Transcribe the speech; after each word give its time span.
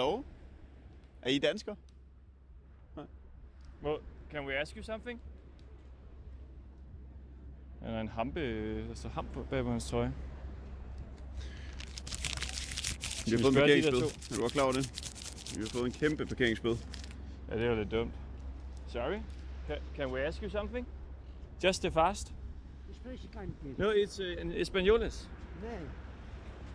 Hallo? 0.00 0.24
Er 1.22 1.30
I 1.30 1.38
dansker? 1.38 1.74
Well, 3.82 3.98
can 4.30 4.46
we 4.46 4.54
ask 4.54 4.76
you 4.76 4.82
something? 4.82 5.20
Er 7.80 7.90
der 7.90 8.00
en 8.00 8.08
hampe, 8.08 8.40
der 8.88 8.94
står 8.94 9.08
hamp 9.08 9.48
bag 9.50 9.64
på 9.64 9.70
hans? 9.70 9.92
Vi 9.92 9.98
vi 13.26 13.30
har 13.30 13.38
fået 13.42 13.52
en 13.52 13.54
parkeringsbøde. 13.54 14.04
Er 14.04 14.34
du 14.36 14.40
godt 14.40 14.52
klar 14.52 14.62
over 14.62 14.72
det? 14.72 14.86
Vi 15.56 15.60
har 15.60 15.68
fået 15.68 15.86
en 15.86 15.92
kæmpe 15.92 16.26
parkeringsbøde. 16.26 16.78
Ja, 17.50 17.58
det 17.58 17.70
var 17.70 17.76
lidt 17.76 17.90
dumt. 17.90 18.12
Sorry? 18.86 19.20
Can, 19.66 19.78
can 19.96 20.12
we 20.12 20.20
ask 20.20 20.42
you 20.42 20.48
something? 20.48 20.86
Just 21.64 21.82
the 21.82 21.90
fast? 21.90 22.34
No, 23.78 23.90
it's 23.90 24.20
uh, 24.20 24.40
in 24.40 24.52
Españoles. 24.52 25.28
Nein. 25.62 25.88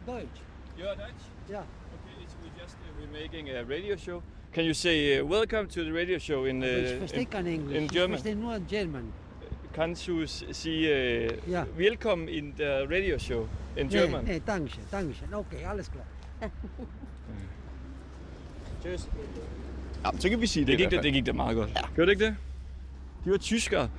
Deutsch. 0.08 0.42
You're 0.78 0.96
Dutch? 0.96 1.26
Ja. 1.50 1.60
Okay, 1.60 2.05
it's, 2.66 2.74
uh, 2.74 2.78
we're 3.00 3.22
making 3.22 3.50
a 3.50 3.64
radio 3.64 3.96
show. 3.98 4.22
Can 4.54 4.64
you 4.66 4.74
say 4.74 5.20
uh, 5.20 5.26
welcome 5.26 5.68
to 5.68 5.84
the 5.84 5.92
radio 5.94 6.18
show 6.20 6.46
in 6.46 6.64
uh, 6.64 6.68
Aber 6.68 6.78
ich 6.84 7.00
verstehe 7.00 7.26
kein 7.26 7.46
Englisch. 7.46 7.78
in 7.78 7.88
German? 7.88 8.12
verstehe 8.18 8.36
nur 8.36 8.60
German. 8.70 9.04
Kannst 9.74 10.08
du 10.08 10.22
s- 10.28 10.46
sige 10.52 10.90
uh, 10.90 11.52
Ja. 11.52 11.66
welcome 11.78 12.32
in 12.32 12.54
the 12.58 12.86
radio 12.90 13.18
show 13.18 13.48
in 13.78 13.90
German? 13.90 14.24
nee, 14.26 14.40
danke, 14.48 14.80
danke. 14.92 15.16
Okay, 15.34 15.64
alles 15.66 15.90
klar. 15.90 16.06
Cheers. 18.84 19.10
Ja, 20.06 20.12
men 20.12 20.22
så 20.22 20.30
kan 20.30 20.42
vi 20.42 20.48
sige 20.48 20.66
det, 20.66 20.72
Det 20.72 20.78
gik, 20.78 20.90
fald. 20.94 21.04
det 21.04 21.14
gik 21.14 21.26
da 21.26 21.32
meget 21.34 21.56
godt. 21.56 21.70
Ja. 21.76 21.82
Gjorde 21.96 22.06
det 22.06 22.12
ikke 22.12 22.26
det? 22.26 22.36
De 23.26 23.32
var 23.32 23.38
tyskere. 23.38 23.90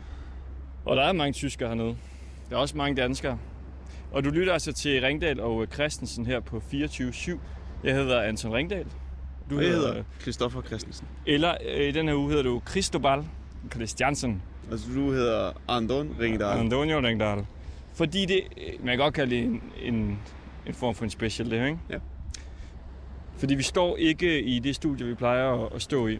Og 0.85 0.97
der 0.97 1.03
er 1.03 1.13
mange 1.13 1.33
tyskere 1.33 1.69
hernede. 1.69 1.97
Der 2.51 2.57
er 2.57 2.61
også 2.61 2.77
mange 2.77 3.03
danskere. 3.03 3.39
Og 4.13 4.25
du 4.25 4.31
lytter 4.31 4.53
altså 4.53 4.73
til 4.73 5.01
Ringdal 5.03 5.41
og 5.41 5.67
Christensen 5.75 6.27
her 6.27 6.41
på 6.41 6.63
24-7. 6.73 7.39
Jeg 7.87 7.95
hedder 7.95 8.23
Anton 8.23 8.53
Ringdal. 8.53 8.87
Du 9.51 9.57
Og 9.57 9.63
jeg 9.63 9.71
hedder 9.71 10.03
Christoffer 10.21 10.63
Christensen. 10.63 11.07
Eller 11.27 11.55
øh, 11.75 11.89
i 11.89 11.93
den 11.93 12.09
her 12.09 12.15
uge 12.15 12.29
hedder 12.29 12.43
du 12.43 12.63
Cristobal 12.65 13.25
Christiansen. 13.73 14.43
Altså, 14.71 14.87
du 14.95 15.13
hedder 15.13 15.53
Andon 15.69 16.17
Ringedal. 16.21 16.59
Antonio 16.59 17.01
Ringdal. 17.01 17.47
Fordi 17.95 18.27
det, 18.27 18.41
øh, 18.57 18.85
man 18.85 18.89
kan 18.89 18.99
godt 18.99 19.15
kalde 19.15 19.37
det 19.37 19.45
en, 19.45 19.63
en, 19.83 20.19
en 20.67 20.75
form 20.75 20.95
for 20.95 21.05
en 21.05 21.11
special, 21.11 21.51
det 21.51 21.59
her, 21.59 21.67
ikke? 21.67 21.79
Ja. 21.91 21.99
Fordi 23.37 23.55
vi 23.55 23.63
står 23.63 23.97
ikke 23.97 24.43
i 24.43 24.59
det 24.59 24.75
studie, 24.75 25.07
vi 25.07 25.15
plejer 25.15 25.65
at, 25.65 25.73
at 25.75 25.83
stå 25.83 26.07
i. 26.07 26.15
Vi 26.15 26.19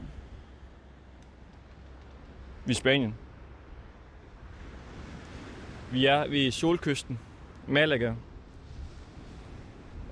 er 2.67 2.71
i 2.71 2.75
Spanien. 2.75 3.15
Vi 5.93 6.07
er 6.07 6.29
ved 6.29 6.51
solkysten. 6.51 7.19
Malaga. 7.67 8.13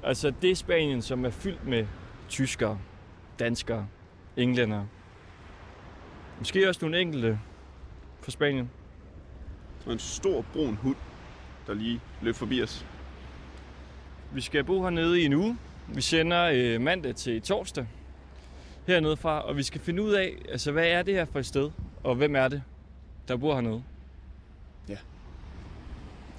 Altså 0.04 0.32
det 0.42 0.58
Spanien, 0.58 1.02
som 1.02 1.24
er 1.24 1.30
fyldt 1.30 1.66
med 1.66 1.86
tyskere, 2.28 2.78
danskere, 3.38 3.88
englændere. 4.36 4.88
Måske 6.38 6.68
også 6.68 6.80
nogle 6.82 7.00
enkelte 7.00 7.40
fra 8.20 8.30
Spanien. 8.30 8.70
Og 9.86 9.92
en 9.92 9.98
stor 9.98 10.44
brun 10.52 10.74
hund, 10.74 10.96
der 11.66 11.74
lige 11.74 12.00
løb 12.22 12.34
forbi 12.34 12.62
os. 12.62 12.86
Vi 14.32 14.40
skal 14.40 14.64
bo 14.64 14.82
hernede 14.82 15.20
i 15.20 15.24
en 15.24 15.32
uge. 15.32 15.58
Vi 15.88 16.00
sender 16.00 16.50
øh, 16.54 16.80
mandag 16.80 17.16
til 17.16 17.42
torsdag 17.42 17.86
hernede 18.86 19.16
fra, 19.16 19.40
og 19.40 19.56
vi 19.56 19.62
skal 19.62 19.80
finde 19.80 20.02
ud 20.02 20.12
af, 20.12 20.34
altså 20.48 20.72
hvad 20.72 20.86
er 20.86 21.02
det 21.02 21.14
her 21.14 21.24
for 21.24 21.38
et 21.38 21.46
sted, 21.46 21.70
og 22.02 22.14
hvem 22.14 22.36
er 22.36 22.48
det, 22.48 22.62
der 23.28 23.36
bor 23.36 23.54
hernede. 23.54 23.82
Ja. 24.88 24.98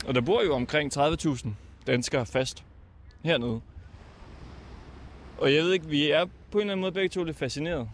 Og 0.07 0.15
der 0.15 0.21
bor 0.21 0.43
jo 0.43 0.55
omkring 0.55 0.97
30.000 0.97 1.49
danskere 1.87 2.25
fast 2.25 2.63
hernede. 3.25 3.61
Og 5.37 5.53
jeg 5.53 5.63
ved 5.63 5.73
ikke, 5.73 5.85
vi 5.87 6.09
er 6.11 6.25
på 6.25 6.57
en 6.57 6.59
eller 6.61 6.71
anden 6.73 6.81
måde 6.81 6.91
begge 6.91 7.09
to 7.09 7.23
lidt 7.23 7.37
fascineret 7.37 7.87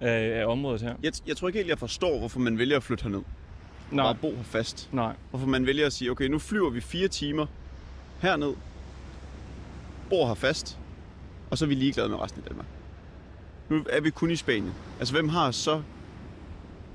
af, 0.00 0.40
af 0.40 0.46
området 0.46 0.82
her. 0.82 0.94
Jeg, 1.02 1.12
jeg 1.26 1.36
tror 1.36 1.48
ikke 1.48 1.58
helt, 1.58 1.68
jeg 1.68 1.78
forstår, 1.78 2.18
hvorfor 2.18 2.40
man 2.40 2.58
vælger 2.58 2.76
at 2.76 2.82
flytte 2.82 3.02
herned. 3.02 3.22
Nej, 3.90 4.04
Bare 4.04 4.14
bo 4.14 4.34
her 4.36 4.42
fast. 4.42 4.88
nej. 4.92 5.14
Hvorfor 5.30 5.46
man 5.46 5.66
vælger 5.66 5.86
at 5.86 5.92
sige, 5.92 6.10
okay, 6.10 6.24
nu 6.28 6.38
flyver 6.38 6.70
vi 6.70 6.80
fire 6.80 7.08
timer 7.08 7.46
herned, 8.22 8.54
bor 10.10 10.26
her 10.26 10.34
fast, 10.34 10.78
og 11.50 11.58
så 11.58 11.64
er 11.64 11.68
vi 11.68 11.74
ligeglade 11.74 12.08
med 12.08 12.20
resten 12.20 12.42
af 12.42 12.48
Danmark. 12.48 12.66
Nu 13.68 13.84
er 13.90 14.00
vi 14.00 14.10
kun 14.10 14.30
i 14.30 14.36
Spanien. 14.36 14.72
Altså, 14.98 15.14
hvem 15.14 15.28
har 15.28 15.50
så 15.50 15.82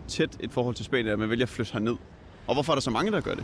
tæt 0.08 0.38
et 0.40 0.52
forhold 0.52 0.76
til 0.76 0.86
Spanien, 0.86 1.08
at 1.08 1.20
man 1.20 1.30
vælger 1.30 1.46
at 1.46 1.50
flytte 1.50 1.74
herned? 1.74 1.96
Og 2.48 2.54
hvorfor 2.54 2.74
er 2.74 2.76
der 2.76 2.82
så 2.82 2.92
mange, 2.92 3.12
der 3.12 3.22
gør 3.22 3.36
det? 3.36 3.44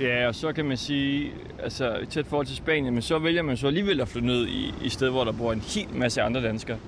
Ja, 0.00 0.28
og 0.28 0.34
så 0.34 0.52
kan 0.52 0.64
man 0.64 0.76
sige, 0.76 1.32
altså 1.58 2.06
tæt 2.10 2.26
forhold 2.26 2.46
til 2.46 2.56
Spanien, 2.56 2.94
men 2.94 3.02
så 3.02 3.18
vælger 3.18 3.42
man 3.42 3.56
så 3.56 3.66
alligevel 3.66 4.00
at 4.00 4.08
flytte 4.08 4.26
ned 4.26 4.46
i, 4.46 4.74
i 4.84 4.88
sted, 4.88 5.10
hvor 5.10 5.24
der 5.24 5.32
bor 5.32 5.52
en 5.52 5.60
hel 5.60 5.88
masse 5.94 6.22
andre 6.22 6.42
danskere. 6.42 6.78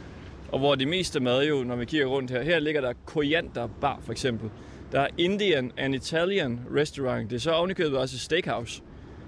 Og 0.53 0.59
hvor 0.59 0.75
det 0.75 0.89
meste 0.89 1.21
mad 1.21 1.47
jo, 1.49 1.65
når 1.65 1.77
vi 1.77 1.85
kigger 1.85 2.07
rundt 2.07 2.31
her, 2.31 2.43
her 2.43 2.59
ligger 2.59 2.81
der 2.81 2.93
koriander 3.07 3.67
Bar 3.81 4.01
for 4.05 4.13
eksempel. 4.13 4.51
Der 4.93 5.01
er 5.01 5.09
Indian 5.19 5.73
and 5.77 5.95
Italian 5.95 6.61
Restaurant. 6.77 7.31
Det 7.31 7.37
er 7.37 7.41
så 7.41 7.53
ovenikøbet 7.53 7.99
også 7.99 8.17
et 8.17 8.21
steakhouse. 8.21 8.83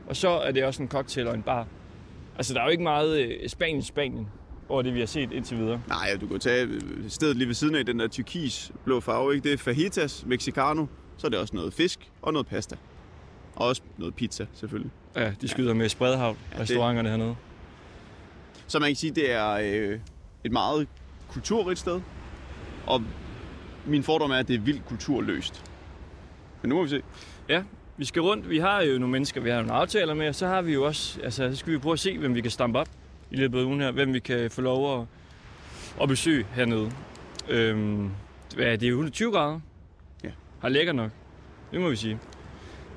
Og 0.07 0.17
så 0.17 0.29
er 0.29 0.53
det 0.53 0.65
også 0.65 0.83
en 0.83 0.89
cocktail 0.89 1.27
og 1.29 1.35
en 1.35 1.43
bar. 1.43 1.67
Altså 2.37 2.55
der 2.55 2.61
er 2.61 2.65
jo 2.65 2.71
ikke 2.71 2.83
meget 2.83 3.19
øh, 3.19 3.49
Spanien 3.49 3.83
Spanien 3.83 4.29
over 4.69 4.83
det, 4.83 4.95
vi 4.95 4.99
har 4.99 5.07
set 5.07 5.33
indtil 5.33 5.59
videre. 5.59 5.81
Nej, 5.89 6.17
du 6.21 6.27
kan 6.27 6.41
tage 6.41 6.67
øh, 6.67 6.81
stedet 7.09 7.37
lige 7.37 7.49
ved 7.49 7.55
siden 7.55 7.75
af 7.75 7.87
den 7.87 8.01
der 8.01 8.09
tyrkis 8.09 8.73
blå 8.85 9.01
farve, 9.01 9.35
ikke? 9.35 9.45
Det 9.45 9.53
er 9.53 9.59
fajitas, 9.59 10.25
mexicano, 10.27 10.87
så 11.17 11.27
er 11.27 11.29
det 11.31 11.39
også 11.39 11.57
noget 11.57 11.75
fisk 11.75 12.11
og 12.23 12.33
noget 12.33 12.47
pasta. 12.47 12.77
Og 13.57 13.67
også 13.69 13.83
noget 13.99 14.15
pizza, 14.15 14.47
selvfølgelig. 14.55 14.91
Ja, 15.17 15.33
de 15.41 15.49
skyder 15.49 15.75
med 15.75 15.89
spredhavl, 15.89 16.37
det- 16.53 16.61
restauranterne 16.61 17.09
hernede. 17.09 17.37
Så 18.67 18.79
man 18.79 18.89
kan 18.89 18.97
sige, 18.97 19.15
det 19.15 19.33
er 19.33 19.51
øh, 19.63 19.99
et 20.45 20.53
meget 20.53 20.89
kulturrigt 21.29 21.79
sted. 21.81 22.01
Og 22.87 23.03
min 23.87 24.03
fordom 24.03 24.31
er, 24.31 24.35
at 24.37 24.49
det 24.49 24.55
er 24.57 24.61
vildt 24.61 24.87
kulturløst. 24.87 25.65
Men 26.63 26.69
nu 26.69 26.75
må 26.75 26.83
vi 26.83 26.89
se. 26.89 27.03
Ja, 27.49 27.63
vi 27.97 28.05
skal 28.05 28.23
rundt. 28.23 28.51
Vi 28.51 28.59
har 28.59 28.83
jo 28.83 28.99
nogle 28.99 29.13
mennesker, 29.13 29.41
vi 29.41 29.51
har 29.51 29.57
nogle 29.57 29.73
aftaler 29.73 30.15
med, 30.15 30.29
og 30.29 30.35
så 30.35 30.47
har 30.47 30.63
vi 30.63 30.73
jo 30.73 30.85
også, 30.85 31.21
altså 31.23 31.51
så 31.51 31.57
skal 31.57 31.73
vi 31.73 31.79
prøve 31.79 31.93
at 31.93 31.99
se, 31.99 32.19
hvem 32.19 32.35
vi 32.35 32.41
kan 32.41 32.51
stampe 32.51 32.79
op 32.79 32.89
i 33.31 33.37
løbet 33.37 33.59
af 33.61 33.65
ugen 33.65 33.81
her, 33.81 33.91
hvem 33.91 34.15
vi 34.15 34.19
kan 34.19 34.51
få 34.51 34.61
lov 34.61 35.01
at, 35.01 35.07
at 36.03 36.09
besøge 36.09 36.47
hernede. 36.55 36.91
Øhm, 37.49 38.11
er 38.59 38.77
det? 38.77 38.89
120 38.89 39.33
grader? 39.33 39.61
Ja. 40.25 40.31
Har 40.61 40.69
lækker 40.69 40.93
nok. 40.93 41.11
Det 41.73 41.81
må 41.81 41.89
vi 41.89 41.97
sige. 41.97 42.19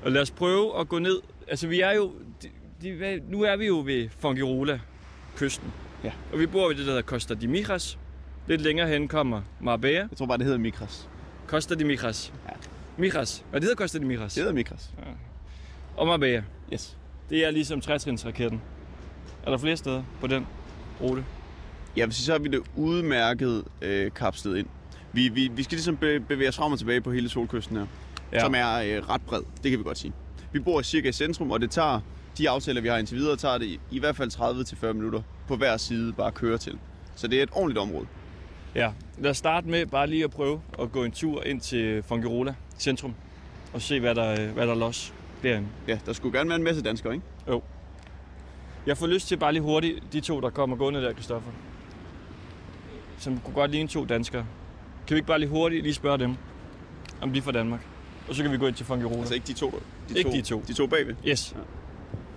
Og 0.04 0.12
lad 0.12 0.22
os 0.22 0.30
prøve 0.30 0.80
at 0.80 0.88
gå 0.88 0.98
ned. 0.98 1.20
Altså 1.48 1.68
vi 1.68 1.80
er 1.80 1.92
jo, 1.92 2.12
de, 2.42 2.48
de, 2.82 3.20
nu 3.28 3.42
er 3.42 3.56
vi 3.56 3.66
jo 3.66 3.82
ved 3.86 4.08
Fongirola, 4.18 4.80
kysten. 5.36 5.72
Ja. 6.04 6.12
Og 6.32 6.38
vi 6.38 6.46
bor 6.46 6.68
ved 6.68 6.76
det, 6.76 6.86
der 6.86 6.92
hedder 6.92 7.02
Costa 7.02 7.34
de 7.34 7.48
Mijas. 7.48 7.98
Lidt 8.46 8.60
længere 8.60 8.88
hen 8.88 9.08
kommer 9.08 9.42
Marbella. 9.60 9.98
Jeg 10.10 10.18
tror 10.18 10.26
bare, 10.26 10.38
det 10.38 10.44
hedder 10.44 10.58
Mikras. 10.58 11.08
Costa 11.46 11.74
de 11.74 11.84
Mijas. 11.84 12.32
Ja. 12.48 12.52
Mijas. 12.96 13.44
Hvad 13.50 13.60
det 13.60 13.64
hedder 13.68 13.82
Costa 13.82 13.98
de 13.98 14.04
Mijas? 14.04 14.34
Det 14.34 14.40
hedder 14.40 14.54
Mikras. 14.54 14.90
Og 15.96 16.06
Marbella. 16.06 16.42
Yes. 16.72 16.96
Det 17.30 17.46
er 17.46 17.50
ligesom 17.50 17.80
trætrinsraketten. 17.80 18.62
Er 19.46 19.50
der 19.50 19.58
flere 19.58 19.76
steder 19.76 20.02
på 20.20 20.26
den 20.26 20.46
rute? 21.00 21.24
Vil 21.94 22.12
sige, 22.12 22.24
så 22.24 22.32
har 22.32 22.38
vi 22.38 22.48
det 22.48 22.62
udmærket 22.76 23.64
øh, 23.82 24.10
kapslet 24.12 24.58
ind. 24.58 24.66
Vi, 25.12 25.28
vi, 25.28 25.48
vi 25.48 25.62
skal 25.62 25.76
ligesom 25.76 25.96
be, 25.96 26.20
bevæge 26.20 26.48
os 26.48 26.56
frem 26.56 26.72
og 26.72 26.78
tilbage 26.78 27.00
på 27.00 27.12
hele 27.12 27.28
solkysten 27.28 27.76
her, 27.76 27.86
ja. 28.32 28.40
som 28.40 28.54
er 28.54 28.74
øh, 28.74 29.08
ret 29.08 29.22
bred. 29.22 29.42
Det 29.62 29.70
kan 29.70 29.78
vi 29.78 29.84
godt 29.84 29.98
sige. 29.98 30.12
Vi 30.52 30.58
bor 30.58 30.82
cirka 30.82 31.08
i 31.08 31.12
centrum, 31.12 31.50
og 31.50 31.60
det 31.60 31.70
tager, 31.70 32.00
de 32.38 32.50
aftaler, 32.50 32.80
vi 32.80 32.88
har 32.88 32.96
indtil 32.96 33.16
videre, 33.16 33.36
tager 33.36 33.58
det 33.58 33.66
i, 33.66 33.80
i 33.90 33.98
hvert 33.98 34.16
fald 34.16 34.30
30-40 34.86 34.92
minutter 34.92 35.22
på 35.48 35.56
hver 35.56 35.76
side 35.76 36.12
bare 36.12 36.26
at 36.26 36.34
køre 36.34 36.58
til. 36.58 36.78
Så 37.16 37.28
det 37.28 37.38
er 37.38 37.42
et 37.42 37.50
ordentligt 37.52 37.78
område. 37.78 38.06
Ja. 38.74 38.92
Lad 39.18 39.30
os 39.30 39.36
starte 39.36 39.68
med 39.68 39.86
bare 39.86 40.06
lige 40.06 40.24
at 40.24 40.30
prøve 40.30 40.60
at 40.78 40.92
gå 40.92 41.04
en 41.04 41.12
tur 41.12 41.42
ind 41.42 41.60
til 41.60 42.02
Fongirola 42.02 42.54
centrum. 42.78 43.14
Og 43.72 43.82
se, 43.82 44.00
hvad 44.00 44.14
der, 44.14 44.46
hvad 44.52 44.66
der 44.66 44.72
er 44.72 44.76
los 44.76 45.14
derinde. 45.42 45.68
Ja, 45.88 45.98
der 46.06 46.12
skulle 46.12 46.38
gerne 46.38 46.48
være 46.48 46.58
en 46.58 46.64
masse 46.64 46.82
danskere, 46.82 47.14
ikke? 47.14 47.26
Jeg 48.86 48.98
får 48.98 49.06
lyst 49.06 49.28
til 49.28 49.36
bare 49.36 49.52
lige 49.52 49.62
hurtigt, 49.62 50.12
de 50.12 50.20
to, 50.20 50.40
der 50.40 50.50
kommer 50.50 50.76
gående 50.76 51.02
der, 51.02 51.12
Kristoffer. 51.12 51.50
Som 53.18 53.38
kunne 53.38 53.54
godt 53.54 53.70
ligne 53.70 53.88
to 53.88 54.04
danskere. 54.04 54.46
Kan 55.06 55.14
vi 55.14 55.18
ikke 55.18 55.26
bare 55.26 55.38
lige 55.38 55.48
hurtigt 55.48 55.82
lige 55.82 55.94
spørge 55.94 56.18
dem, 56.18 56.34
om 57.20 57.32
de 57.32 57.38
er 57.38 57.42
fra 57.42 57.52
Danmark? 57.52 57.86
Og 58.28 58.34
så 58.34 58.42
kan 58.42 58.52
vi 58.52 58.58
gå 58.58 58.66
ind 58.66 58.74
til 58.74 58.86
Fongirola. 58.86 59.18
Altså 59.18 59.34
ikke 59.34 59.46
de 59.46 59.52
to. 59.52 59.82
De 60.08 60.18
Ikke 60.18 60.30
to, 60.30 60.36
de 60.36 60.42
to. 60.42 60.62
De 60.68 60.72
to 60.74 60.86
bagved. 60.86 61.14
Yes. 61.26 61.56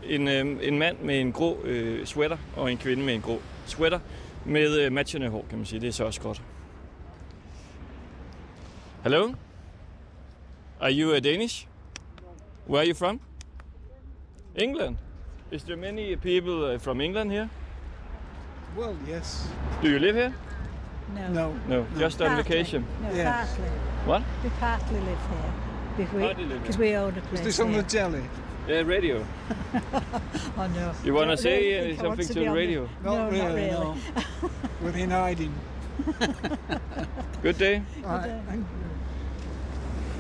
En, 0.04 0.28
øh, 0.28 0.58
en 0.62 0.80
mand 0.80 0.98
med 1.00 1.22
en 1.22 1.32
grå 1.32 1.58
øh, 1.64 2.06
sweater, 2.06 2.38
og 2.56 2.72
en 2.72 2.78
kvinde 2.78 3.04
med 3.04 3.14
en 3.16 3.22
grå 3.22 3.42
sweater, 3.66 4.00
med 4.46 4.80
øh, 4.80 4.92
matchende 4.92 5.30
hår, 5.30 5.46
kan 5.50 5.58
man 5.58 5.66
sige. 5.66 5.80
Det 5.80 5.88
er 5.88 5.92
så 5.92 6.04
også 6.06 6.22
godt. 6.22 6.42
Hello? 9.04 9.34
Are 10.80 10.92
you 10.94 11.12
uh, 11.12 11.20
Danish? 11.24 11.68
Where 12.70 12.80
are 12.82 12.88
you 12.88 12.96
from? 12.96 13.20
England. 14.56 14.98
Is 15.52 15.64
there 15.64 15.78
many 15.78 16.16
people 16.16 16.74
uh, 16.74 16.80
from 16.80 17.02
England 17.02 17.32
here? 17.32 17.50
Well, 18.78 18.96
yes. 19.18 19.50
Do 19.84 19.88
you 19.90 20.00
live 20.00 20.16
here? 20.16 20.34
No. 21.16 21.34
No. 21.34 21.54
No, 21.70 21.86
just 22.00 22.22
on 22.22 22.38
vacation. 22.38 22.86
No, 23.02 23.10
Yes. 23.16 23.24
partly. 23.26 23.70
What? 24.08 24.22
We 24.44 24.50
partly 24.60 25.00
live 25.00 25.20
here. 25.30 25.71
Because 26.06 26.78
we, 26.78 26.88
here. 26.88 26.94
we 26.94 26.96
own 26.96 27.14
a 27.14 27.18
Is 27.18 27.24
place 27.30 27.44
this 27.44 27.60
on 27.60 27.68
the 27.68 27.74
here. 27.74 27.84
jelly? 27.84 28.22
Yeah, 28.68 28.84
radio. 28.88 29.26
Oh 30.58 30.68
no. 30.68 30.92
You 31.04 31.14
want 31.14 31.30
to 31.32 31.38
say 31.38 31.58
really 31.82 31.98
something 31.98 32.28
to 32.28 32.34
be 32.34 32.46
the 32.46 32.52
radio? 32.52 32.90
No, 33.04 33.16
not 33.16 33.32
really. 33.32 33.72
no. 33.72 33.96
Within 34.84 35.10
hiding. 35.12 35.54
Good 37.44 37.58
day. 37.58 37.82
Thank 38.04 38.56
you. 38.56 38.66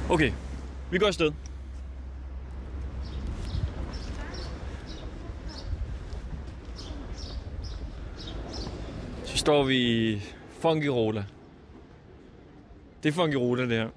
Okay, 0.09 0.33
vi 0.89 0.97
går 0.97 1.07
afsted. 1.07 1.33
Så 9.23 9.37
står 9.37 9.63
vi 9.63 9.75
i 9.75 10.21
Fungirola. 10.59 11.23
Det 13.03 13.09
er 13.09 13.13
Fungirola, 13.13 13.65
det 13.65 13.77
her. 13.77 13.89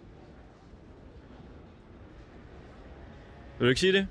Vil 3.58 3.64
du 3.64 3.68
ikke 3.68 3.80
sige 3.80 3.92
det? 3.92 4.06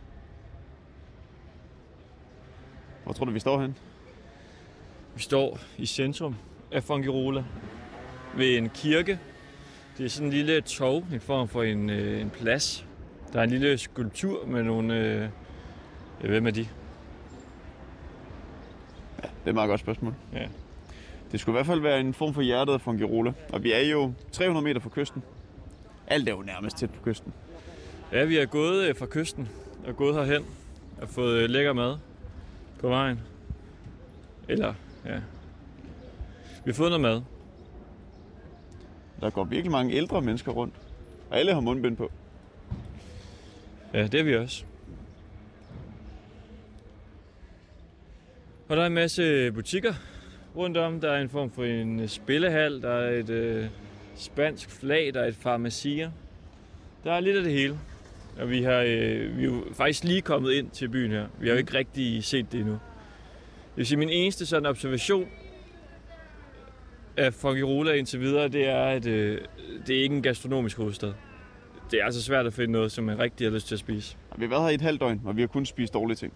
Hvor 3.04 3.14
tror 3.14 3.26
du, 3.26 3.32
vi 3.32 3.40
står 3.40 3.62
hen? 3.62 3.76
Vi 5.16 5.22
står 5.22 5.60
i 5.78 5.86
centrum 5.86 6.36
af 6.72 6.84
Fungirola 6.84 7.44
ved 8.38 8.58
en 8.58 8.70
kirke. 8.70 9.20
Det 9.98 10.06
er 10.06 10.10
sådan 10.10 10.28
en 10.28 10.34
lille 10.34 10.62
tog, 10.62 11.06
en 11.14 11.20
form 11.20 11.48
for 11.48 11.64
en, 11.64 11.90
øh, 11.90 12.22
en 12.22 12.30
plads. 12.30 12.86
Der 13.34 13.40
er 13.40 13.44
en 13.44 13.50
lille 13.50 13.78
skulptur 13.78 14.46
med 14.46 14.64
nogle... 14.64 14.96
Øh, 15.00 15.30
ja, 16.24 16.28
hvem 16.28 16.48
er 16.48 16.52
de? 16.52 16.68
Det 19.22 19.46
er 19.46 19.50
et 19.50 19.56
meget 19.56 19.70
godt 19.70 19.80
spørgsmål. 19.80 20.14
Ja. 20.34 20.48
Det 21.32 21.40
skulle 21.40 21.54
i 21.54 21.58
hvert 21.58 21.66
fald 21.66 21.80
være 21.80 22.00
en 22.00 22.14
form 22.14 22.34
for 22.34 22.42
hjertet 22.42 22.74
af 22.74 22.82
Fungirola. 22.82 23.34
Og 23.54 23.64
vi 23.64 23.74
er 23.74 23.90
jo 23.90 24.14
300 24.32 24.64
meter 24.64 24.80
fra 24.80 24.90
kysten. 24.90 25.24
Alt 26.08 26.30
er 26.30 26.34
jo 26.34 26.42
nærmest 26.42 26.78
tæt 26.78 26.90
på 26.90 27.04
kysten. 27.04 27.34
Ja, 28.14 28.26
vi 28.26 28.38
er 28.38 28.46
gået 28.46 28.88
øh, 28.88 28.96
fra 28.96 29.06
kysten 29.06 29.50
og 29.88 29.96
gået 29.96 30.16
herhen 30.16 30.46
og 31.02 31.10
fået 31.10 31.38
øh, 31.38 31.50
lækker 31.50 31.74
mad 31.74 31.98
på 32.80 32.88
vejen. 32.90 33.20
Eller, 34.48 34.74
ja. 35.06 35.16
Vi 36.66 36.72
har 36.72 36.74
fået 36.74 36.90
noget 36.90 37.02
mad. 37.02 37.22
Der 39.22 39.30
går 39.30 39.44
virkelig 39.44 39.72
mange 39.72 39.94
ældre 39.94 40.22
mennesker 40.22 40.52
rundt. 40.52 40.74
Og 41.30 41.40
alle 41.40 41.54
har 41.54 41.60
mundbind 41.60 41.98
på. 41.98 42.12
Ja, 43.94 44.08
det 44.08 44.20
er 44.20 44.24
vi 44.24 44.36
også. 44.36 44.66
Og 48.70 48.78
der 48.78 48.84
er 48.84 48.88
en 48.88 48.94
masse 48.94 49.52
butikker 49.52 49.94
rundt 50.56 50.78
om. 50.78 51.02
Der 51.02 51.12
er 51.12 51.22
en 51.22 51.30
form 51.30 51.52
for 51.52 51.64
en 51.64 52.00
øh, 52.00 52.08
spillehal, 52.08 52.82
der 52.82 52.94
er 52.94 53.20
et 53.20 53.30
øh, 53.30 53.68
spansk 54.16 54.70
flag, 54.70 55.14
der 55.14 55.22
er 55.22 55.28
et 55.28 55.36
farmacier. 55.36 56.12
Der 57.04 57.12
er 57.12 57.20
lidt 57.20 57.38
af 57.38 57.44
det 57.44 57.54
hele. 57.54 57.80
Og 58.40 58.50
vi, 58.50 58.64
har, 58.64 58.80
øh, 58.80 59.38
vi 59.38 59.42
er 59.42 59.46
jo 59.46 59.64
faktisk 59.74 60.04
lige 60.04 60.22
kommet 60.22 60.54
ind 60.54 60.70
til 60.70 60.90
byen 60.90 61.12
her. 61.12 61.28
Vi 61.40 61.48
har 61.48 61.54
jo 61.54 61.60
ikke 61.60 61.74
rigtig 61.74 62.24
set 62.24 62.52
det 62.52 62.60
endnu. 62.60 62.74
Det 62.74 63.78
vil 63.78 63.86
sige, 63.86 63.98
min 63.98 64.10
eneste 64.10 64.46
sådan 64.46 64.66
observation 64.66 65.28
af 67.18 67.34
Fungirola 67.34 67.94
indtil 67.94 68.20
videre, 68.20 68.48
det 68.48 68.68
er, 68.68 68.84
at 68.84 69.06
øh, 69.06 69.42
det 69.88 69.98
er 69.98 70.04
ikke 70.04 70.16
en 70.16 70.22
gastronomisk 70.22 70.78
hovedstad. 70.78 71.14
Det 71.92 72.02
er 72.02 72.06
altså 72.06 72.22
svært 72.24 72.46
at 72.46 72.54
finde 72.54 72.72
noget, 72.72 72.92
som 72.92 73.04
man 73.04 73.20
rigtig 73.20 73.48
har 73.48 73.52
lyst 73.52 73.68
til 73.68 73.76
at 73.76 73.80
spise. 73.80 74.18
Og 74.30 74.40
vi 74.40 74.46
har 74.46 74.50
været 74.50 74.64
her 74.64 74.70
i 74.70 74.74
et 74.74 74.82
halvt 74.82 75.02
døgn, 75.02 75.22
og 75.26 75.36
vi 75.36 75.42
har 75.42 75.48
kun 75.48 75.66
spist 75.66 75.94
dårlige 75.94 76.16
ting. 76.16 76.34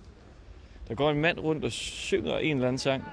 Der 0.88 0.96
går 0.96 1.12
en 1.12 1.22
mand 1.22 1.40
rundt 1.40 1.66
og 1.66 1.72
synger 1.72 2.38
en 2.38 2.56
eller 2.58 2.68
anden 2.68 2.80
sang. 2.80 3.04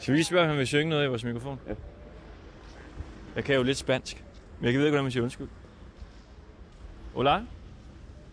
Skal 0.00 0.12
vi 0.12 0.18
lige 0.18 0.24
spørge, 0.24 0.42
om 0.42 0.48
han 0.48 0.58
vil 0.58 0.66
synge 0.66 0.90
noget 0.90 1.04
i 1.04 1.08
vores 1.08 1.24
mikrofon? 1.24 1.60
Ja. 1.68 1.74
Jeg 3.36 3.44
kan 3.44 3.54
jo 3.54 3.62
lidt 3.62 3.78
spansk, 3.78 4.24
men 4.60 4.66
jeg 4.66 4.78
ved 4.78 4.86
ikke, 4.86 4.90
hvordan 4.90 5.04
man 5.04 5.12
siger 5.12 5.22
undskyld. 5.22 5.48
Hola, 7.14 7.44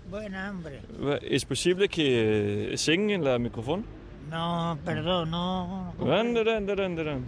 Buen 0.10 0.34
hambre. 0.34 0.82
Es 1.22 1.46
posible 1.46 1.88
que 1.90 2.72
eh, 2.72 2.78
singe 2.78 3.14
en 3.14 3.24
la 3.24 3.38
mikrofon? 3.38 3.86
No, 4.32 4.78
perdón, 4.86 5.30
no. 5.30 5.94
Dun, 6.00 6.34
dun, 6.34 6.66
dun, 6.66 6.96
dun. 6.96 7.26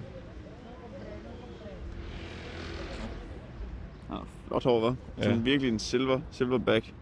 Ja, 4.09 4.17
flot 4.47 4.63
hår, 4.63 4.79
hva'? 4.79 4.95
Ja. 5.17 5.23
Sådan 5.23 5.45
virkelig 5.45 5.69
en 5.69 5.79
silver, 5.79 6.21
silverback. 6.31 6.93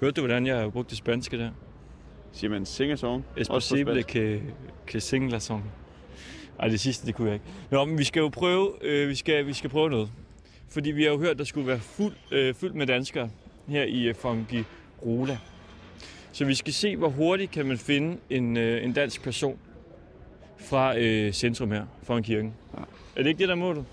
Hørte 0.00 0.12
du, 0.16 0.20
hvordan 0.20 0.46
jeg 0.46 0.72
brugte 0.72 0.90
det 0.90 0.98
spanske 0.98 1.38
der? 1.38 1.50
Siger 2.32 2.50
man 2.50 2.66
sing 2.66 2.92
a 2.92 2.96
song? 2.96 3.24
Es 3.36 3.48
posible 3.48 4.02
que, 4.02 4.42
que 4.86 5.00
singe 5.00 5.30
la 5.30 5.38
song. 5.38 5.64
Ej, 6.58 6.68
det 6.68 6.80
sidste, 6.80 7.06
det 7.06 7.14
kunne 7.14 7.26
jeg 7.26 7.34
ikke. 7.34 7.46
Nå, 7.70 7.84
men 7.84 7.98
vi 7.98 8.04
skal 8.04 8.20
jo 8.20 8.28
prøve, 8.28 8.72
øh, 8.82 9.08
vi, 9.08 9.14
skal, 9.14 9.46
vi 9.46 9.52
skal 9.52 9.70
prøve 9.70 9.90
noget. 9.90 10.10
Fordi 10.68 10.90
vi 10.90 11.02
har 11.02 11.10
jo 11.10 11.18
hørt, 11.18 11.38
der 11.38 11.44
skulle 11.44 11.66
være 11.66 11.78
fuld, 11.78 12.14
øh, 12.30 12.54
fyldt 12.54 12.74
med 12.74 12.86
danskere 12.86 13.30
her 13.70 13.84
i 13.84 14.08
øh, 14.08 14.14
Fungi 14.14 14.64
Rola. 15.06 15.38
Så 16.32 16.44
vi 16.44 16.54
skal 16.54 16.72
se, 16.72 16.96
hvor 16.96 17.08
hurtigt 17.08 17.50
kan 17.50 17.66
man 17.66 17.78
finde 17.78 18.16
en, 18.30 18.56
øh, 18.56 18.84
en 18.84 18.92
dansk 18.92 19.22
person 19.22 19.58
fra 20.58 20.98
øh, 20.98 21.32
centrum 21.32 21.70
her, 21.70 21.86
foran 22.02 22.22
kirken. 22.22 22.54
Ja. 22.78 22.82
Er 23.16 23.22
det 23.22 23.26
ikke 23.26 23.38
det, 23.38 23.48
der 23.48 23.54
er 23.54 23.58
målet? 23.58 23.84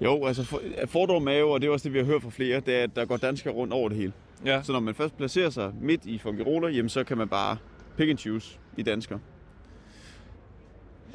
Jo, 0.00 0.26
altså 0.26 0.44
for, 0.44 0.60
fordommen 0.86 1.34
er 1.34 1.38
jo, 1.38 1.50
og 1.50 1.60
det 1.60 1.68
er 1.68 1.72
også 1.72 1.84
det, 1.84 1.92
vi 1.92 1.98
har 1.98 2.04
hørt 2.06 2.22
fra 2.22 2.30
flere, 2.30 2.60
det 2.60 2.76
er, 2.76 2.82
at 2.82 2.96
der 2.96 3.04
går 3.04 3.16
danskere 3.16 3.54
rundt 3.54 3.72
over 3.72 3.88
det 3.88 3.98
hele. 3.98 4.12
Ja. 4.44 4.62
Så 4.62 4.72
når 4.72 4.80
man 4.80 4.94
først 4.94 5.16
placerer 5.16 5.50
sig 5.50 5.72
midt 5.80 6.06
i 6.06 6.18
Fungirola, 6.18 6.68
jamen 6.68 6.88
så 6.88 7.04
kan 7.04 7.18
man 7.18 7.28
bare 7.28 7.56
pick 7.96 8.10
and 8.10 8.18
choose 8.18 8.58
i 8.76 8.82
danskere. 8.82 9.18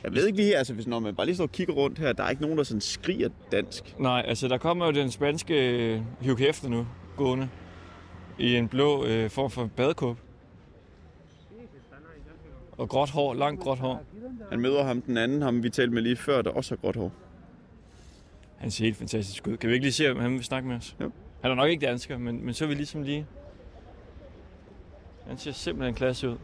Jeg 0.04 0.13
ved 0.13 0.25
ikke 0.25 0.38
lige 0.38 0.58
altså 0.58 0.74
hvis 0.74 0.88
når 0.88 1.00
man 1.00 1.16
bare 1.16 1.25
lige 1.25 1.36
står 1.36 1.46
og 1.46 1.52
kigger 1.52 1.74
rundt 1.74 2.00
her, 2.00 2.13
der 2.13 2.24
er 2.24 2.30
ikke 2.30 2.42
nogen, 2.42 2.58
der 2.58 2.63
sådan 2.63 2.81
skriger 2.81 3.30
dansk. 3.52 3.96
Nej, 4.00 4.24
altså 4.28 4.48
der 4.48 4.58
kommer 4.58 4.86
jo 4.86 4.92
den 4.92 5.12
spanske 5.12 5.54
øh, 5.54 6.02
Hugh 6.25 6.40
Hefner 6.40 6.69
nu, 6.69 6.88
gående, 7.18 7.50
i 8.39 8.56
en 8.56 8.68
blå 8.68 9.06
øh, 9.06 9.30
form 9.30 9.51
for 9.51 9.69
badekåb. 9.75 10.18
Og 12.78 12.89
gråt 12.89 13.10
hår, 13.10 13.33
langt 13.33 13.62
gråt 13.62 13.80
hår. 13.80 14.04
Han 14.50 14.60
møder 14.60 14.83
ham 14.83 15.01
den 15.01 15.18
anden, 15.18 15.42
ham 15.42 15.63
vi 15.63 15.69
talte 15.69 15.94
med 15.94 16.01
lige 16.01 16.16
før, 16.16 16.42
der 16.42 16.51
også 16.51 16.75
har 16.75 16.78
gråt 16.78 16.95
hår. 16.95 17.12
Han 18.57 18.72
ser 18.72 18.83
helt 18.83 18.98
fantastisk 18.98 19.48
ud. 19.48 19.57
Kan 19.57 19.69
vi 19.69 19.74
ikke 19.74 19.86
lige 19.86 19.94
se, 19.94 20.12
om 20.12 20.19
han 20.19 20.31
vil 20.31 20.44
snakke 20.44 20.68
med 20.68 20.75
os? 20.75 20.95
Jo. 21.01 21.12
Han 21.42 21.51
er 21.51 21.56
nok 21.56 21.69
ikke 21.69 21.86
dansker, 21.86 22.17
men, 22.17 22.46
men 22.46 22.53
så 22.53 22.63
er 22.63 22.67
vi 22.67 22.74
ligesom 22.74 23.03
lige... 23.03 23.25
Han 25.27 25.38
ser 25.38 25.51
simpelthen 25.51 25.96
klasse 25.96 26.29
ud. 26.29 26.38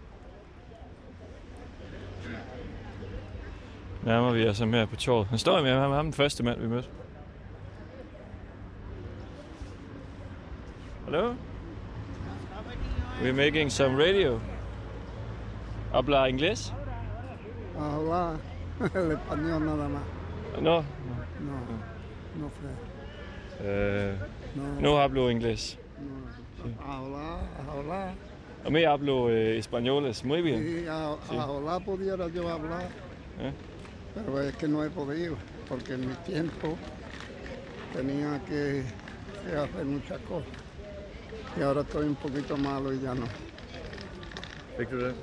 Nærmer 4.05 4.31
vi 4.31 4.47
os 4.47 4.59
ham 4.59 4.73
her 4.73 4.85
på 4.85 4.95
torvet. 4.95 5.27
Han 5.27 5.37
står 5.37 5.61
med 5.61 5.71
ham, 5.71 5.91
ham 5.91 6.05
den 6.05 6.13
første 6.13 6.43
mand, 6.43 6.61
vi 6.61 6.67
mødte. 6.67 6.89
Hello? 11.05 11.33
We're 13.21 13.33
making 13.33 13.69
some 13.69 13.95
radio. 13.95 14.39
Habla 15.93 16.29
inglés? 16.29 16.71
Habla 17.77 18.37
el 18.93 19.11
español 19.11 19.65
nada 19.65 19.87
más. 19.89 20.03
No. 20.61 20.83
No, 21.39 21.57
no. 22.39 22.47
Uh, 23.59 24.15
No, 24.55 24.81
no 24.81 24.97
hablo 25.01 25.31
inglés. 25.31 25.77
no. 25.97 26.83
Habla, 26.83 27.39
habla. 27.71 28.13
A 28.65 28.69
mí 28.69 28.83
hablo 28.83 29.29
eh, 29.29 29.57
español, 29.57 30.05
es 30.07 30.23
muy 30.23 30.41
bien. 30.41 30.59
Sí, 30.63 30.85
a, 30.89 31.15
Sí. 31.29 31.37
hablar 31.37 31.83
pudiera 31.83 32.27
yo 32.27 32.49
hablar, 32.49 32.83
¿Eh? 33.39 33.51
pero 34.13 34.41
es 34.41 34.55
que 34.57 34.67
no 34.67 34.83
he 34.83 34.89
podido, 34.89 35.35
porque 35.69 35.93
en 35.93 36.09
mi 36.09 36.13
tiempo 36.25 36.75
tenía 37.93 38.41
que, 38.45 38.83
que 39.45 39.55
hacer 39.55 39.85
muchas 39.85 40.19
cosas. 40.21 40.49
Y 41.57 41.61
ahora 41.63 41.81
estoy 41.81 42.05
un 42.07 42.15
poquito 42.15 42.55
malo 42.57 42.93
y 42.93 42.99
ya 42.99 43.13
no. 43.15 43.25
Ik- 44.79 45.15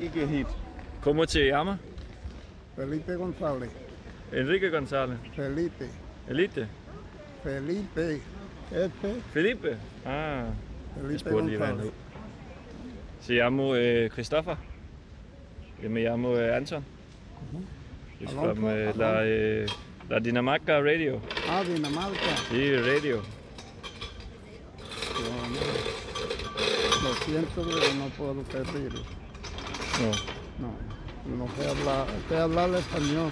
ikke 0.00 0.26
helt. 0.26 0.48
¿Cómo 1.02 1.26
te 1.26 1.48
llama? 1.48 1.78
Felipe 2.76 3.14
González, 3.16 3.70
Enrique 4.30 4.70
González. 4.70 5.18
Felipe, 5.34 5.88
Elite. 6.28 6.66
Felipe, 7.42 8.20
F, 8.70 9.14
Felipe. 9.32 9.76
Ah, 10.06 10.46
Felipe. 10.94 11.30
González. 11.30 11.92
Se 13.20 13.34
llamo 13.34 13.74
eh, 13.76 14.10
Christopher. 14.14 14.56
Yo 15.82 15.90
me 15.90 16.00
llamo 16.02 16.36
eh, 16.36 16.54
Anton. 16.54 16.84
From 18.26 18.68
eh, 18.68 18.92
la, 18.96 19.20
eh, 19.24 19.66
la 20.08 20.20
Dinamarca 20.20 20.80
Radio. 20.80 21.20
Ah, 21.48 21.62
Dinamarca. 21.64 22.36
Sí, 22.50 22.76
radio. 22.76 23.22
Lo 27.02 27.11
siento, 27.24 27.50
pero 27.56 27.94
no 27.98 28.06
puedo 28.16 28.42
pedirlo. 28.42 29.00
No. 30.00 30.66
No, 30.66 31.36
no 31.46 31.46
sé 31.56 31.68
hablar, 31.68 32.06
sé 32.28 32.36
hablar 32.36 32.70
español. 32.74 33.30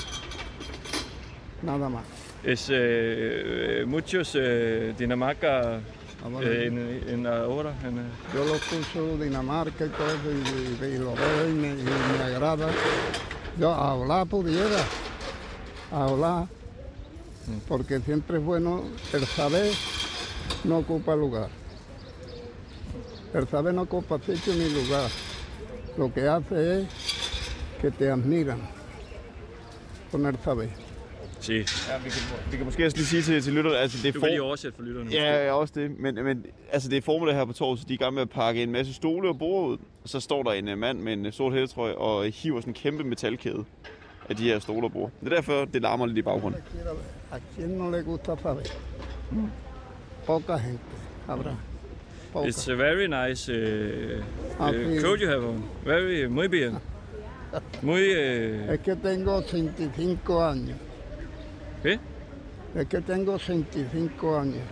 Nada 1.62 1.88
más. 1.88 2.02
Es 2.42 2.68
eh, 2.70 3.84
muchos 3.86 4.32
eh, 4.34 4.94
Dinamarca 4.98 5.80
eh, 6.42 6.64
en, 6.66 7.08
en 7.08 7.26
ahora. 7.26 7.74
En, 7.84 7.98
eh, 7.98 8.02
Yo 8.34 8.44
lo 8.46 8.54
escucho 8.54 9.18
Dinamarca 9.18 9.84
y 9.84 9.88
todo 9.90 10.06
eso 10.06 10.30
y, 10.30 10.84
y- 10.84 10.94
y 10.94 10.98
lo 10.98 11.14
veo 11.14 11.48
y 11.48 11.52
me, 11.52 11.68
y 11.72 11.82
me 11.82 12.24
agrada. 12.24 12.68
Yo 13.58 13.72
hablar 13.74 14.26
pudiera, 14.26 14.84
hablar, 15.92 16.46
porque 17.68 18.00
siempre 18.00 18.38
es 18.38 18.44
bueno 18.44 18.84
el 19.12 19.26
saber 19.26 19.72
no 20.64 20.78
ocupa 20.78 21.14
lugar. 21.16 21.48
El 23.34 23.46
sabe 23.46 23.72
no 23.72 23.82
ocupa 23.82 24.18
sitio 24.18 24.52
ni 24.54 24.68
lugar. 24.68 25.08
Lo 25.98 26.12
que 26.14 26.28
hace 26.28 26.80
es 26.80 26.86
que 27.80 27.90
te 27.90 28.10
admiran 28.10 28.60
con 30.10 30.26
el 30.26 30.36
saber. 30.44 30.68
Se. 31.40 31.52
Ja, 31.52 31.98
vi, 32.04 32.10
kan, 32.10 32.22
vi 32.50 32.56
kan 32.56 32.66
måske 32.66 32.86
også 32.86 32.96
lige 32.96 33.06
sige 33.06 33.22
til, 33.22 33.42
til 33.42 33.52
lytterne, 33.52 33.78
altså 33.78 33.98
det 34.02 34.08
er 34.08 34.12
Du 34.12 34.20
for... 34.20 34.26
kan 34.26 34.32
lige 34.32 34.42
oversætte 34.42 34.76
for 34.76 34.82
lytterne. 34.82 35.10
Ja, 35.10 35.46
ja, 35.46 35.52
også 35.52 35.74
det. 35.76 35.98
Men, 35.98 36.14
men 36.14 36.46
altså, 36.72 36.88
det 36.88 36.96
er 36.96 37.02
formiddag 37.02 37.36
her 37.36 37.44
på 37.44 37.52
torvet, 37.52 37.78
så 37.78 37.84
de 37.88 37.92
er 37.92 37.94
i 37.94 38.02
gang 38.02 38.14
med 38.14 38.22
at 38.22 38.30
pakke 38.30 38.62
en 38.62 38.72
masse 38.72 38.94
stole 38.94 39.28
og 39.28 39.38
borde 39.38 39.68
ud. 39.68 39.78
Og 40.02 40.08
så 40.08 40.20
står 40.20 40.42
der 40.42 40.52
en 40.52 40.68
uh, 40.68 40.78
mand 40.78 40.98
med 41.00 41.12
en 41.12 41.26
uh, 41.26 41.32
sort 41.32 41.52
hættetrøje 41.52 41.94
og 41.94 42.24
hiver 42.24 42.60
sådan 42.60 42.70
en 42.70 42.74
kæmpe 42.74 43.04
metalkæde 43.04 43.64
af 44.28 44.36
de 44.36 44.42
her 44.42 44.58
stole 44.58 44.86
og 44.86 44.92
borde. 44.92 45.12
Det 45.20 45.32
er 45.32 45.36
derfor, 45.36 45.64
det 45.64 45.82
larmer 45.82 46.06
lidt 46.06 46.18
i 46.18 46.22
baggrunden. 46.22 46.60
¿A 47.32 47.36
quién 47.36 47.68
no 47.78 47.90
le 47.90 48.02
gusta 48.02 48.36
saber? 48.42 48.62
Poca 50.26 50.56
gente 50.56 50.80
habrá. 51.26 51.69
Poca. 52.32 52.48
It's 52.48 52.68
a 52.68 52.76
very 52.76 53.08
nice 53.08 53.48
uh, 53.48 54.22
Ah, 54.58 54.68
uh, 54.70 54.72
sí. 54.72 55.02
coat 55.02 55.20
you 55.20 55.28
have 55.28 55.44
on. 55.44 55.62
Very, 55.84 56.28
muy 56.28 56.48
bien. 56.48 56.78
Muy, 57.82 58.02
uh, 58.14 58.72
Es 58.72 58.80
que 58.80 58.94
tengo 58.96 59.42
65 59.42 60.40
años. 60.44 60.76
¿Qué? 61.82 61.98
Es 62.76 62.86
que 62.88 63.00
tengo 63.00 63.38
65 63.38 64.38
años. 64.38 64.62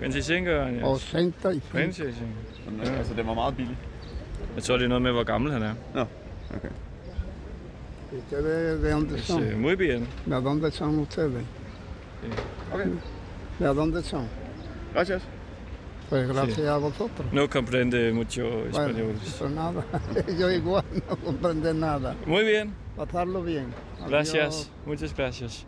25 0.00 0.48
år. 0.48 0.80
Ja. 0.80 0.86
O 0.86 0.98
65. 0.98 1.62
25. 1.72 2.14
Ja. 2.84 2.90
Altså, 2.98 3.14
det 3.14 3.26
var 3.26 3.34
meget 3.34 3.56
billigt. 3.56 3.78
Jeg 4.54 4.62
tror, 4.62 4.76
det 4.76 4.84
er 4.84 4.88
noget 4.88 5.02
med, 5.02 5.12
hvor 5.12 5.24
gammel 5.24 5.52
han 5.52 5.62
er. 5.62 5.74
Nå, 5.94 6.00
okay. 6.56 6.68
¿Y 8.12 8.16
ustedes 8.18 8.82
de 8.82 8.90
dónde 8.92 9.14
It's, 9.16 9.26
son? 9.26 9.42
uh, 9.42 9.58
muy 9.58 9.74
bien. 9.74 10.08
¿De 10.26 10.34
dónde 10.40 10.70
son 10.70 10.98
ustedes? 11.00 11.44
Okay. 12.72 12.88
¿De 13.58 13.66
dónde 13.66 14.02
son? 14.02 14.28
Gracias. 14.94 15.22
Pues 16.08 16.28
gracias 16.28 16.66
a 16.68 16.78
vosotros. 16.78 17.32
No 17.32 17.48
comprende 17.48 18.12
mucho 18.12 18.42
Bueno, 18.50 18.66
español. 18.66 19.14
pues 19.38 19.50
nada. 19.50 19.84
Yo 20.40 20.50
igual 20.50 20.84
no 21.08 21.16
comprendo 21.16 21.72
nada. 21.72 22.14
Muy 22.26 22.44
bien. 22.44 22.74
Pasarlo 22.96 23.42
bien. 23.42 23.66
Adiós. 23.96 24.10
Gracias. 24.10 24.70
Muchas 24.86 25.14
gracias. 25.14 25.66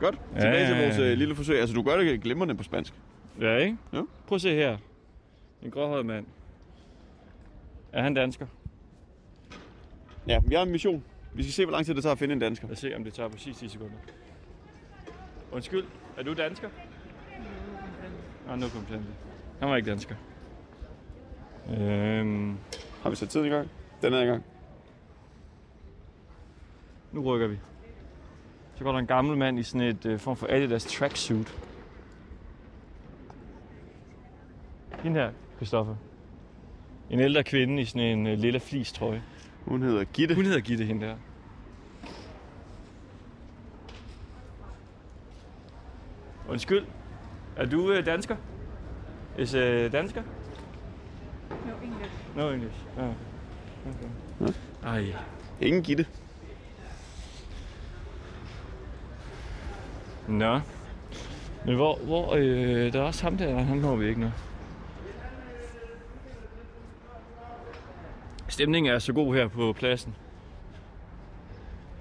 Godt. 0.00 0.18
Tilbage 0.34 0.66
til 0.66 0.74
ja, 0.74 0.80
ja. 0.80 0.86
vores 0.86 0.98
uh, 0.98 1.18
lille 1.18 1.34
forsøg. 1.34 1.60
Altså, 1.60 1.74
du 1.74 1.82
gør 1.82 1.96
det 1.96 2.20
glimrende 2.22 2.54
på 2.54 2.62
spansk. 2.62 2.94
Ja, 3.40 3.56
ikke? 3.56 3.76
Ja. 3.92 4.02
Prøv 4.26 4.36
at 4.36 4.40
se 4.40 4.54
her. 4.54 4.76
En 5.62 5.70
gråhåret 5.70 6.06
mand. 6.06 6.26
Er 7.92 8.02
han 8.02 8.14
dansker? 8.14 8.46
Ja, 10.28 10.38
vi 10.46 10.54
har 10.54 10.62
en 10.62 10.70
mission. 10.70 11.04
Vi 11.34 11.42
skal 11.42 11.52
se, 11.52 11.64
hvor 11.64 11.72
lang 11.72 11.86
tid 11.86 11.94
det 11.94 12.02
tager 12.02 12.12
at 12.12 12.18
finde 12.18 12.32
en 12.32 12.40
dansker. 12.40 12.66
Lad 12.66 12.72
os 12.72 12.78
se, 12.78 12.96
om 12.96 13.04
det 13.04 13.12
tager 13.14 13.28
præcis 13.28 13.56
10 13.56 13.68
sekunder. 13.68 13.96
Undskyld, 15.52 15.84
er 16.18 16.22
du 16.22 16.34
dansker? 16.34 16.68
Ah, 18.48 18.58
no 18.58 18.66
comprende. 18.68 19.04
Han 19.60 19.68
var 19.68 19.76
ikke 19.76 19.90
dansker. 19.90 20.14
Øhm, 21.78 22.56
Har 23.02 23.10
vi 23.10 23.16
sat 23.16 23.28
tiden 23.28 23.46
i 23.46 23.48
gang? 23.50 23.68
Den 24.02 24.12
er 24.12 24.22
i 24.22 24.26
gang. 24.26 24.44
nu 27.12 27.22
rykker 27.22 27.46
vi. 27.46 27.58
Så 28.74 28.84
går 28.84 28.92
der 28.92 28.98
en 28.98 29.06
gammel 29.06 29.36
mand 29.38 29.58
i 29.58 29.62
sådan 29.62 29.88
et 29.88 30.06
øh, 30.06 30.18
form 30.18 30.36
for 30.36 30.46
Adidas 30.50 30.84
tracksuit. 30.84 31.58
Hende 35.02 35.20
her, 35.20 35.30
Christoffer. 35.56 35.96
En 37.10 37.20
ældre 37.20 37.44
kvinde 37.44 37.82
i 37.82 37.84
sådan 37.84 38.18
en 38.18 38.26
øh, 38.26 38.38
lille 38.38 38.60
flistrøje. 38.60 39.22
Hun 39.64 39.82
hedder 39.82 40.04
Gitte. 40.04 40.34
Hun 40.34 40.44
hedder 40.44 40.60
Gitte, 40.60 40.84
hende 40.84 41.06
der. 41.06 41.16
Undskyld. 46.48 46.84
Er 47.56 47.66
du 47.66 47.92
øh, 47.92 48.06
dansker? 48.06 48.36
Is 49.38 49.54
øh, 49.54 49.92
dansker? 49.92 50.22
No 51.50 51.72
English. 51.82 52.10
No 52.36 52.50
English. 52.50 52.76
Ja. 52.96 53.08
Okay. 54.40 54.52
Ej. 54.84 55.14
Ingen 55.60 55.82
Gitte. 55.82 56.06
Nå. 60.28 60.60
Men 61.66 61.74
hvor, 61.74 61.96
hvor 61.96 62.34
øh, 62.34 62.92
der 62.92 63.00
er 63.00 63.04
også 63.04 63.22
ham 63.24 63.36
der, 63.36 63.58
han 63.58 63.78
når 63.78 63.96
vi 63.96 64.08
ikke 64.08 64.20
nu. 64.20 64.30
Stemningen 68.48 68.94
er 68.94 68.98
så 68.98 69.12
god 69.12 69.34
her 69.34 69.48
på 69.48 69.72
pladsen. 69.72 70.14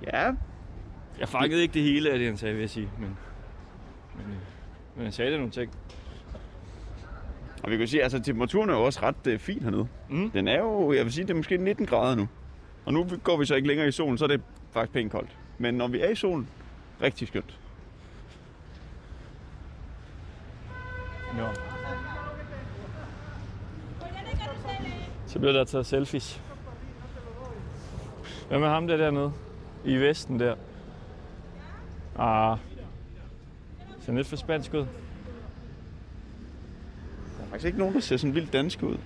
Ja. 0.03 0.31
Jeg 1.19 1.29
fangede 1.29 1.61
ikke 1.61 1.73
det 1.73 1.81
hele 1.81 2.11
af 2.11 2.17
det, 2.17 2.27
han 2.27 2.37
sagde, 2.37 2.53
vil 2.53 2.61
jeg 2.61 2.69
sige. 2.69 2.89
Men, 2.99 3.17
men 4.95 5.03
han 5.03 5.11
sagde 5.11 5.37
nogle 5.37 5.51
ting. 5.51 5.71
Og 7.63 7.71
vi 7.71 7.77
kan 7.77 7.87
sige, 7.87 8.03
altså 8.03 8.19
temperaturen 8.19 8.69
er 8.69 8.73
jo 8.73 8.83
også 8.83 8.99
ret 9.03 9.27
øh, 9.27 9.39
fin 9.39 9.63
hernede. 9.63 9.87
Mm. 10.09 10.31
Den 10.31 10.47
er 10.47 10.59
jo, 10.59 10.93
jeg 10.93 11.05
vil 11.05 11.13
sige, 11.13 11.23
det 11.23 11.31
er 11.31 11.35
måske 11.37 11.57
19 11.57 11.85
grader 11.85 12.15
nu. 12.15 12.27
Og 12.85 12.93
nu 12.93 13.07
går 13.23 13.37
vi 13.37 13.45
så 13.45 13.55
ikke 13.55 13.67
længere 13.67 13.87
i 13.87 13.91
solen, 13.91 14.17
så 14.17 14.23
er 14.25 14.27
det 14.27 14.41
faktisk 14.71 14.93
pænt 14.93 15.11
koldt. 15.11 15.37
Men 15.57 15.73
når 15.73 15.87
vi 15.87 15.99
er 15.99 16.09
i 16.09 16.15
solen, 16.15 16.47
rigtig 17.01 17.27
skønt. 17.27 17.59
Nå. 21.37 21.47
Så 25.27 25.39
bliver 25.39 25.53
der 25.53 25.63
taget 25.63 25.85
selfies. 25.85 26.41
Hvad 28.47 28.59
med 28.59 28.67
ham 28.67 28.87
der 28.87 28.97
dernede? 28.97 29.31
I 29.85 29.97
vesten 29.97 30.39
der. 30.39 30.55
Ah. 32.19 32.57
Ser 34.05 34.13
lidt 34.13 34.27
for 34.27 34.35
spansk 34.35 34.73
ud. 34.73 34.79
Der 34.79 34.85
er 37.43 37.47
faktisk 37.49 37.65
ikke 37.65 37.77
nogen, 37.79 37.93
der 37.93 37.99
ser 37.99 38.17
sådan 38.17 38.35
vildt 38.35 38.53
dansk 38.53 38.83
ud. 38.83 38.97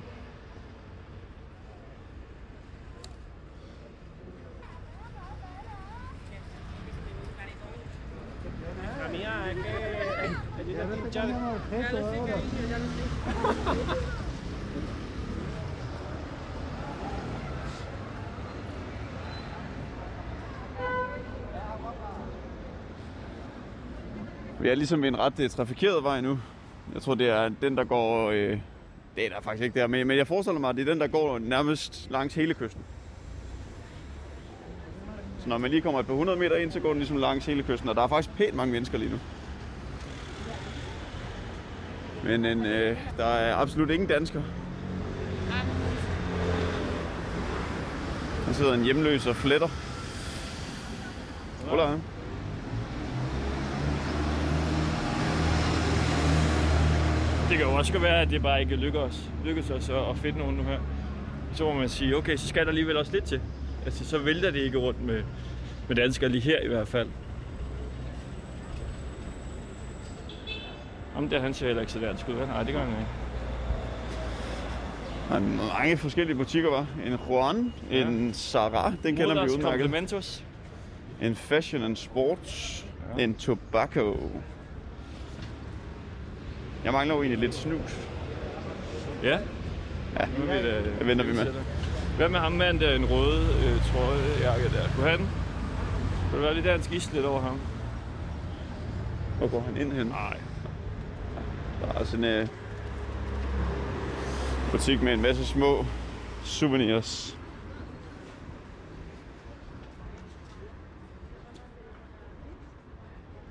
Vi 24.68 24.72
er 24.72 24.76
ligesom 24.76 25.02
ved 25.02 25.08
en 25.08 25.20
ret 25.20 25.40
øh, 25.40 25.50
trafikeret 25.50 26.04
vej 26.04 26.22
nu. 26.22 26.40
Jeg 26.94 27.02
tror, 27.02 27.16
det 27.16 27.30
er 27.30 27.50
den, 27.62 27.78
der 27.78 27.84
går... 27.84 28.32
Øh, 28.32 28.60
det 29.16 29.26
er 29.26 29.30
der 29.30 29.42
faktisk 29.42 29.64
ikke 29.64 29.80
der, 29.80 29.88
men, 29.88 30.08
men 30.08 30.18
jeg 30.18 30.28
forestiller 30.28 30.60
mig, 30.60 30.70
at 30.70 30.76
det 30.76 30.88
er 30.88 30.92
den, 30.92 31.02
der 31.02 31.08
går 31.08 31.40
nærmest 31.40 32.08
langs 32.10 32.36
hele 32.36 32.54
kysten. 32.54 32.82
Så 35.40 35.50
når 35.50 35.58
man 35.58 35.72
lige 35.72 35.82
kommer 35.82 36.00
et 36.00 36.08
par 36.08 36.14
hundrede 36.14 36.40
meter 36.40 36.56
ind, 36.56 36.72
så 36.72 36.80
går 36.80 36.90
den 36.90 36.98
ligesom 36.98 37.18
langs 37.18 37.46
hele 37.46 37.64
kysten, 37.64 37.90
og 37.90 37.96
der 37.96 38.02
er 38.02 38.08
faktisk 38.08 38.38
pænt 38.38 38.54
mange 38.54 38.72
mennesker 38.72 38.98
lige 38.98 39.12
nu. 39.12 39.20
Men 42.24 42.46
en, 42.46 42.66
øh, 42.66 42.98
der 43.18 43.26
er 43.26 43.56
absolut 43.56 43.90
ingen 43.90 44.10
dansker. 44.10 44.42
Der 48.48 48.54
sidder 48.54 48.74
en 48.74 48.84
hjemløs 48.84 49.28
og 49.28 49.36
fletter. 49.36 49.68
Hola. 51.70 51.98
Det 57.50 57.58
kan 57.58 57.66
jo 57.68 57.74
også 57.76 57.92
godt 57.92 58.04
være, 58.04 58.22
at 58.22 58.30
det 58.30 58.42
bare 58.42 58.62
ikke 58.62 58.76
lykkes, 58.76 59.30
lykkes 59.46 59.70
os 59.70 59.90
at 59.90 60.10
at 60.10 60.18
finde 60.18 60.40
nogen 60.40 60.56
nu 60.56 60.64
her. 60.64 60.80
Så 61.54 61.64
må 61.64 61.74
man 61.74 61.90
sige, 61.90 62.18
okay, 62.18 62.36
så 62.36 62.48
skal 62.48 62.62
der 62.62 62.70
alligevel 62.70 62.98
også 62.98 63.12
lidt 63.12 63.24
til. 63.24 63.42
Altså, 63.86 64.06
så 64.06 64.18
vælter 64.18 64.52
det 64.52 64.60
ikke 64.60 64.78
rundt 64.78 65.02
med, 65.02 65.24
med 65.88 65.96
danskere 65.96 66.30
lige 66.30 66.42
her 66.42 66.60
i 66.64 66.68
hvert 66.68 66.88
fald. 66.88 67.08
Ham 71.14 71.30
der, 71.30 71.40
han 71.42 71.54
ser 71.54 71.66
heller 71.66 71.82
ikke 71.82 71.94
så 71.94 72.00
dansk 72.00 72.30
ud? 72.30 72.34
Nej, 72.34 72.64
det 72.64 72.74
gør 72.74 72.80
han 72.80 72.90
ikke. 72.90 73.12
Der 75.30 75.36
er 75.36 75.80
mange 75.80 75.98
forskellige 75.98 76.38
butikker, 76.38 76.70
var. 76.70 76.86
En 77.06 77.18
Juan, 77.30 77.74
ja. 77.92 78.08
en 78.08 78.34
Zara, 78.34 78.94
den 79.04 79.16
kender 79.16 79.34
vi 79.34 79.40
Moders 79.40 79.52
udmærket. 79.52 79.80
Complementos. 79.80 80.44
En 81.22 81.36
Fashion 81.36 81.84
and 81.84 81.96
Sports. 81.96 82.86
Ja. 83.18 83.24
En 83.24 83.36
Tobacco. 83.36 84.32
Jeg 86.88 86.94
mangler 86.94 87.16
jo 87.16 87.22
egentlig 87.22 87.40
lidt 87.40 87.56
snus. 87.56 87.98
Ja. 89.24 89.40
Ja, 90.20 90.26
Nu 90.38 90.44
er 90.52 90.62
vi 90.62 90.68
da, 90.68 90.78
det 90.78 91.08
venter 91.08 91.26
vi 91.26 91.34
med. 91.34 91.54
Hvad 92.18 92.30
med 92.30 92.40
ham 92.40 92.52
mand 92.52 92.80
der, 92.80 92.96
en 92.96 93.06
rød 93.06 93.42
øh, 93.44 93.86
trøjejakke 93.86 94.70
der? 94.70 94.90
Kunne 94.96 95.10
han? 95.10 95.18
Kunne 95.18 96.34
det 96.34 96.42
være 96.42 96.54
lidt 96.54 96.66
dansk 96.66 96.92
is 96.92 97.14
lidt 97.14 97.26
over 97.26 97.42
ham? 97.42 97.60
Hvor 99.38 99.48
går 99.48 99.62
han 99.62 99.78
ind 99.78 99.92
hen? 99.92 100.08
Nej. 100.08 100.38
Der 101.82 102.00
er 102.00 102.04
sådan 102.04 102.26
en 102.26 102.42
uh, 102.44 102.50
butik 104.72 105.02
med 105.02 105.14
en 105.14 105.22
masse 105.22 105.46
små 105.46 105.86
souvenirs. 106.44 107.38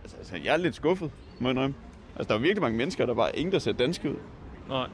Altså, 0.03 0.17
altså, 0.17 0.37
jeg 0.37 0.53
er 0.53 0.57
lidt 0.57 0.75
skuffet, 0.75 1.11
må 1.39 1.49
jeg 1.49 1.51
indrømme. 1.51 1.75
Altså, 2.17 2.29
der 2.29 2.35
er 2.35 2.43
virkelig 2.43 2.63
mange 2.63 2.79
mennesker, 2.79 3.07
der 3.07 3.15
bare 3.15 3.29
er 3.29 3.39
ingen, 3.39 3.53
der 3.53 3.59
ser 3.59 3.73
danske 3.73 4.11
ud. 4.11 4.17
Nej. 4.69 4.89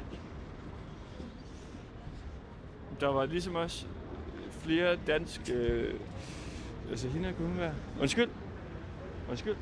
Der 3.00 3.09
var 3.09 3.25
ligesom 3.26 3.55
også 3.55 3.87
flere 4.50 4.97
danske... 5.07 5.52
Øh, 5.52 5.95
altså, 6.91 7.09
hende 7.09 7.33
kunne 7.37 7.49
hun 7.49 7.59
være... 7.59 7.75
Undskyld. 8.00 8.29
Undskyld. 9.31 9.57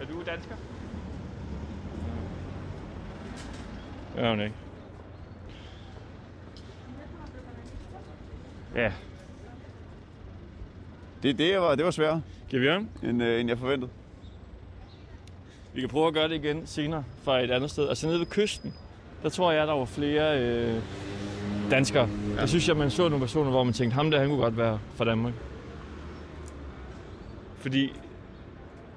Er 0.00 0.06
du 0.06 0.22
dansker? 0.26 0.54
Ja, 4.16 4.30
hun 4.30 4.40
ikke. 4.40 4.54
Ja, 8.74 8.92
Det, 11.22 11.38
det, 11.38 11.60
var, 11.60 11.74
det 11.74 11.84
var 11.84 11.90
sværere, 11.90 12.22
giver 12.48 12.62
vi 12.62 12.68
om? 12.68 12.88
end, 13.02 13.22
øh, 13.22 13.40
end 13.40 13.48
jeg 13.48 13.58
forventede. 13.58 13.90
Vi 15.74 15.80
kan 15.80 15.88
prøve 15.88 16.06
at 16.06 16.14
gøre 16.14 16.28
det 16.28 16.34
igen 16.34 16.66
senere 16.66 17.04
fra 17.22 17.40
et 17.40 17.50
andet 17.50 17.70
sted. 17.70 17.88
Altså 17.88 18.06
nede 18.06 18.18
ved 18.18 18.26
kysten, 18.26 18.74
der 19.22 19.28
tror 19.28 19.52
jeg, 19.52 19.66
der 19.66 19.72
var 19.72 19.84
flere 19.84 20.40
øh, 20.42 20.82
danskere. 21.70 22.08
Ja. 22.34 22.40
Jeg 22.40 22.48
synes, 22.48 22.68
at 22.68 22.76
man 22.76 22.90
så 22.90 23.02
nogle 23.08 23.24
personer, 23.24 23.50
hvor 23.50 23.64
man 23.64 23.72
tænkte, 23.72 23.94
ham 23.94 24.10
der, 24.10 24.18
han 24.20 24.28
kunne 24.28 24.40
godt 24.42 24.56
være 24.56 24.78
fra 24.96 25.04
Danmark. 25.04 25.32
Fordi... 27.58 27.92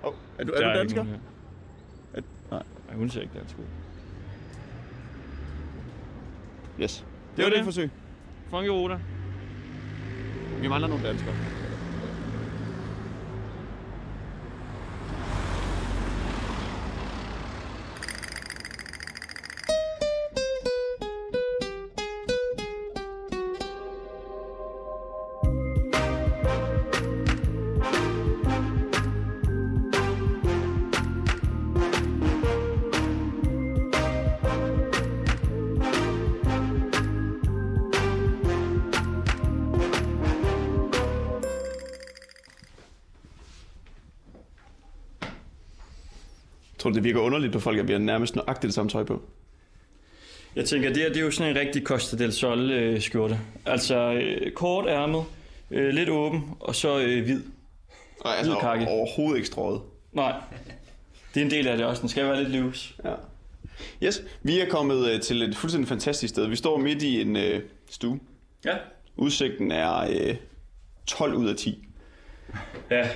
Oh, 0.04 0.14
er 0.38 0.44
du, 0.44 0.52
der 0.52 0.68
er 0.68 0.74
du 0.74 0.80
dansker? 0.80 1.04
her. 1.04 1.14
Er- 2.14 2.22
nej. 2.52 2.64
Nej, 2.88 2.98
hun 2.98 3.10
ser 3.10 3.22
ikke 3.22 3.34
dansk 3.40 3.56
ud. 3.60 3.64
Yes. 6.82 7.06
Det 7.36 7.44
var 7.44 7.44
var 7.44 7.50
det 7.50 7.58
det. 7.58 7.66
forsøg. 7.66 7.90
Funky 8.50 8.68
Ruta. 8.68 9.00
Vi 10.62 10.68
mangler 10.68 10.88
nogle 10.88 11.08
danskere. 11.08 11.34
Tror 46.78 46.90
du, 46.90 46.96
det 46.96 47.04
virker 47.04 47.20
underligt 47.20 47.54
på 47.54 47.60
folk, 47.60 47.80
at 47.80 47.88
vi 47.88 47.92
har 47.94 48.00
nærmest 48.00 48.36
nøjagtigt 48.36 48.64
det 48.64 48.74
samme 48.74 48.90
tøj 48.92 49.04
på? 49.04 49.22
Jeg 50.56 50.66
tænker, 50.66 50.90
det 50.90 50.98
her 50.98 51.08
det 51.10 51.18
er 51.18 51.22
jo 51.22 51.32
sådan 51.32 51.52
en 51.52 51.60
rigtig 51.60 51.84
Costa 51.84 52.18
del 52.18 52.34
Sol 52.34 52.72
øh, 52.72 53.02
skjorte. 53.02 53.40
Altså 53.66 54.14
øh, 54.14 54.52
kort 54.52 54.86
ærmet, 54.88 55.24
øh, 55.72 55.90
lidt 55.90 56.10
åben, 56.10 56.44
og 56.60 56.76
så 56.76 57.00
øh, 57.00 57.24
hvid. 57.24 57.42
Nej, 58.26 58.36
altså 58.38 58.52
Hvid 58.52 58.62
kaki. 58.62 58.86
overhovedet 58.88 59.36
ikke 59.38 59.48
strøget. 59.48 59.82
Nej, 60.14 60.34
det 61.34 61.42
er 61.42 61.46
en 61.46 61.52
del 61.52 61.68
af 61.68 61.78
det 61.78 61.86
også. 61.86 62.02
Den 62.02 62.10
skal 62.10 62.26
være 62.26 62.44
lidt 62.44 62.56
loose. 62.56 62.94
Ja. 63.06 63.14
Yes, 64.04 64.24
vi 64.44 64.60
er 64.60 64.70
kommet 64.70 65.10
øh, 65.10 65.22
til 65.22 65.42
et 65.42 65.56
fuldstændig 65.56 65.88
fantastisk 65.90 66.30
sted. 66.34 66.48
Vi 66.48 66.56
står 66.56 66.78
midt 66.78 67.04
i 67.04 67.22
en 67.22 67.36
øh, 67.36 67.62
stue. 67.90 68.20
Ja. 68.66 68.76
Udsigten 69.16 69.72
er 69.72 69.98
øh, 70.00 70.36
12 71.08 71.34
ud 71.34 71.50
af 71.50 71.56
10. 71.56 71.88
Ja. 72.92 73.10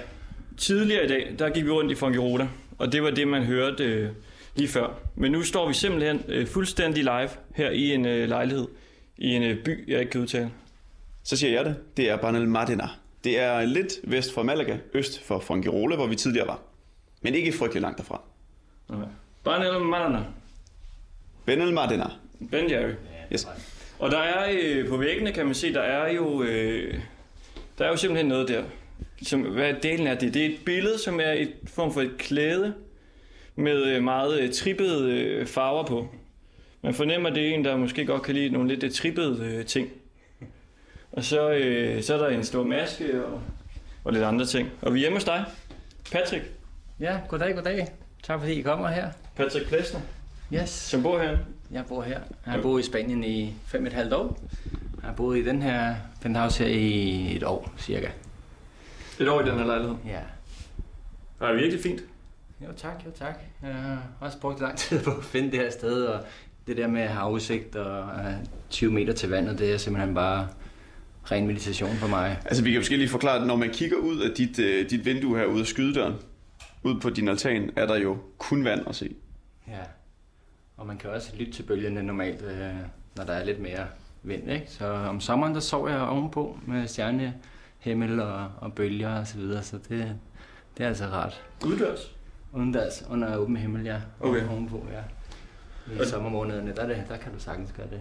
Tidligere 0.58 1.06
i 1.06 1.08
dag, 1.08 1.36
der 1.40 1.50
gik 1.50 1.66
vi 1.66 1.70
rundt 1.70 1.92
i 1.92 1.96
Ruta, 2.18 2.48
og 2.82 2.92
det 2.92 3.04
var 3.04 3.10
det, 3.10 3.28
man 3.28 3.44
hørte 3.44 3.84
øh, 3.84 4.10
lige 4.56 4.68
før. 4.68 4.88
Men 5.16 5.32
nu 5.32 5.44
står 5.44 5.68
vi 5.68 5.74
simpelthen 5.74 6.24
øh, 6.28 6.48
fuldstændig 6.48 7.04
live 7.04 7.30
her 7.56 7.70
i 7.70 7.94
en 7.94 8.06
øh, 8.06 8.30
lejlighed 8.30 8.68
i 9.18 9.28
en 9.28 9.44
øh, 9.44 9.64
by, 9.64 9.90
jeg 9.90 10.00
ikke 10.00 10.12
kan 10.12 10.22
udtale. 10.22 10.52
Så 11.24 11.38
siger 11.38 11.54
jeg 11.54 11.66
det. 11.66 11.76
Det 11.98 12.10
er 12.10 12.18
Banal 12.18 12.48
Madena. 12.48 12.90
Det 13.24 13.40
er 13.40 13.66
lidt 13.66 13.94
vest 14.04 14.34
for 14.34 14.44
Malaga, 14.44 14.78
øst 14.94 15.24
for 15.24 15.40
Fungirola, 15.40 15.96
hvor 15.96 16.08
vi 16.08 16.16
tidligere 16.16 16.48
var. 16.48 16.60
Men 17.22 17.36
ikke 17.36 17.52
frygtelig 17.52 17.82
langt 17.82 17.98
derfra. 17.98 18.22
Okay. 18.90 19.60
Netop 19.60 19.82
Manana. 19.82 20.24
Benel 21.46 21.74
Madena. 21.74 22.06
Ben 22.52 22.72
Jerry. 22.72 22.92
Yes. 23.34 23.48
Og 24.00 24.12
der 24.12 24.20
er 24.20 24.58
øh, 24.62 24.88
på 24.88 24.98
væggene, 24.98 25.32
kan 25.32 25.46
man 25.46 25.56
se, 25.56 25.74
der 25.74 25.82
er 25.82 26.14
jo, 26.14 26.44
øh, 26.44 27.00
der 27.78 27.86
er 27.86 27.90
jo 27.90 27.96
simpelthen 27.96 28.28
noget 28.28 28.48
der. 28.48 28.64
Som, 29.24 29.42
hvad 29.42 29.74
delen 29.84 30.08
er 30.08 30.16
det? 30.16 30.34
Det 30.34 30.42
er 30.42 30.50
et 30.50 30.60
billede, 30.66 31.00
som 31.00 31.20
er 31.20 31.32
et 31.32 31.54
form 31.68 31.94
for 31.94 32.02
et 32.02 32.12
klæde 32.18 32.74
med 33.56 33.84
øh, 33.86 34.04
meget 34.04 34.40
øh, 34.40 34.54
trippede 34.54 35.12
øh, 35.12 35.48
farver 35.48 35.86
på. 35.86 36.08
Man 36.82 36.94
fornemmer, 36.94 37.30
at 37.30 37.36
det 37.36 37.48
er 37.50 37.54
en, 37.54 37.66
der 37.66 37.78
måske 37.78 38.06
godt 38.06 38.22
kan 38.24 38.36
lide 38.36 38.50
nogle 38.50 38.76
lidt 38.76 38.94
trippede 38.94 39.64
ting. 39.64 39.90
Og 41.12 41.24
så, 41.24 41.50
øh, 41.52 42.04
så 42.04 42.14
er 42.14 42.18
der 42.18 42.28
en 42.38 42.44
stor 42.44 42.64
maske 42.64 43.26
og, 43.26 43.42
og 44.04 44.14
lidt 44.14 44.24
andre 44.24 44.46
ting. 44.46 44.70
Og 44.82 44.94
vi 44.94 45.00
er 45.00 45.02
hjemme 45.02 45.16
hos 45.18 45.24
dig, 45.24 45.46
Patrick. 46.12 46.44
Ja, 47.00 47.20
goddag, 47.28 47.56
goddag. 47.56 47.88
Tak 48.24 48.40
fordi 48.40 48.54
I 48.54 48.62
kommer 48.62 48.88
her. 48.90 49.10
Patrick 49.36 49.68
Plesner, 49.68 50.00
Yes. 50.54 50.70
som 50.70 51.04
bor 51.04 51.20
her. 51.20 51.38
Jeg 51.72 51.84
bor 51.90 52.02
her. 52.02 52.20
Jeg 52.46 52.54
har 52.54 52.62
boet 52.62 52.82
i 52.82 52.86
Spanien 52.86 53.24
i 53.24 53.54
fem 53.66 53.86
et 53.86 53.94
halvt 53.94 54.14
år. 54.14 54.40
Jeg 55.02 55.10
har 55.10 55.14
boet 55.14 55.38
i 55.38 55.46
den 55.46 55.62
her 55.62 55.96
penthouse 56.22 56.64
her 56.64 56.72
i 56.72 57.36
et 57.36 57.44
år, 57.44 57.74
cirka. 57.78 58.08
Et 59.20 59.30
år 59.30 59.42
i 59.42 59.50
den 59.50 59.58
her 59.58 59.66
lejlighed. 59.66 59.96
Ja. 60.06 60.20
Det 61.40 61.50
er 61.50 61.54
virkelig 61.54 61.84
fint. 61.84 62.02
Jo 62.62 62.68
tak, 62.78 63.04
jo 63.06 63.12
tak. 63.16 63.40
Jeg 63.64 63.74
har 63.74 64.04
også 64.20 64.40
brugt 64.40 64.62
lang 64.62 64.78
tid 64.78 65.04
på 65.04 65.12
at 65.12 65.24
finde 65.24 65.52
det 65.52 65.60
her 65.60 65.72
sted, 65.72 66.04
og 66.04 66.24
det 66.68 66.78
der 66.78 66.88
med 66.88 67.02
at 67.02 67.10
have 67.10 67.32
udsigt 67.32 67.76
og 67.76 68.08
have 68.08 68.40
20 68.70 68.92
meter 68.92 69.14
til 69.14 69.30
vandet, 69.30 69.60
det 69.60 69.74
er 69.74 69.78
simpelthen 69.78 70.16
bare 70.16 70.48
ren 71.32 71.48
meditation 71.48 71.96
for 71.96 72.08
mig. 72.08 72.40
Altså, 72.46 72.64
vi 72.64 72.72
kan 72.72 72.80
måske 72.80 72.98
lige 72.98 73.10
forklare, 73.10 73.42
at 73.42 73.48
når 73.48 73.56
man 73.56 73.70
kigger 73.70 73.98
ud 73.98 74.20
af 74.20 74.32
dit, 74.38 74.60
øh, 74.60 74.90
dit 74.90 75.06
vindue 75.06 75.38
her 75.38 75.46
ude 75.46 75.60
af 75.60 75.66
skydedøren, 75.66 76.14
ud 76.84 77.00
på 77.00 77.10
din 77.10 77.28
altan, 77.28 77.72
er 77.76 77.86
der 77.86 77.98
jo 77.98 78.18
kun 78.38 78.64
vand 78.64 78.88
at 78.88 78.96
se. 78.96 79.16
Ja. 79.68 79.80
Og 80.78 80.88
man 80.88 80.98
kan 80.98 81.10
også 81.10 81.32
lytte 81.36 81.54
til 81.54 81.64
bølgerne 81.64 82.04
normalt, 82.04 82.42
øh, 82.42 82.74
når 83.16 83.24
der 83.24 83.34
er 83.34 83.46
lidt 83.46 83.60
mere 83.60 83.86
vind, 84.24 84.52
ikke? 84.52 84.66
Så 84.68 84.86
om 84.88 85.20
sommeren, 85.22 85.54
der 85.54 85.60
sover 85.60 85.90
jeg 85.90 86.00
ovenpå 86.00 86.58
med 86.68 86.88
stjernehimmel 87.82 88.20
og, 88.20 88.48
og 88.62 88.74
bølger 88.74 89.20
og 89.20 89.28
så 89.28 89.38
videre, 89.38 89.64
så 89.64 89.78
det, 89.90 90.16
det 90.78 90.84
er 90.84 90.88
altså 90.88 91.06
rart. 91.06 91.42
Uddørs. 91.66 92.12
Udendørs, 92.54 93.04
under 93.10 93.38
åben 93.38 93.58
himmel, 93.58 93.86
ja. 93.86 93.98
Okay. 94.20 94.50
Ovenpå, 94.50 94.86
ja. 94.92 95.00
Og- 96.00 96.06
I 96.06 96.10
sommermånederne, 96.10 96.74
der, 96.76 96.82
er 96.82 96.88
det, 96.88 97.04
der 97.10 97.18
kan 97.18 97.32
du 97.34 97.40
sagtens 97.40 97.72
gøre 97.78 97.88
det. 97.90 98.00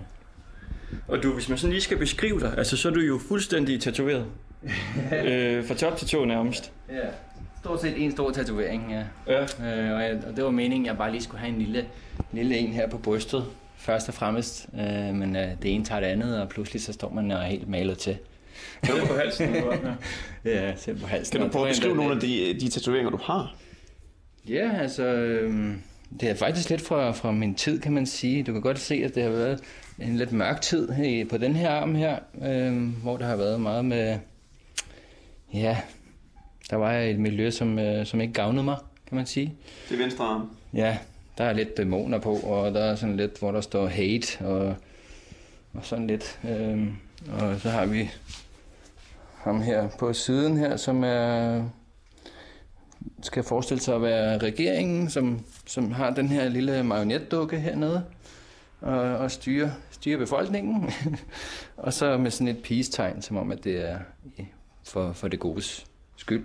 Og 1.09 1.23
du, 1.23 1.33
hvis 1.33 1.49
man 1.49 1.59
sådan 1.59 1.73
lige 1.73 1.83
skal 1.83 1.99
beskrive 1.99 2.41
dig, 2.41 2.59
altså 2.59 2.77
så 2.77 2.89
er 2.89 2.93
du 2.93 3.01
jo 3.01 3.19
fuldstændig 3.29 3.81
tatoveret. 3.81 4.27
øh, 5.27 5.67
fra 5.67 5.75
top 5.75 5.97
til 5.97 6.09
tå 6.09 6.25
nærmest. 6.25 6.73
Ja. 6.89 7.09
Stort 7.61 7.81
set 7.81 8.05
en 8.05 8.13
stor 8.13 8.31
tatovering, 8.31 8.93
ja. 8.93 9.05
Ja. 9.27 9.43
Øh, 9.43 9.95
og, 9.97 10.03
jeg, 10.03 10.23
og 10.31 10.37
det 10.37 10.45
var 10.45 10.51
meningen, 10.51 10.87
at 10.87 10.91
jeg 10.91 10.99
bare 10.99 11.11
lige 11.11 11.23
skulle 11.23 11.41
have 11.41 11.53
en 11.55 11.59
lille, 11.59 11.87
lille 12.33 12.57
en 12.57 12.73
her 12.73 12.89
på 12.89 12.99
brystet, 12.99 13.45
først 13.77 14.09
og 14.09 14.15
fremmest. 14.15 14.69
Øh, 14.75 15.15
men 15.15 15.37
øh, 15.37 15.49
det 15.63 15.75
ene 15.75 15.85
tager 15.85 16.01
det 16.01 16.07
andet, 16.07 16.41
og 16.43 16.49
pludselig 16.49 16.83
så 16.83 16.93
står 16.93 17.11
man 17.13 17.31
og 17.31 17.39
er 17.43 17.47
helt 17.47 17.69
malet 17.69 17.99
til. 17.99 18.19
Du 18.87 19.07
på 19.07 19.15
halsen? 19.15 19.55
Ja. 20.45 20.67
Ja, 20.67 20.77
selv 20.77 21.01
på 21.01 21.07
halsen. 21.07 21.33
Kan 21.33 21.47
du 21.47 21.53
prøve 21.53 21.67
at 21.67 21.71
beskrive 21.71 21.97
nogle 21.97 22.15
af 22.15 22.21
de, 22.21 22.57
de 22.61 22.69
tatoveringer, 22.69 23.11
du 23.11 23.19
har? 23.23 23.55
Ja, 24.49 24.71
altså, 24.81 25.05
øhm, 25.05 25.83
det 26.21 26.31
er 26.31 26.35
faktisk 26.35 26.71
lidt 26.71 26.81
fra, 26.81 27.11
fra 27.11 27.33
min 27.33 27.55
tid, 27.55 27.81
kan 27.81 27.93
man 27.93 28.07
sige. 28.07 28.43
Du 28.43 28.53
kan 28.53 28.61
godt 28.61 28.79
se, 28.79 28.95
at 28.95 29.15
det 29.15 29.23
har 29.23 29.31
været 29.31 29.61
en 29.99 30.17
lidt 30.17 30.33
mørk 30.33 30.61
tid 30.61 31.05
i, 31.05 31.25
på 31.25 31.39
den 31.39 31.57
her 31.57 31.71
arm 31.71 31.95
her, 31.95 32.19
øhm, 32.45 32.87
hvor 33.03 33.17
der 33.17 33.27
har 33.27 33.37
været 33.37 33.61
meget 33.61 33.85
med, 33.85 34.19
ja, 35.55 35.79
der 36.71 36.77
var 36.77 36.99
et 36.99 37.19
miljø, 37.19 37.51
som, 37.51 37.79
øh, 37.79 38.07
som 38.07 38.21
ikke 38.21 38.33
gavnede 38.33 38.65
mig, 38.65 38.77
kan 39.07 39.17
man 39.17 39.27
sige. 39.27 39.55
Det 39.89 39.95
er 39.95 40.03
venstre 40.03 40.25
arm. 40.25 40.51
Ja, 40.75 40.99
der 41.39 41.45
er 41.45 41.53
lidt 41.53 41.77
dæmoner 41.77 42.19
på, 42.19 42.35
og 42.35 42.75
der 42.75 42.81
er 42.81 42.95
sådan 42.95 43.17
lidt, 43.17 43.39
hvor 43.39 43.53
der 43.53 43.61
står 43.61 43.87
hate, 43.87 44.45
og, 44.45 44.77
og 45.75 45.85
sådan 45.85 46.07
lidt. 46.07 46.41
Øhm, 46.49 46.93
og 47.33 47.61
så 47.61 47.71
har 47.71 47.87
vi 47.87 48.11
ham 49.41 49.63
her 49.63 49.89
på 49.99 50.13
siden 50.13 50.57
her, 50.57 50.77
som 50.77 51.05
er 51.05 51.63
skal 53.23 53.43
forestille 53.43 53.81
sig 53.81 53.95
at 53.95 54.03
være 54.03 54.39
regeringen, 54.39 55.11
som, 55.11 55.41
som 55.67 55.93
har 55.93 56.11
den 56.11 56.29
her 56.29 56.49
lille 56.49 56.83
marionetdukke 56.83 57.61
hernede, 57.61 58.05
og, 58.81 59.01
og 59.01 59.31
styre, 59.31 59.73
styrer 59.91 60.19
befolkningen. 60.19 60.91
og 61.77 61.93
så 61.93 62.17
med 62.17 62.31
sådan 62.31 62.49
et 62.49 62.63
peace-tegn, 62.63 63.23
som 63.23 63.37
om, 63.37 63.53
at 63.53 63.65
det 63.65 63.91
er 63.91 63.99
for, 64.85 65.13
for 65.13 65.29
det 65.29 65.41
godes 65.41 65.87
skyld. 66.17 66.45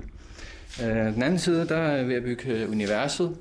Øh, 0.84 1.14
den 1.14 1.24
anden 1.24 1.40
side, 1.40 1.68
der 1.68 1.78
er 1.78 2.04
ved 2.04 2.16
at 2.16 2.24
bygge 2.24 2.70
universet. 2.70 3.38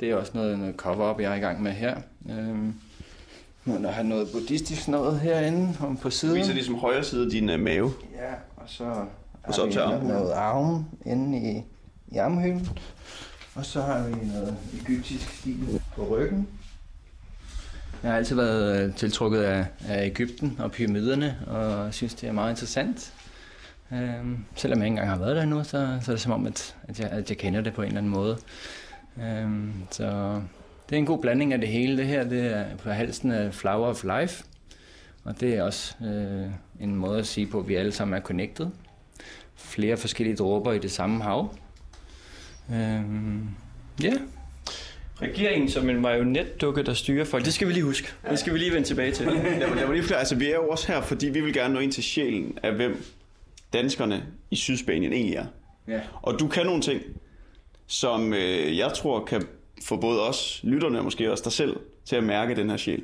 Det 0.00 0.10
er 0.10 0.16
også 0.16 0.32
noget, 0.34 0.58
noget 0.58 0.76
cover-up, 0.76 1.20
jeg 1.20 1.32
er 1.32 1.36
i 1.36 1.40
gang 1.40 1.62
med 1.62 1.72
her. 1.72 1.96
Øh, 2.30 2.58
nu 3.68 3.82
der 3.82 3.90
har 3.90 4.02
noget 4.02 4.28
buddhistisk 4.32 4.88
noget 4.88 5.20
herinde 5.20 5.74
om 5.80 5.96
på 5.96 6.08
Du 6.08 6.10
siden. 6.14 6.36
viser 6.36 6.52
ligesom 6.52 6.74
højre 6.74 7.04
side 7.04 7.30
din 7.30 7.50
uh, 7.50 7.60
mave. 7.60 7.92
Ja, 8.14 8.32
og 8.56 8.62
så 8.66 8.84
Og 9.44 9.54
så 9.54 9.60
har 9.60 9.62
op 9.62 9.68
vi 9.68 9.72
til 9.72 9.78
armen. 9.80 10.08
noget 10.08 10.32
arm 10.32 10.84
inde 11.06 11.38
i, 11.52 11.62
i 12.14 12.16
armhølen. 12.18 12.68
Og 13.54 13.64
så 13.66 13.80
har 13.82 14.02
vi 14.08 14.14
noget 14.26 14.56
egyptisk 14.80 15.38
stil 15.38 15.80
på 15.96 16.06
ryggen. 16.10 16.48
Jeg 18.02 18.10
har 18.10 18.18
altid 18.18 18.36
været 18.36 18.84
øh, 18.88 18.94
tiltrukket 18.94 19.40
af, 19.42 19.66
af 19.88 20.06
Ægypten 20.06 20.56
og 20.58 20.72
pyramiderne, 20.72 21.38
og 21.46 21.94
synes, 21.94 22.14
det 22.14 22.28
er 22.28 22.32
meget 22.32 22.50
interessant. 22.50 23.12
Øhm, 23.92 24.44
selvom 24.54 24.78
jeg 24.78 24.86
ikke 24.86 24.92
engang 24.92 25.08
har 25.10 25.18
været 25.18 25.36
der 25.36 25.42
endnu, 25.42 25.64
så, 25.64 25.70
så 26.02 26.10
er 26.10 26.14
det 26.14 26.20
som 26.20 26.32
om, 26.32 26.46
at, 26.46 26.76
at, 26.88 27.00
jeg, 27.00 27.08
at 27.10 27.30
jeg 27.30 27.38
kender 27.38 27.60
det 27.60 27.74
på 27.74 27.82
en 27.82 27.88
eller 27.88 27.98
anden 27.98 28.12
måde. 28.12 28.38
Øhm, 29.22 29.72
så 29.90 30.40
det 30.88 30.94
er 30.94 30.98
en 30.98 31.06
god 31.06 31.18
blanding 31.18 31.52
af 31.52 31.60
det 31.60 31.68
hele. 31.68 31.96
Det 31.96 32.06
her 32.06 32.24
det 32.24 32.46
er 32.46 32.76
på 32.76 32.90
halsen 32.90 33.30
af 33.30 33.54
Flower 33.54 33.86
of 33.86 34.04
Life, 34.04 34.44
og 35.24 35.40
det 35.40 35.54
er 35.54 35.62
også 35.62 35.94
øh, 36.04 36.50
en 36.80 36.96
måde 36.96 37.18
at 37.18 37.26
sige 37.26 37.46
på, 37.46 37.60
at 37.60 37.68
vi 37.68 37.74
alle 37.74 37.92
sammen 37.92 38.16
er 38.18 38.22
connected. 38.22 38.66
Flere 39.54 39.96
forskellige 39.96 40.36
dråber 40.36 40.72
i 40.72 40.78
det 40.78 40.90
samme 40.90 41.22
hav. 41.22 41.54
Øhm, 42.72 43.48
ja, 44.02 44.12
Regeringen 45.22 45.70
som 45.70 45.90
en 45.90 46.00
marionetdukke, 46.00 46.82
der 46.82 46.94
styrer 46.94 47.24
folk. 47.24 47.44
Det 47.44 47.54
skal 47.54 47.68
vi 47.68 47.72
lige 47.72 47.84
huske. 47.84 48.08
Det 48.30 48.38
skal 48.38 48.52
vi 48.52 48.58
lige 48.58 48.72
vende 48.72 48.88
tilbage 48.88 49.12
til. 49.12 49.26
Lad 49.26 49.34
mig, 49.34 49.58
lad 49.58 49.86
mig 49.86 49.90
lige 49.90 50.02
forklare, 50.02 50.18
altså 50.18 50.34
vi 50.34 50.50
er 50.50 50.54
jo 50.54 50.68
også 50.68 50.92
her, 50.92 51.00
fordi 51.00 51.28
vi 51.28 51.40
vil 51.40 51.54
gerne 51.54 51.74
nå 51.74 51.80
ind 51.80 51.92
til 51.92 52.02
sjælen 52.02 52.58
af, 52.62 52.72
hvem 52.72 53.04
danskerne 53.72 54.22
i 54.50 54.56
Sydspanien 54.56 55.12
egentlig 55.12 55.36
er. 55.36 55.46
Ja. 55.88 56.00
Og 56.22 56.40
du 56.40 56.48
kan 56.48 56.66
nogle 56.66 56.82
ting, 56.82 57.02
som 57.86 58.34
øh, 58.34 58.78
jeg 58.78 58.92
tror 58.92 59.24
kan 59.24 59.42
få 59.84 59.96
både 59.96 60.28
os, 60.28 60.60
lytterne 60.62 60.98
og 60.98 61.04
måske 61.04 61.32
også 61.32 61.44
dig 61.44 61.52
selv, 61.52 61.76
til 62.04 62.16
at 62.16 62.24
mærke 62.24 62.56
den 62.56 62.70
her 62.70 62.76
sjæl. 62.76 63.02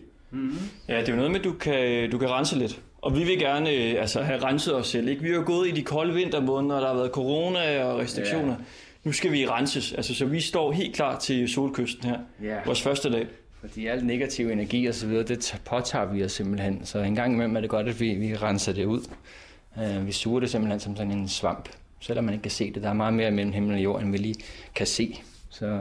Ja, 0.88 1.00
det 1.00 1.08
er 1.08 1.12
jo 1.12 1.16
noget 1.16 1.30
med, 1.30 1.40
at 1.40 1.44
du 1.44 1.52
kan, 1.52 2.10
du 2.10 2.18
kan 2.18 2.30
rense 2.30 2.58
lidt. 2.58 2.80
Og 2.98 3.16
vi 3.16 3.24
vil 3.24 3.38
gerne 3.38 3.70
øh, 3.70 4.00
altså, 4.00 4.22
have 4.22 4.44
renset 4.44 4.74
os 4.74 4.86
selv. 4.86 5.08
Ikke? 5.08 5.22
Vi 5.22 5.28
har 5.28 5.36
jo 5.36 5.42
gået 5.46 5.68
i 5.68 5.70
de 5.70 5.82
kolde 5.82 6.14
vintermåneder, 6.14 6.74
og 6.74 6.82
der 6.82 6.88
har 6.88 6.94
været 6.94 7.10
corona 7.10 7.84
og 7.84 7.98
restriktioner. 7.98 8.52
Ja. 8.52 8.64
Nu 9.04 9.12
skal 9.12 9.32
vi 9.32 9.46
renses, 9.46 9.92
altså, 9.92 10.14
så 10.14 10.24
vi 10.24 10.40
står 10.40 10.72
helt 10.72 10.94
klar 10.94 11.18
til 11.18 11.48
solkysten 11.48 12.08
her. 12.08 12.18
Ja. 12.42 12.56
Vores 12.66 12.82
første 12.82 13.12
dag. 13.12 13.26
Fordi 13.60 13.86
al 13.86 14.04
negativ 14.04 14.48
energi 14.48 14.86
og 14.86 14.94
så 14.94 15.06
videre, 15.06 15.22
det 15.22 15.60
påtager 15.64 16.12
vi 16.12 16.24
os 16.24 16.32
simpelthen. 16.32 16.80
Så 16.84 16.98
en 16.98 17.14
gang 17.14 17.32
imellem 17.32 17.56
er 17.56 17.60
det 17.60 17.70
godt, 17.70 17.88
at 17.88 18.00
vi, 18.00 18.14
vi 18.14 18.36
renser 18.36 18.72
det 18.72 18.84
ud. 18.84 19.00
Uh, 19.76 20.06
vi 20.06 20.12
suger 20.12 20.40
det 20.40 20.50
simpelthen 20.50 20.80
som 20.80 20.96
sådan 20.96 21.12
en 21.12 21.28
svamp. 21.28 21.68
Selvom 22.00 22.24
man 22.24 22.34
ikke 22.34 22.42
kan 22.42 22.50
se 22.50 22.72
det. 22.72 22.82
Der 22.82 22.88
er 22.88 22.92
meget 22.92 23.14
mere 23.14 23.30
mellem 23.30 23.52
himmel 23.52 23.74
og 23.74 23.82
jord, 23.82 24.02
end 24.02 24.12
vi 24.12 24.16
lige 24.16 24.34
kan 24.74 24.86
se. 24.86 25.20
Så 25.50 25.80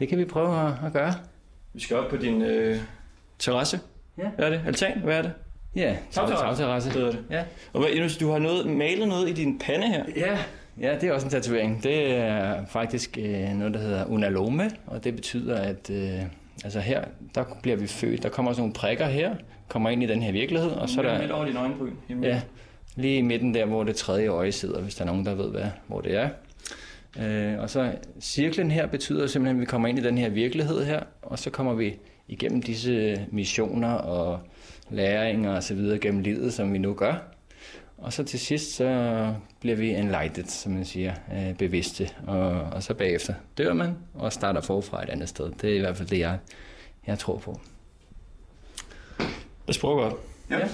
det 0.00 0.08
kan 0.08 0.18
vi 0.18 0.24
prøve 0.24 0.66
at, 0.66 0.72
at 0.86 0.92
gøre. 0.92 1.14
Vi 1.74 1.80
skal 1.80 1.96
op 1.96 2.10
på 2.10 2.16
din 2.16 2.42
øh, 2.42 2.76
terrasse. 3.38 3.80
Ja. 4.18 4.28
Hvad 4.36 4.46
er 4.46 4.50
det? 4.50 4.60
Altan? 4.66 5.00
Hvad 5.04 5.18
er 5.18 5.22
det? 5.22 5.32
Ja, 5.76 5.96
Tagterrasse. 6.10 6.90
hedder 6.90 7.10
det. 7.10 7.24
Ja. 7.30 7.42
Og 7.72 7.80
hvad, 7.80 8.18
du 8.18 8.30
har 8.30 8.38
noget, 8.38 8.66
malet 8.66 9.08
noget 9.08 9.28
i 9.28 9.32
din 9.32 9.58
pande 9.58 9.86
her. 9.88 10.04
Ja, 10.16 10.38
ja, 10.80 10.94
det 10.94 11.08
er 11.08 11.12
også 11.12 11.26
en 11.26 11.30
tatovering. 11.30 11.82
Det 11.82 12.12
er 12.16 12.66
faktisk 12.66 13.18
øh, 13.20 13.48
noget, 13.48 13.74
der 13.74 13.80
hedder 13.80 14.04
unalome, 14.04 14.70
og 14.86 15.04
det 15.04 15.14
betyder, 15.14 15.56
at 15.56 15.90
øh, 15.90 16.22
altså 16.64 16.80
her, 16.80 17.04
der 17.34 17.44
bliver 17.62 17.76
vi 17.76 17.86
født. 17.86 18.22
Der 18.22 18.28
kommer 18.28 18.50
også 18.50 18.60
nogle 18.60 18.74
prikker 18.74 19.06
her, 19.06 19.34
kommer 19.68 19.90
ind 19.90 20.02
i 20.02 20.06
den 20.06 20.22
her 20.22 20.32
virkelighed, 20.32 20.70
og 20.70 20.88
så 20.88 21.02
er 21.02 21.18
Midt 21.18 21.28
der 21.28 21.34
over 21.34 21.44
din 21.44 21.56
øjenbryn. 21.56 21.92
ja, 22.22 22.40
lige 22.96 23.18
i 23.18 23.22
midten 23.22 23.54
der, 23.54 23.64
hvor 23.64 23.84
det 23.84 23.96
tredje 23.96 24.28
øje 24.28 24.52
sidder, 24.52 24.80
hvis 24.80 24.94
der 24.94 25.02
er 25.02 25.06
nogen, 25.06 25.26
der 25.26 25.34
ved, 25.34 25.50
hvad, 25.50 25.66
hvor 25.86 26.00
det 26.00 26.14
er. 26.16 26.28
Øh, 27.18 27.58
og 27.58 27.70
så 27.70 27.94
cirklen 28.20 28.70
her 28.70 28.86
betyder 28.86 29.26
simpelthen, 29.26 29.56
at 29.56 29.60
vi 29.60 29.66
kommer 29.66 29.88
ind 29.88 29.98
i 29.98 30.02
den 30.02 30.18
her 30.18 30.28
virkelighed 30.28 30.84
her, 30.84 31.02
og 31.22 31.38
så 31.38 31.50
kommer 31.50 31.74
vi 31.74 31.98
igennem 32.28 32.62
disse 32.62 33.26
missioner 33.30 33.92
og 33.92 34.40
læringer 34.90 35.56
og 35.56 35.62
så 35.62 35.74
videre 35.74 35.98
gennem 35.98 36.20
livet, 36.20 36.52
som 36.52 36.72
vi 36.72 36.78
nu 36.78 36.94
gør. 36.94 37.14
Og 37.98 38.12
så 38.12 38.24
til 38.24 38.40
sidst, 38.40 38.76
så 38.76 39.34
bliver 39.60 39.76
vi 39.76 39.90
enlightened, 39.90 40.48
som 40.48 40.72
man 40.72 40.84
siger, 40.84 41.14
øh, 41.32 41.54
bevidste. 41.54 42.10
Og, 42.26 42.50
og 42.50 42.82
så 42.82 42.94
bagefter 42.94 43.34
dør 43.58 43.72
man 43.72 43.96
og 44.14 44.32
starter 44.32 44.60
forfra 44.60 45.02
et 45.02 45.08
andet 45.08 45.28
sted. 45.28 45.50
Det 45.60 45.70
er 45.70 45.76
i 45.76 45.80
hvert 45.80 45.96
fald 45.96 46.08
det, 46.08 46.18
jeg, 46.18 46.38
jeg 47.06 47.18
tror 47.18 47.38
på. 47.38 47.60
Os 49.68 49.78
prøve 49.78 50.02
godt. 50.02 50.14
Ja. 50.50 50.58
Ah, 50.58 50.68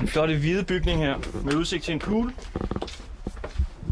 en 0.00 0.08
flot 0.08 0.30
hvide 0.30 0.64
bygning 0.64 1.00
her, 1.00 1.14
med 1.44 1.54
udsigt 1.54 1.84
til 1.84 1.92
en 1.94 1.98
pool. 1.98 2.32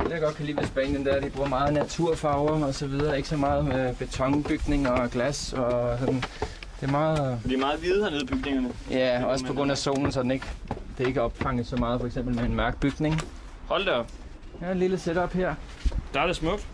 Det 0.05 0.11
jeg 0.11 0.21
godt 0.21 0.37
kan 0.37 0.47
lide 0.47 0.57
ved 0.57 0.65
Spanien, 0.65 1.05
det 1.05 1.13
er, 1.13 1.17
at 1.17 1.23
de 1.23 1.31
bruger 1.31 1.49
meget 1.49 1.75
naturfarver 1.75 2.65
og 2.67 2.75
så 2.75 2.87
videre. 2.87 3.17
Ikke 3.17 3.29
så 3.29 3.37
meget 3.37 3.65
med 3.65 3.95
betonbygninger 3.95 4.91
og 4.91 5.11
glas 5.11 5.53
og 5.53 5.99
sådan. 5.99 6.23
Det 6.81 6.87
er 6.87 6.91
meget... 6.91 7.41
De 7.49 7.55
er 7.55 7.59
meget 7.59 7.79
hvide 7.81 8.05
hernede, 8.05 8.27
bygningerne. 8.27 8.73
Ja, 8.91 9.25
også 9.25 9.47
på 9.47 9.53
grund 9.53 9.71
af 9.71 9.79
solen, 9.79 10.13
så 10.13 10.23
den 10.23 10.31
ikke, 10.31 10.47
det 10.99 11.05
er 11.05 11.09
ikke 11.09 11.23
opfanget 11.23 11.67
så 11.67 11.77
meget, 11.77 12.01
for 12.01 12.07
eksempel 12.07 12.35
med 12.35 12.45
en 12.45 12.55
mørk 12.55 12.81
bygning. 12.81 13.21
Hold 13.67 13.85
da 13.85 13.91
op. 13.91 14.11
Har 14.61 14.71
et 14.71 14.77
lille 14.77 14.99
setup 14.99 15.33
her. 15.33 15.55
Der 16.15 16.21
er 16.21 16.27
det 16.27 16.37
smukt. 16.37 16.67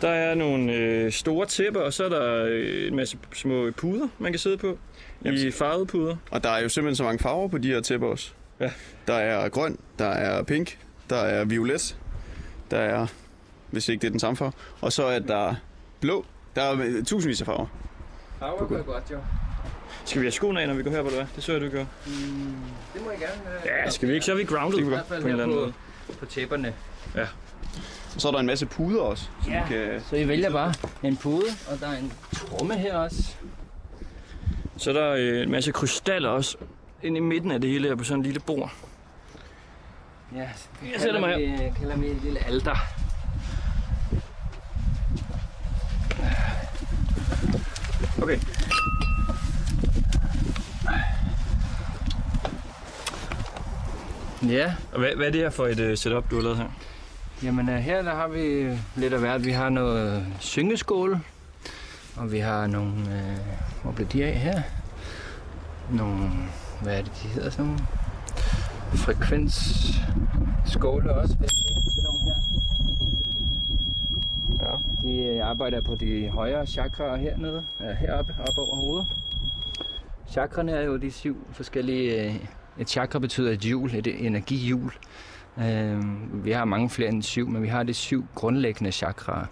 Der 0.00 0.08
er 0.08 0.34
nogle 0.34 0.72
øh, 0.72 1.12
store 1.12 1.46
tæpper, 1.46 1.80
og 1.80 1.92
så 1.92 2.04
er 2.04 2.08
der 2.08 2.44
øh, 2.44 2.88
en 2.88 2.96
masse 2.96 3.18
små 3.34 3.70
puder, 3.76 4.08
man 4.18 4.32
kan 4.32 4.38
sidde 4.38 4.56
på. 4.56 4.78
I 5.24 5.50
farvede 5.50 5.86
puder. 5.86 6.16
Og 6.30 6.44
der 6.44 6.50
er 6.50 6.62
jo 6.62 6.68
simpelthen 6.68 6.96
så 6.96 7.02
mange 7.04 7.18
farver 7.18 7.48
på 7.48 7.58
de 7.58 7.68
her 7.68 7.80
tæpper 7.80 8.08
også. 8.08 8.30
Ja. 8.60 8.70
Der 9.06 9.14
er 9.14 9.48
grøn, 9.48 9.78
der 9.98 10.06
er 10.08 10.42
pink, 10.42 10.78
der 11.10 11.16
er 11.16 11.44
violet, 11.44 11.96
der 12.70 12.78
er, 12.78 13.06
hvis 13.70 13.88
ikke 13.88 14.00
det 14.00 14.06
er 14.06 14.10
den 14.10 14.20
samme 14.20 14.36
farve, 14.36 14.52
og 14.80 14.92
så 14.92 15.04
er 15.04 15.18
der 15.18 15.54
blå. 16.00 16.24
Der 16.56 16.62
er 16.62 16.80
øh, 16.80 17.04
tusindvis 17.04 17.40
af 17.40 17.46
farver. 17.46 17.66
Farver 18.38 18.66
går 18.66 18.82
godt, 18.82 19.04
jo. 19.12 19.18
Skal 20.04 20.20
vi 20.20 20.26
have 20.26 20.32
skoene 20.32 20.60
af, 20.62 20.68
når 20.68 20.74
vi 20.74 20.82
går 20.82 20.90
her, 20.90 21.00
hvor 21.02 21.10
du 21.10 21.16
er? 21.16 21.26
Det 21.36 21.44
så 21.44 21.52
jeg, 21.52 21.60
du 21.60 21.68
gør. 21.68 21.84
Det 22.94 23.04
må 23.04 23.10
jeg 23.10 23.18
gerne. 23.20 23.40
Ja, 23.84 23.90
skal 23.90 24.08
vi 24.08 24.14
ikke? 24.14 24.26
Så 24.26 24.32
er 24.32 24.36
vi 24.36 24.44
grounded 24.44 24.78
vi 24.78 24.82
I 24.82 24.84
godt. 24.84 24.94
hvert 24.94 25.06
fald 25.06 25.22
på 25.22 25.26
en 25.28 25.32
eller 25.32 25.44
anden 25.44 25.56
på, 25.58 25.60
måde. 25.60 25.72
på 26.18 26.26
tæpperne. 26.26 26.74
Og 28.14 28.20
så 28.20 28.28
er 28.28 28.32
der 28.32 28.38
en 28.38 28.46
masse 28.46 28.66
puder 28.66 29.00
også, 29.00 29.24
så 29.44 29.50
Ja. 29.50 29.62
vi 29.68 29.74
kan... 29.74 30.02
Så 30.10 30.16
I 30.16 30.28
vælger 30.28 30.50
bare 30.50 30.74
en 31.02 31.16
pude, 31.16 31.44
og 31.72 31.80
der 31.80 31.86
er 31.88 31.96
en 31.98 32.12
tromme 32.34 32.74
her 32.74 32.96
også. 32.96 33.34
Så 34.80 34.90
er 34.90 34.94
der 34.94 35.12
øh, 35.12 35.42
en 35.42 35.50
masse 35.50 35.72
krystaller 35.72 36.28
også. 36.28 36.56
Inde 37.02 37.16
i 37.16 37.20
midten 37.20 37.50
af 37.50 37.60
det 37.60 37.70
hele 37.70 37.88
her 37.88 37.94
på 37.94 38.04
sådan 38.04 38.18
en 38.18 38.22
lille 38.22 38.40
bord. 38.40 38.72
Ja, 40.34 40.38
Jeg 40.38 40.50
sætter 40.98 41.20
mig 41.20 41.28
her. 41.30 41.38
Vi, 41.38 41.72
kalder 41.80 41.96
vi 41.96 42.06
et 42.06 42.22
lille 42.22 42.46
alter. 42.46 42.76
Okay. 48.22 48.38
Ja, 54.48 54.74
Og 54.92 54.98
hvad, 54.98 55.08
hvad 55.16 55.26
er 55.26 55.30
det 55.30 55.40
her 55.40 55.50
for 55.50 55.66
et 55.66 55.80
uh, 55.90 55.96
setup, 55.96 56.30
du 56.30 56.34
har 56.36 56.42
lavet 56.42 56.56
her? 56.58 56.68
Jamen 57.42 57.68
øh, 57.68 57.76
her 57.76 58.02
der 58.02 58.14
har 58.14 58.28
vi 58.28 58.76
lidt 58.96 59.12
af 59.12 59.20
hvert. 59.20 59.44
Vi 59.44 59.50
har 59.50 59.68
noget 59.68 60.26
syngeskål, 60.40 61.18
og 62.16 62.32
vi 62.32 62.38
har 62.38 62.66
nogle, 62.66 62.92
øh, 62.92 63.36
hvor 63.82 63.92
blev 63.92 64.08
de 64.08 64.24
af 64.24 64.34
her? 64.34 64.62
Nogle, 65.90 66.30
hvad 66.82 66.98
er 66.98 67.02
det 67.02 67.12
de 67.22 67.28
hedder 67.28 67.50
sådan 67.50 67.64
nogle? 67.64 67.80
Frekvensskåle 68.94 71.14
også. 71.14 71.36
her. 71.40 71.48
Ja, 74.60 74.76
de 75.08 75.24
øh, 75.24 75.46
arbejder 75.46 75.80
på 75.80 75.94
de 75.94 76.28
højere 76.28 76.66
chakraer 76.66 77.16
hernede, 77.16 77.66
ja, 77.80 77.94
heroppe, 77.94 78.34
op 78.38 78.58
over 78.58 78.76
hovedet. 78.76 79.06
Chakrene 80.30 80.72
er 80.72 80.82
jo 80.82 80.96
de 80.96 81.10
syv 81.10 81.46
forskellige... 81.52 82.24
Øh, 82.24 82.34
et 82.78 82.88
chakra 82.88 83.18
betyder 83.18 83.52
et 83.52 83.60
hjul, 83.60 83.94
et 83.94 84.26
energihjul. 84.26 84.92
Vi 86.32 86.50
har 86.50 86.64
mange 86.64 86.90
flere 86.90 87.08
end 87.08 87.22
syv, 87.22 87.48
men 87.48 87.62
vi 87.62 87.68
har 87.68 87.82
de 87.82 87.94
syv 87.94 88.24
grundlæggende 88.34 88.92
chakraer. 88.92 89.46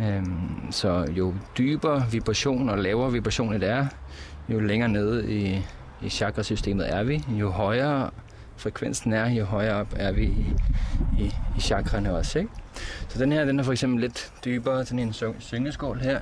Øhm, 0.00 0.72
så 0.72 1.06
jo 1.16 1.34
dybere 1.58 2.04
vibration 2.10 2.68
og 2.68 2.78
lavere 2.78 3.12
vibration 3.12 3.52
det 3.52 3.68
er, 3.68 3.86
jo 4.48 4.60
længere 4.60 4.88
nede 4.88 5.32
i, 5.34 5.62
i 6.02 6.08
chakrasystemet 6.08 6.94
er 6.94 7.02
vi. 7.02 7.24
Jo 7.28 7.50
højere 7.50 8.10
frekvensen 8.56 9.12
er, 9.12 9.30
jo 9.30 9.44
højere 9.44 9.74
op 9.74 9.94
er 9.96 10.12
vi 10.12 10.24
i, 10.24 10.46
i, 11.18 11.34
i 11.56 11.60
chakrene 11.60 12.14
også. 12.14 12.38
Ikke? 12.38 12.50
Så 13.08 13.18
den 13.18 13.32
her, 13.32 13.44
den 13.44 13.58
er 13.58 13.62
for 13.62 13.72
eksempel 13.72 14.00
lidt 14.00 14.32
dybere, 14.44 14.84
sådan 14.86 14.98
en 14.98 15.14
syngeskål 15.38 15.98
her. 15.98 16.20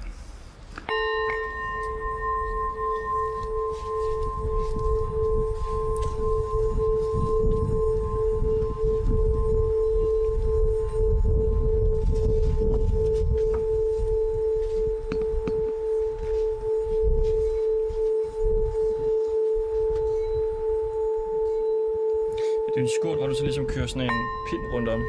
Kører 23.87 24.07
sådan 24.07 24.11
en 24.11 24.27
pind 24.51 24.73
rundt 24.73 24.89
om. 24.89 25.05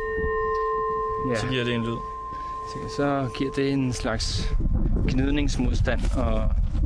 Ja. 1.30 1.36
Så 1.36 1.48
giver 1.48 1.64
det 1.64 1.74
en 1.76 1.82
lyd. 1.84 1.98
Så- 2.74 2.96
Så 2.98 3.30
giver 3.38 3.52
det 3.52 3.72
en 3.72 3.94
slags 3.94 4.52
gnidningsmodstand 5.08 6.02
og, 6.18 6.34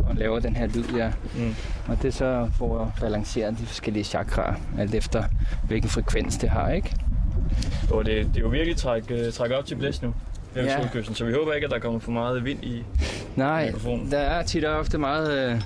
og 0.10 0.16
laver 0.16 0.40
den 0.40 0.56
her 0.56 0.68
lyd, 0.68 0.84
ja. 0.98 1.12
Mm. 1.36 1.56
Og 1.88 1.98
det 2.02 2.08
er 2.08 2.12
så 2.12 2.50
for 2.58 2.80
at 2.80 2.88
balancere 3.02 3.52
de 3.52 3.66
forskellige 3.66 4.04
chakraer, 4.04 4.54
alt 4.80 4.96
efter 4.96 5.24
hvilken 5.68 5.90
frekvens 5.90 6.38
det 6.38 6.50
har, 6.50 6.70
ikke? 6.72 6.96
Og 7.92 8.06
det, 8.06 8.26
det 8.28 8.38
er 8.38 8.42
jo 8.42 8.48
virkelig 8.48 8.78
træk, 8.78 9.04
uh, 9.12 9.34
træk 9.34 9.52
op 9.52 9.66
til 9.66 9.76
blæs 9.76 10.02
nu. 10.02 10.14
her 10.56 10.64
ja. 10.64 10.82
solkysten, 10.82 11.16
så 11.16 11.26
vi 11.26 11.34
håber 11.34 11.54
ikke, 11.54 11.66
at 11.66 11.72
der 11.72 11.80
kommer 11.80 12.00
for 12.00 12.12
meget 12.12 12.46
vind 12.46 12.64
i 12.64 12.84
Nej, 13.36 13.66
mikrofonen. 13.66 14.12
der 14.12 14.18
er 14.20 14.44
tit 14.44 14.66
og 14.66 14.80
ofte 14.80 14.98
meget 14.98 15.52
øh, 15.52 15.62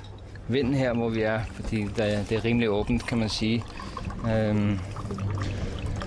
vind 0.48 0.76
her, 0.76 0.94
hvor 0.94 1.10
vi 1.10 1.22
er, 1.22 1.40
fordi 1.54 1.86
der, 1.98 2.24
det 2.30 2.38
er 2.38 2.46
rimelig 2.46 2.70
åbent, 2.70 3.08
kan 3.08 3.18
man 3.18 3.30
sige. 3.30 3.64
Øhm, 4.36 4.80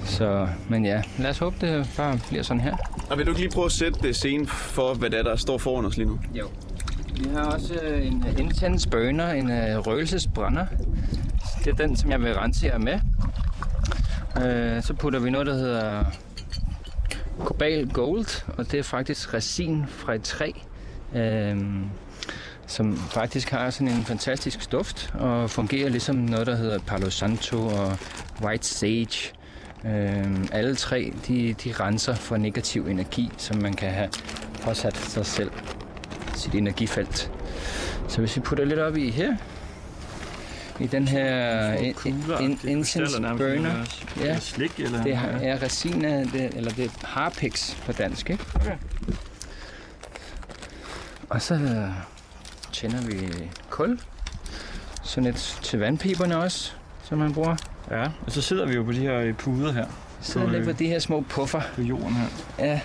så, 0.09 0.49
men 0.69 0.85
ja, 0.85 1.03
lad 1.19 1.31
os 1.31 1.39
håbe, 1.39 1.57
det 1.61 1.91
bare 1.97 2.19
bliver 2.29 2.43
sådan 2.43 2.61
her. 2.61 2.77
Og 3.11 3.19
vil 3.19 3.27
du 3.27 3.31
ikke 3.31 3.41
lige 3.41 3.51
prøve 3.51 3.65
at 3.65 3.73
sætte 3.73 4.01
det 4.03 4.17
scene 4.17 4.47
for, 4.47 4.95
hvad 4.95 5.11
det 5.11 5.19
er, 5.19 5.23
der 5.23 5.37
står 5.37 5.59
foran 5.59 5.85
os 5.85 5.97
lige 5.97 6.09
nu? 6.09 6.19
Jo. 6.35 6.49
Vi 7.17 7.29
har 7.35 7.45
også 7.45 7.75
øh, 7.75 8.07
en 8.07 8.25
øh, 8.29 8.41
intense 8.41 8.89
burner, 8.89 9.31
en 9.31 9.51
øh, 9.51 9.79
røgelsesbrænder. 9.79 10.67
Det 11.65 11.71
er 11.73 11.87
den, 11.87 11.97
som 11.97 12.11
jeg 12.11 12.21
vil 12.21 12.35
rense 12.35 12.67
jer 12.67 12.79
med. 12.79 13.01
Øh, 14.45 14.83
så 14.83 14.95
putter 14.95 15.21
vi 15.21 15.31
noget, 15.31 15.47
der 15.47 15.55
hedder 15.55 16.05
Cobalt 17.45 17.93
Gold, 17.93 18.57
og 18.57 18.73
det 18.73 18.79
er 18.79 18.83
faktisk 18.83 19.35
resin 19.35 19.85
fra 19.89 20.15
et 20.15 20.23
træ, 20.23 20.53
øh, 21.15 21.57
som 22.67 22.97
faktisk 22.97 23.51
har 23.51 23.71
sådan 23.71 23.89
en 23.89 24.05
fantastisk 24.05 24.73
duft 24.73 25.15
og 25.15 25.51
fungerer 25.51 25.89
ligesom 25.89 26.17
noget, 26.17 26.47
der 26.47 26.57
hedder 26.57 26.79
Palo 26.79 27.11
Santo 27.11 27.67
og 27.67 27.97
White 28.43 28.67
Sage. 28.67 29.33
Øh, 29.85 30.45
alle 30.53 30.77
tre, 30.77 31.13
de, 31.29 31.55
de 31.65 31.73
renser 31.81 32.15
for 32.15 32.37
negativ 32.37 32.87
energi, 32.87 33.31
som 33.37 33.57
man 33.63 33.75
kan 33.75 33.91
have 33.91 34.09
påsat 34.63 34.97
sig 34.97 35.27
selv 35.27 35.51
sit 36.35 36.55
energifelt. 36.55 37.31
Så 38.09 38.19
hvis 38.19 38.37
vi 38.37 38.41
putter 38.41 38.65
lidt 38.65 38.79
op 38.79 38.97
i 38.97 39.11
her, 39.11 39.37
i 40.81 40.87
den 40.87 41.09
her 41.09 41.73
in, 41.75 41.95
in, 42.41 42.59
incense 42.65 43.21
burner, 43.21 43.85
Ja. 44.21 44.25
ja, 44.25 44.39
Slik 44.39 44.81
eller... 44.81 45.03
det 45.03 45.19
er 45.43 45.63
resin 45.63 46.05
af 46.05 46.27
det, 46.27 46.55
eller 46.57 46.71
det 46.71 46.85
er 46.85 47.07
harpix 47.07 47.75
på 47.87 47.93
dansk, 47.93 48.31
ikke? 48.31 48.45
Okay. 48.55 48.77
Og 51.29 51.43
så 51.43 51.55
øh, 51.55 51.89
tænder 52.73 53.01
vi 53.03 53.29
kul. 53.71 54.01
Sådan 55.03 55.31
et 55.31 55.59
til 55.63 55.79
vandpiberne 55.79 56.39
også, 56.39 56.73
som 57.05 57.19
man 57.19 57.35
bruger. 57.35 57.57
Ja, 57.91 58.05
og 58.27 58.33
så 58.33 58.43
sidder 58.43 58.67
vi 58.67 58.75
jo 58.75 58.83
på 58.83 58.93
de 58.93 58.99
her 58.99 59.21
øh, 59.21 59.35
puder 59.35 59.73
her 59.73 59.87
Sidder 60.21 60.47
På, 60.47 60.53
lidt 60.53 60.65
på 60.65 60.71
øh, 60.71 60.79
de 60.79 60.87
her 60.87 60.99
små 60.99 61.21
puffer. 61.21 61.61
på 61.75 61.83
jorden 61.83 62.13
her. 62.13 62.27
Ja. 62.59 62.81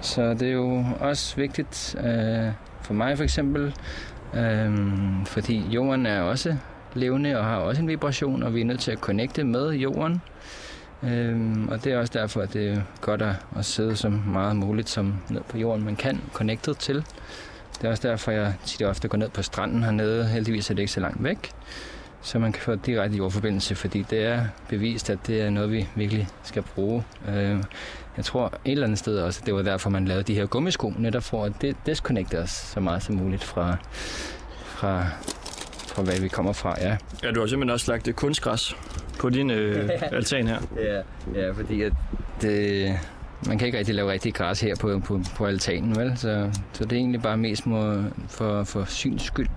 Så 0.00 0.34
det 0.34 0.48
er 0.48 0.52
jo 0.52 0.84
også 1.00 1.36
vigtigt 1.36 1.96
øh, 1.98 2.52
for 2.82 2.94
mig 2.94 3.16
for 3.16 3.24
eksempel, 3.24 3.74
øh, 4.34 4.78
fordi 5.26 5.58
jorden 5.70 6.06
er 6.06 6.20
også 6.20 6.56
levende 6.94 7.38
og 7.38 7.44
har 7.44 7.56
også 7.56 7.82
en 7.82 7.88
vibration, 7.88 8.42
og 8.42 8.54
vi 8.54 8.60
er 8.60 8.64
nødt 8.64 8.80
til 8.80 8.90
at 8.90 8.98
connecte 8.98 9.44
med 9.44 9.70
jorden. 9.70 10.22
Øhm, 11.02 11.68
og 11.68 11.84
det 11.84 11.92
er 11.92 11.98
også 11.98 12.12
derfor, 12.18 12.40
at 12.40 12.52
det 12.52 12.68
er 12.72 12.80
godt 13.00 13.22
at, 13.22 13.34
at 13.58 13.64
sidde 13.64 13.96
så 13.96 14.08
meget 14.08 14.56
muligt 14.56 14.88
som 14.88 15.14
ned 15.28 15.40
på 15.48 15.58
jorden, 15.58 15.84
man 15.84 15.96
kan 15.96 16.20
connected 16.32 16.74
til. 16.74 16.96
Det 17.78 17.84
er 17.86 17.90
også 17.90 18.08
derfor, 18.08 18.30
jeg 18.30 18.54
tit 18.64 18.82
ofte 18.82 19.08
går 19.08 19.18
ned 19.18 19.28
på 19.28 19.42
stranden 19.42 19.82
hernede. 19.82 20.26
Heldigvis 20.26 20.70
er 20.70 20.74
det 20.74 20.82
ikke 20.82 20.92
så 20.92 21.00
langt 21.00 21.24
væk, 21.24 21.50
så 22.22 22.38
man 22.38 22.52
kan 22.52 22.62
få 22.62 22.74
direkte 22.74 23.16
jordforbindelse, 23.16 23.74
fordi 23.74 24.02
det 24.10 24.24
er 24.24 24.44
bevist, 24.68 25.10
at 25.10 25.18
det 25.26 25.42
er 25.42 25.50
noget, 25.50 25.72
vi 25.72 25.88
virkelig 25.94 26.28
skal 26.42 26.62
bruge. 26.62 27.04
Øh, 27.28 27.56
jeg 28.16 28.24
tror 28.24 28.46
et 28.64 28.72
eller 28.72 28.86
andet 28.86 28.98
sted 28.98 29.18
også, 29.18 29.40
at 29.42 29.46
det 29.46 29.54
var 29.54 29.62
derfor, 29.62 29.90
man 29.90 30.04
lavede 30.04 30.22
de 30.22 30.34
her 30.34 30.46
gummisko, 30.46 30.92
netop 30.98 31.22
for 31.22 31.44
at 31.44 31.52
det 31.60 31.76
disconnecte 31.86 32.38
os 32.38 32.50
så 32.50 32.80
meget 32.80 33.02
som 33.02 33.14
muligt 33.14 33.44
fra, 33.44 33.76
fra, 34.64 35.06
fra 35.86 36.02
hvad 36.02 36.20
vi 36.20 36.28
kommer 36.28 36.52
fra. 36.52 36.74
Ja. 36.80 36.96
Ja, 37.22 37.30
du 37.30 37.40
har 37.40 37.46
simpelthen 37.46 37.70
også 37.70 37.92
lagt 37.92 38.16
kunstgræs 38.16 38.76
på 39.18 39.30
din 39.30 39.50
øh, 39.50 39.90
altan 40.12 40.46
her. 40.46 40.58
Ja, 40.76 41.02
ja 41.40 41.50
fordi 41.50 41.82
at 41.82 41.92
det, 42.40 42.98
man 43.46 43.58
kan 43.58 43.66
ikke 43.66 43.78
rigtig 43.78 43.94
lave 43.94 44.12
rigtig 44.12 44.34
græs 44.34 44.60
her 44.60 44.76
på, 44.76 45.00
på, 45.04 45.20
på 45.36 45.46
altanen, 45.46 45.96
vel? 45.96 46.12
Så, 46.16 46.50
så 46.72 46.84
det 46.84 46.92
er 46.92 46.96
egentlig 46.96 47.22
bare 47.22 47.36
mest 47.36 47.66
må, 47.66 48.02
for, 48.28 48.64
for 48.64 48.84
syns 48.84 49.22
skyld. 49.22 49.48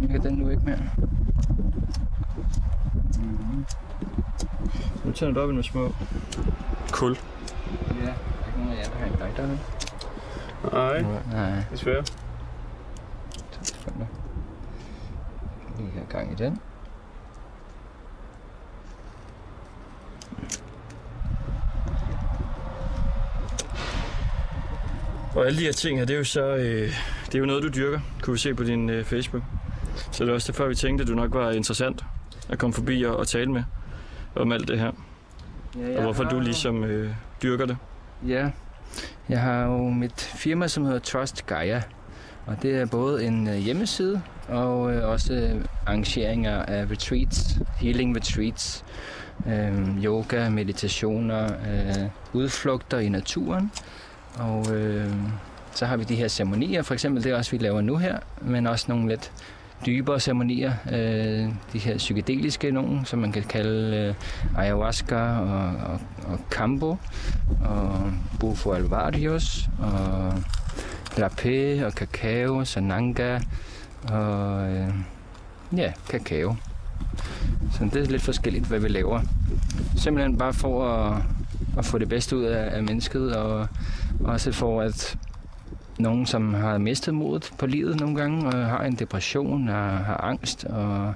Jeg 0.00 0.08
kan 0.08 0.22
den 0.22 0.34
nu 0.34 0.48
ikke 0.50 0.62
mere. 0.64 0.78
Nu 5.04 5.12
tænder 5.12 5.34
du 5.34 5.40
op 5.40 5.48
i 5.48 5.52
nogle 5.52 5.64
små 5.64 5.94
kul. 6.92 7.16
Ja, 8.00 8.06
der 8.06 8.10
er 8.10 8.46
ikke 8.46 8.58
nogen 8.58 8.72
af 8.72 8.76
jer, 8.82 8.90
der 8.90 8.98
har 8.98 9.06
en 9.06 9.12
lighter, 9.18 9.46
vel? 9.46 9.58
Nej, 10.72 11.20
Nej, 11.32 11.62
desværre. 11.70 12.02
to 13.52 13.64
sekunder. 13.64 14.06
Lige 15.78 15.90
have 15.90 16.06
gang 16.08 16.32
i 16.32 16.34
den. 16.34 16.58
Og 25.34 25.46
alle 25.46 25.58
de 25.58 25.64
her 25.64 25.72
ting 25.72 25.98
her, 25.98 26.04
det 26.04 26.14
er 26.14 26.18
jo 26.18 26.24
så 26.24 26.56
øh, 26.56 26.92
det 27.26 27.34
er 27.34 27.38
jo 27.38 27.46
noget, 27.46 27.62
du 27.62 27.68
dyrker, 27.68 28.00
kunne 28.22 28.32
vi 28.32 28.38
se 28.38 28.54
på 28.54 28.64
din 28.64 28.90
øh, 28.90 29.04
Facebook. 29.04 29.42
Så 30.12 30.24
det 30.24 30.30
er 30.30 30.34
også 30.34 30.52
derfor, 30.52 30.66
vi 30.66 30.74
tænkte, 30.74 31.02
at 31.02 31.08
du 31.08 31.14
nok 31.14 31.34
var 31.34 31.50
interessant 31.50 32.04
at 32.48 32.58
komme 32.58 32.74
forbi 32.74 33.02
og, 33.02 33.16
og 33.16 33.28
tale 33.28 33.52
med 33.52 33.62
om 34.34 34.52
alt 34.52 34.68
det 34.68 34.78
her. 34.78 34.92
Ja, 35.78 35.96
Og 35.96 36.02
hvorfor 36.02 36.24
du 36.24 36.40
ligesom 36.40 36.84
øh, 36.84 37.10
dyrker 37.42 37.66
det. 37.66 37.76
Ja, 38.26 38.50
jeg 39.28 39.40
har 39.40 39.64
jo 39.64 39.90
mit 39.90 40.20
firma, 40.20 40.68
som 40.68 40.84
hedder 40.84 40.98
Trust 40.98 41.46
Gaia. 41.46 41.82
Og 42.46 42.62
det 42.62 42.74
er 42.76 42.86
både 42.86 43.24
en 43.24 43.48
øh, 43.48 43.54
hjemmeside 43.54 44.22
og 44.48 44.94
øh, 44.94 45.08
også 45.08 45.32
øh, 45.34 45.64
arrangeringer 45.86 46.62
af 46.62 46.86
retreats, 46.90 47.58
healing 47.80 48.16
retreats, 48.16 48.84
øh, 49.46 50.04
yoga, 50.04 50.48
meditationer, 50.48 51.44
øh, 51.44 52.08
udflugter 52.32 52.98
i 52.98 53.08
naturen. 53.08 53.72
Og 54.38 54.74
øh, 54.74 55.12
så 55.74 55.86
har 55.86 55.96
vi 55.96 56.04
de 56.04 56.14
her 56.16 56.28
ceremonier, 56.28 56.82
for 56.82 56.94
eksempel 56.94 57.24
det 57.24 57.34
også, 57.34 57.50
vi 57.50 57.58
laver 57.58 57.80
nu 57.80 57.96
her, 57.96 58.18
men 58.40 58.66
også 58.66 58.86
nogle 58.88 59.08
lidt 59.08 59.32
dybere 59.86 60.20
ceremonier, 60.20 60.72
øh, 60.92 61.52
de 61.72 61.78
her 61.78 61.96
psykedeliske 61.96 62.70
nogen, 62.70 63.04
som 63.04 63.18
man 63.18 63.32
kan 63.32 63.42
kalde 63.42 63.96
øh, 63.96 64.14
ayahuasca 64.58 65.16
og, 65.16 65.68
og, 65.68 66.00
og 66.24 66.38
kambo 66.50 66.96
og 67.64 68.12
Bufo 68.40 68.72
alvarios 68.72 69.68
og 69.78 70.32
lapé 71.16 71.84
og 71.84 71.92
kakao, 71.94 72.64
sananga 72.64 73.40
og 74.08 74.68
øh, 74.70 74.88
ja, 75.76 75.92
kakao. 76.10 76.56
Så 77.72 77.84
det 77.92 77.96
er 77.96 78.10
lidt 78.10 78.22
forskelligt, 78.22 78.66
hvad 78.66 78.80
vi 78.80 78.88
laver. 78.88 79.20
Simpelthen 79.96 80.38
bare 80.38 80.52
for 80.52 80.88
at, 80.88 81.22
at 81.78 81.84
få 81.84 81.98
det 81.98 82.08
bedste 82.08 82.36
ud 82.36 82.42
af, 82.42 82.76
af 82.76 82.82
mennesket, 82.82 83.36
og 83.36 83.68
også 84.20 84.52
for 84.52 84.80
at 84.80 85.18
nogen, 85.98 86.26
som 86.26 86.54
har 86.54 86.78
mistet 86.78 87.14
modet 87.14 87.52
på 87.58 87.66
livet 87.66 88.00
nogle 88.00 88.16
gange, 88.16 88.46
og 88.46 88.66
har 88.66 88.84
en 88.84 88.94
depression 88.94 89.68
og 89.68 89.74
har 89.98 90.20
angst, 90.24 90.64
og 90.64 91.14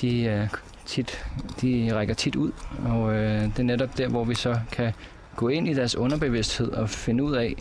de, 0.00 0.22
øh, 0.24 0.48
tit, 0.86 1.24
de 1.62 1.90
rækker 1.94 2.14
tit 2.14 2.36
ud. 2.36 2.52
Og 2.84 3.14
øh, 3.14 3.42
det 3.42 3.58
er 3.58 3.62
netop 3.62 3.98
der, 3.98 4.08
hvor 4.08 4.24
vi 4.24 4.34
så 4.34 4.58
kan 4.72 4.92
gå 5.36 5.48
ind 5.48 5.68
i 5.68 5.74
deres 5.74 5.96
underbevidsthed 5.96 6.72
og 6.72 6.90
finde 6.90 7.24
ud 7.24 7.34
af, 7.34 7.54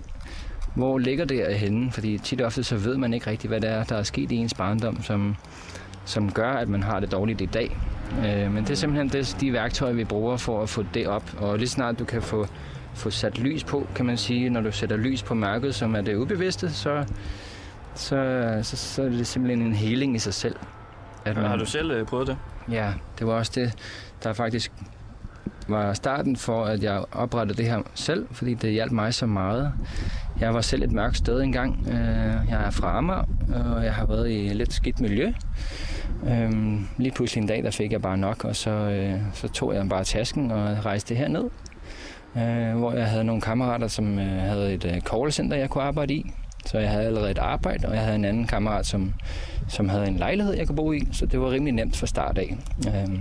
hvor 0.76 0.98
ligger 0.98 1.26
det 1.26 1.60
henne. 1.60 1.92
Fordi 1.92 2.18
tit 2.18 2.42
og 2.42 2.48
ofte 2.48 2.64
så 2.64 2.78
ved 2.78 2.98
man 2.98 3.14
ikke 3.14 3.30
rigtigt, 3.30 3.52
hvad 3.52 3.62
det 3.62 3.70
er, 3.70 3.84
der 3.84 3.96
er 3.96 4.04
sket 4.04 4.32
i 4.32 4.36
ens 4.36 4.54
barndom, 4.54 5.04
som, 5.04 5.36
som 6.06 6.32
gør, 6.32 6.52
at 6.52 6.70
man 6.70 6.84
har 6.84 7.00
det 7.00 7.12
dårligt 7.12 7.42
i 7.42 7.46
dag. 7.46 7.78
Øh, 8.26 8.54
men 8.54 8.64
det 8.64 8.70
er 8.70 8.76
simpelthen 8.76 9.10
det, 9.10 9.38
de 9.42 9.54
værktøjer, 9.54 9.94
vi 9.94 10.04
bruger 10.04 10.38
for 10.38 10.64
at 10.64 10.70
få 10.70 10.84
det 10.94 11.08
op. 11.08 11.24
Og 11.38 11.58
lige 11.58 11.68
snart 11.68 12.00
du 12.00 12.06
kan 12.06 12.22
få, 12.22 12.48
få 12.98 13.10
sat 13.10 13.40
lys 13.40 13.64
på, 13.64 13.88
kan 13.96 14.06
man 14.06 14.18
sige, 14.18 14.50
når 14.50 14.62
du 14.62 14.72
sætter 14.72 14.98
lys 14.98 15.24
på 15.24 15.34
mørket, 15.34 15.76
som 15.76 15.96
er 15.96 16.02
det 16.02 16.16
ubevidste, 16.16 16.72
så, 16.74 17.06
så, 17.96 18.60
så, 18.64 18.78
så 18.78 19.04
er 19.04 19.10
det 19.10 19.28
simpelthen 19.28 19.62
en 19.68 19.74
heling 19.74 20.16
i 20.16 20.20
sig 20.20 20.34
selv. 20.34 20.56
At 21.26 21.36
Har 21.36 21.56
du 21.56 21.66
selv 21.66 21.92
øh, 21.92 22.06
prøvet 22.06 22.28
det? 22.28 22.38
Ja, 22.72 22.94
det 23.20 23.28
var 23.28 23.34
også 23.34 23.52
det, 23.56 23.74
der 24.24 24.34
faktisk 24.34 24.72
var 25.68 25.94
starten 25.94 26.36
for, 26.38 26.66
at 26.66 26.84
jeg 26.84 27.04
oprettede 27.12 27.58
det 27.58 27.66
her 27.72 27.80
selv, 27.94 28.28
fordi 28.32 28.54
det 28.54 28.72
hjalp 28.72 28.92
mig 28.92 29.14
så 29.14 29.26
meget. 29.26 29.74
Jeg 30.40 30.54
var 30.54 30.62
selv 30.62 30.84
et 30.84 30.92
mørkt 30.92 31.18
sted 31.18 31.42
engang. 31.42 31.88
Øh, 31.88 31.96
Jeg 32.50 32.64
er 32.66 32.70
fra 32.70 32.98
Amager, 32.98 33.24
og 33.76 33.84
jeg 33.86 33.94
har 33.94 34.06
været 34.06 34.30
i 34.30 34.48
et 34.48 34.56
lidt 34.56 34.74
skidt 34.74 35.00
miljø. 35.00 35.34
Øhm, 36.30 36.88
Lige 36.98 37.12
pludselig 37.12 37.42
en 37.42 37.48
dag, 37.48 37.64
der 37.64 37.72
fik 37.72 37.92
jeg 37.92 38.02
bare 38.02 38.18
nok, 38.18 38.44
og 38.46 38.56
så, 38.56 38.70
øh, 38.72 39.14
så 39.34 39.48
tog 39.48 39.74
jeg 39.74 39.90
bare 39.90 40.04
tasken 40.04 40.52
og 40.52 40.86
rejste 40.86 41.16
herned 41.16 41.44
øh, 42.36 42.78
Hvor 42.78 42.94
jeg 42.94 43.08
havde 43.08 43.24
nogle 43.24 43.42
kammerater, 43.42 43.88
som 43.88 44.20
øh, 44.20 44.26
havde 44.26 44.74
et 44.74 44.86
øh, 44.86 45.02
callcenter, 45.02 45.58
jeg 45.58 45.70
kunne 45.70 45.84
arbejde 45.84 46.14
i. 46.14 46.32
Så 46.66 46.80
jeg 46.80 46.90
havde 46.90 47.06
allerede 47.06 47.32
et 47.32 47.38
arbejde, 47.38 47.88
og 47.88 47.96
jeg 47.96 48.04
havde 48.04 48.16
en 48.16 48.26
anden 48.26 48.48
kammerat, 48.48 48.86
som, 48.86 49.14
som 49.68 49.90
havde 49.90 50.08
en 50.08 50.18
lejlighed, 50.18 50.54
jeg 50.54 50.68
kunne 50.68 50.76
bo 50.76 50.92
i. 50.92 51.08
Så 51.12 51.26
det 51.26 51.42
var 51.42 51.52
rimelig 51.52 51.74
nemt 51.74 51.98
fra 51.98 52.08
start 52.08 52.38
af. 52.38 52.58
Øh, 52.88 53.20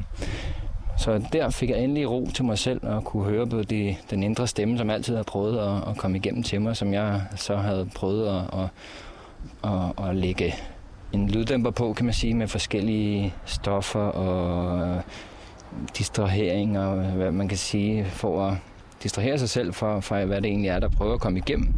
så 0.99 1.23
der 1.33 1.51
fik 1.51 1.71
jeg 1.71 1.79
endelig 1.79 2.11
ro 2.11 2.29
til 2.35 2.45
mig 2.45 2.59
selv 2.59 2.81
og 2.87 3.05
kunne 3.05 3.25
høre 3.25 3.47
på 3.47 3.63
de, 3.63 3.97
den 4.11 4.23
indre 4.23 4.47
stemme, 4.47 4.79
som 4.79 4.91
altid 4.91 5.17
har 5.17 5.23
prøvet 5.23 5.59
at, 5.59 5.89
at 5.91 5.97
komme 5.97 6.17
igennem 6.17 6.43
til 6.43 6.61
mig, 6.61 6.77
som 6.77 6.93
jeg 6.93 7.23
så 7.37 7.57
havde 7.57 7.89
prøvet 7.95 8.29
at, 8.29 8.61
at, 8.61 8.69
at, 9.73 10.09
at 10.09 10.17
lægge 10.17 10.55
en 11.13 11.31
lyddæmper 11.31 11.71
på, 11.71 11.93
kan 11.93 12.05
man 12.05 12.15
sige, 12.15 12.35
med 12.35 12.49
forskellige 12.49 13.35
stoffer 13.45 14.01
og 14.01 14.89
øh, 14.89 15.03
distraheringer, 15.99 16.95
hvad 16.95 17.33
man 17.33 17.49
kan 17.49 17.59
sige, 17.59 18.05
for 18.05 18.47
at 18.47 18.55
distrahere 19.03 19.39
sig 19.39 19.49
selv 19.49 19.75
fra, 19.75 20.01
fra, 20.01 20.25
hvad 20.25 20.37
det 20.37 20.47
egentlig 20.47 20.69
er, 20.69 20.79
der 20.79 20.89
prøver 20.89 21.15
at 21.15 21.21
komme 21.21 21.39
igennem. 21.39 21.75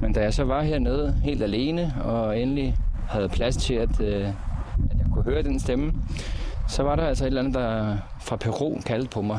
Men 0.00 0.12
da 0.12 0.22
jeg 0.22 0.34
så 0.34 0.44
var 0.44 0.62
hernede 0.62 1.20
helt 1.24 1.42
alene, 1.42 1.94
og 2.04 2.40
endelig 2.40 2.76
havde 3.08 3.28
plads 3.28 3.56
til, 3.56 3.74
at, 3.74 4.00
øh, 4.00 4.28
at 4.28 4.98
jeg 4.98 5.06
kunne 5.12 5.24
høre 5.24 5.42
den 5.42 5.60
stemme, 5.60 5.92
så 6.68 6.82
var 6.82 6.96
der 6.96 7.06
altså 7.06 7.24
et 7.24 7.26
eller 7.26 7.40
andet, 7.40 7.54
der 7.54 7.96
fra 8.20 8.36
Peru 8.36 8.80
kaldte 8.86 9.08
på 9.08 9.22
mig. 9.22 9.38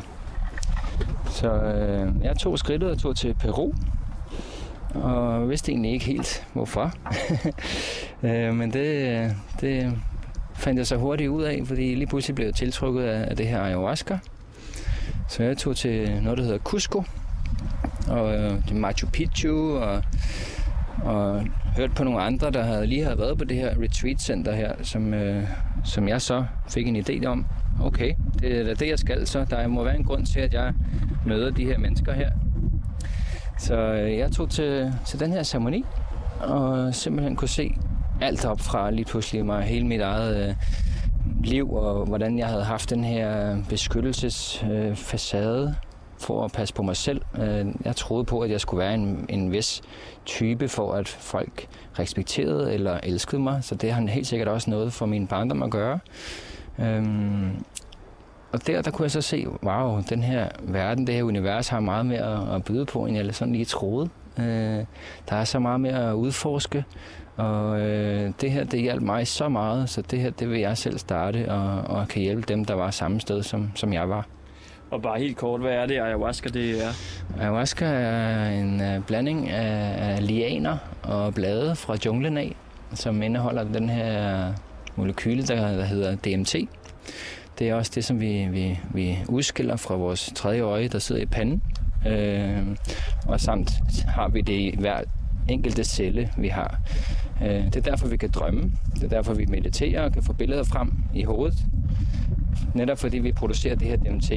Så 1.30 1.52
øh, 1.52 2.12
jeg 2.24 2.38
tog 2.38 2.60
skridtet 2.60 2.92
og 2.92 3.00
tog 3.00 3.16
til 3.16 3.34
Peru, 3.34 3.72
og 4.96 5.50
vidste 5.50 5.72
egentlig 5.72 5.92
ikke 5.92 6.06
helt, 6.06 6.48
hvorfor. 6.54 6.92
øh, 8.28 8.54
men 8.54 8.74
det, 8.74 9.36
det 9.62 9.94
fandt 10.56 10.78
jeg 10.78 10.88
så 10.88 10.98
hurtigt 10.98 11.30
ud 11.30 11.44
af, 11.44 11.62
fordi 11.66 11.96
lige 11.96 12.08
pludselig 12.08 12.36
blev 12.36 12.46
jeg 12.46 12.56
tiltrukket 12.56 13.04
af, 13.04 13.30
af 13.30 13.38
det 13.38 13.48
her 13.48 13.62
ayahuasca. 13.62 14.20
Så 15.30 15.44
jeg 15.44 15.58
tog 15.58 15.76
til 15.76 16.22
noget, 16.24 16.38
der 16.38 16.44
hedder 16.44 16.58
Cusco, 16.58 17.04
og 18.08 18.36
øh, 18.38 18.76
Machu 18.76 19.08
Picchu, 19.08 19.78
og, 19.78 20.04
og 21.04 21.44
hørte 21.78 21.94
på 21.94 22.04
nogle 22.04 22.22
andre, 22.22 22.52
der 22.52 22.64
havde 22.64 22.88
lige 22.88 23.04
havde 23.04 23.18
været 23.18 23.38
på 23.38 23.44
det 23.44 23.58
her 23.58 23.70
retreat 23.82 24.22
center 24.22 24.56
her, 24.56 24.74
som, 24.84 25.14
øh, 25.14 25.44
som 25.86 26.08
jeg 26.08 26.22
så 26.22 26.46
fik 26.70 26.88
en 26.88 26.96
idé 26.96 27.26
om. 27.26 27.46
Okay, 27.84 28.14
det 28.40 28.60
er 28.60 28.64
da 28.64 28.74
det, 28.74 28.90
jeg 28.90 29.00
skal, 29.00 29.28
så 29.28 29.46
der 29.50 29.68
må 29.68 29.84
være 29.84 29.96
en 29.96 30.04
grund 30.04 30.26
til, 30.26 30.40
at 30.40 30.54
jeg 30.54 30.74
møder 31.26 31.52
de 31.52 31.66
her 31.66 31.78
mennesker 31.78 32.14
her. 32.14 32.30
Så 33.60 33.76
øh, 33.76 34.18
jeg 34.18 34.32
tog 34.32 34.50
til, 34.50 34.94
til 35.06 35.20
den 35.20 35.32
her 35.32 35.44
ceremoni, 35.44 35.84
og 36.40 36.96
simpelthen 36.96 37.36
kunne 37.36 37.48
se 37.50 37.76
alt 38.22 38.46
op 38.46 38.60
fra 38.60 38.92
lige 38.92 39.06
pludselig 39.06 39.46
mig, 39.46 39.64
hele 39.64 39.88
mit 39.88 40.02
eget 40.02 40.50
øh, 40.50 40.56
liv, 41.44 41.74
og 41.74 42.06
hvordan 42.06 42.40
jeg 42.40 42.48
havde 42.48 42.64
haft 42.64 42.90
den 42.90 43.04
her 43.04 43.52
øh, 43.52 43.70
beskyttelsesfacade 43.70 45.68
øh, 45.68 45.74
for 46.18 46.46
at 46.46 46.52
passe 46.52 46.74
på 46.74 46.84
mig 46.84 46.96
selv. 46.96 47.22
Øh, 47.40 47.66
jeg 47.86 47.96
troede 47.96 48.24
på, 48.24 48.40
at 48.40 48.50
jeg 48.50 48.62
skulle 48.62 48.80
være 48.80 48.94
en, 48.94 49.26
en 49.30 49.52
vis 49.52 49.82
type 50.26 50.68
for, 50.68 50.94
at 50.94 51.08
folk 51.08 51.68
respekterede 52.00 52.74
eller 52.74 53.00
elskede 53.04 53.42
mig, 53.42 53.64
så 53.64 53.76
det 53.76 53.92
har 53.92 54.08
helt 54.08 54.28
sikkert 54.28 54.48
også 54.48 54.70
noget 54.70 54.94
for 54.94 55.06
min 55.06 55.28
barndom 55.28 55.64
at 55.64 55.72
gøre. 55.72 56.00
Øhm, 56.80 57.64
og 58.52 58.68
der, 58.68 58.82
der 58.82 58.92
kunne 58.92 59.04
jeg 59.04 59.12
så 59.12 59.22
se, 59.22 59.46
wow, 59.64 60.02
den 60.10 60.24
her 60.24 60.50
verden, 60.62 61.08
det 61.08 61.16
her 61.16 61.24
univers 61.24 61.68
har 61.68 61.80
meget 61.80 62.06
mere 62.06 62.56
at 62.56 62.64
byde 62.64 62.86
på, 62.86 63.06
end 63.06 63.18
jeg 63.18 63.36
sådan 63.36 63.54
lige 63.54 63.66
troede. 63.66 64.10
Øh, 64.40 64.86
der 65.30 65.36
er 65.36 65.44
så 65.44 65.60
meget 65.60 65.82
mere 65.82 66.10
at 66.10 66.14
udforske, 66.14 66.86
og 67.40 67.82
øh, 67.82 68.32
det 68.42 68.52
her, 68.52 68.64
det 68.64 68.82
hjalp 68.82 69.02
mig 69.02 69.28
så 69.28 69.50
meget, 69.50 69.90
så 69.90 70.02
det 70.02 70.20
her, 70.20 70.30
det 70.30 70.50
vil 70.50 70.60
jeg 70.60 70.78
selv 70.78 70.98
starte, 70.98 71.52
og, 71.52 71.98
og 71.98 72.08
kan 72.08 72.22
hjælpe 72.22 72.42
dem, 72.42 72.66
der 72.66 72.74
var 72.74 72.92
samme 72.92 73.22
sted, 73.22 73.44
som, 73.44 73.72
som 73.76 73.94
jeg 73.94 74.10
var. 74.10 74.28
Og 74.92 75.02
bare 75.02 75.20
helt 75.20 75.38
kort, 75.38 75.62
hvad 75.62 75.72
er 75.72 75.86
det 75.86 76.00
ayahuasca 76.00 76.50
det 76.50 76.84
er? 76.84 76.90
Ayahuasca 77.40 77.86
er 77.86 78.50
en 78.50 78.82
uh, 78.82 79.06
blanding 79.06 79.50
af, 79.50 80.12
af 80.12 80.28
lianer 80.28 80.78
og 81.04 81.34
blade 81.34 81.76
fra 81.76 81.98
junglen 82.06 82.38
af, 82.38 82.56
som 82.94 83.22
indeholder 83.22 83.64
den 83.64 83.90
her 83.90 84.54
molekyle, 84.96 85.44
der, 85.44 85.78
der 85.78 85.86
hedder 85.86 86.16
DMT. 86.16 86.56
Det 87.60 87.70
er 87.70 87.76
også 87.76 87.92
det, 87.96 88.06
som 88.06 88.22
vi, 88.22 88.48
vi, 88.52 88.80
vi 88.94 89.18
udskiller 89.28 89.76
fra 89.76 89.96
vores 89.96 90.32
tredje 90.36 90.62
øje, 90.62 90.88
der 90.88 91.00
sidder 91.00 91.22
i 91.22 91.26
panden. 91.26 91.62
Øh, 92.08 92.68
og 93.28 93.40
samt 93.40 93.72
har 94.08 94.28
vi 94.30 94.42
det 94.42 94.54
i 94.54 94.76
hver 94.80 95.02
enkelte 95.50 95.84
celle, 95.84 96.30
vi 96.38 96.48
har. 96.48 96.80
Øh, 97.42 97.66
det 97.66 97.76
er 97.76 97.82
derfor, 97.82 98.08
vi 98.08 98.18
kan 98.18 98.30
drømme. 98.30 98.72
Det 98.96 99.04
er 99.04 99.08
derfor, 99.08 99.34
vi 99.34 99.46
mediterer 99.46 100.04
og 100.04 100.14
kan 100.14 100.24
få 100.24 100.34
billeder 100.34 100.64
frem 100.64 100.92
i 101.14 101.24
hovedet. 101.24 101.58
Netop 102.74 102.98
fordi 102.98 103.20
vi 103.20 103.32
producerer 103.32 103.76
det 103.76 103.88
her 103.88 103.96
DMT. 103.96 104.32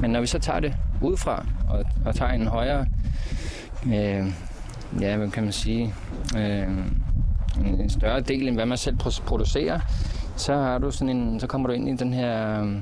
Men 0.00 0.10
når 0.10 0.20
vi 0.20 0.26
så 0.26 0.38
tager 0.38 0.60
det 0.60 0.74
udefra 1.02 1.46
og, 1.68 1.84
og 2.04 2.14
tager 2.14 2.32
en 2.32 2.46
højere, 2.46 2.86
øh, 3.86 4.32
ja, 5.00 5.16
hvad 5.16 5.30
kan 5.30 5.42
man 5.42 5.52
sige, 5.52 5.94
øh, 6.36 6.68
en 7.80 7.90
større 7.90 8.20
del 8.20 8.48
end 8.48 8.56
hvad 8.56 8.66
man 8.66 8.78
selv 8.78 8.96
producerer, 9.26 9.80
så, 10.36 10.54
har 10.54 10.78
du 10.78 10.90
sådan 10.90 11.16
en, 11.16 11.40
så 11.40 11.46
kommer 11.46 11.68
du 11.68 11.74
ind 11.74 11.88
i 11.88 11.96
den 11.96 12.12
her 12.12 12.62
øh, 12.62 12.76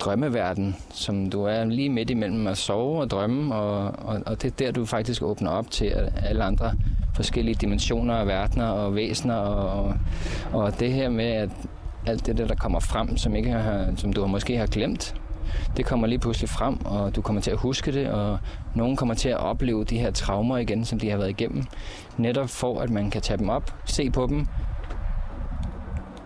drømmeverden, 0.00 0.76
som 0.94 1.30
du 1.30 1.44
er 1.44 1.64
lige 1.64 1.88
midt 1.90 2.10
imellem 2.10 2.46
at 2.46 2.58
sove 2.58 3.00
og 3.00 3.10
drømme, 3.10 3.54
og, 3.54 4.06
og, 4.06 4.22
og 4.26 4.42
det 4.42 4.52
er 4.52 4.56
der, 4.58 4.72
du 4.72 4.84
faktisk 4.84 5.22
åbner 5.22 5.50
op 5.50 5.70
til 5.70 5.84
alle 6.16 6.44
andre 6.44 6.72
forskellige 7.16 7.54
dimensioner 7.54 8.14
og 8.14 8.26
verdener 8.26 8.66
og 8.66 8.94
væsener, 8.94 9.34
og, 9.34 9.84
og, 9.84 9.94
og 10.52 10.80
det 10.80 10.92
her 10.92 11.08
med, 11.08 11.24
at 11.24 11.50
alt 12.06 12.26
det 12.26 12.38
der, 12.38 12.46
der 12.46 12.54
kommer 12.54 12.80
frem, 12.80 13.16
som, 13.16 13.36
ikke 13.36 13.50
har, 13.50 13.92
som 13.96 14.12
du 14.12 14.26
måske 14.26 14.56
har 14.56 14.66
glemt, 14.66 15.14
det 15.76 15.86
kommer 15.86 16.06
lige 16.06 16.18
pludselig 16.18 16.48
frem, 16.48 16.86
og 16.86 17.16
du 17.16 17.22
kommer 17.22 17.42
til 17.42 17.50
at 17.50 17.58
huske 17.58 17.92
det, 17.92 18.08
og 18.08 18.38
nogen 18.74 18.96
kommer 18.96 19.14
til 19.14 19.28
at 19.28 19.36
opleve 19.36 19.84
de 19.84 19.98
her 19.98 20.10
traumer 20.10 20.56
igen, 20.56 20.84
som 20.84 20.98
de 20.98 21.10
har 21.10 21.16
været 21.16 21.30
igennem. 21.30 21.64
Netop 22.16 22.48
for, 22.48 22.80
at 22.80 22.90
man 22.90 23.10
kan 23.10 23.22
tage 23.22 23.38
dem 23.38 23.48
op, 23.48 23.74
se 23.84 24.10
på 24.10 24.26
dem, 24.26 24.46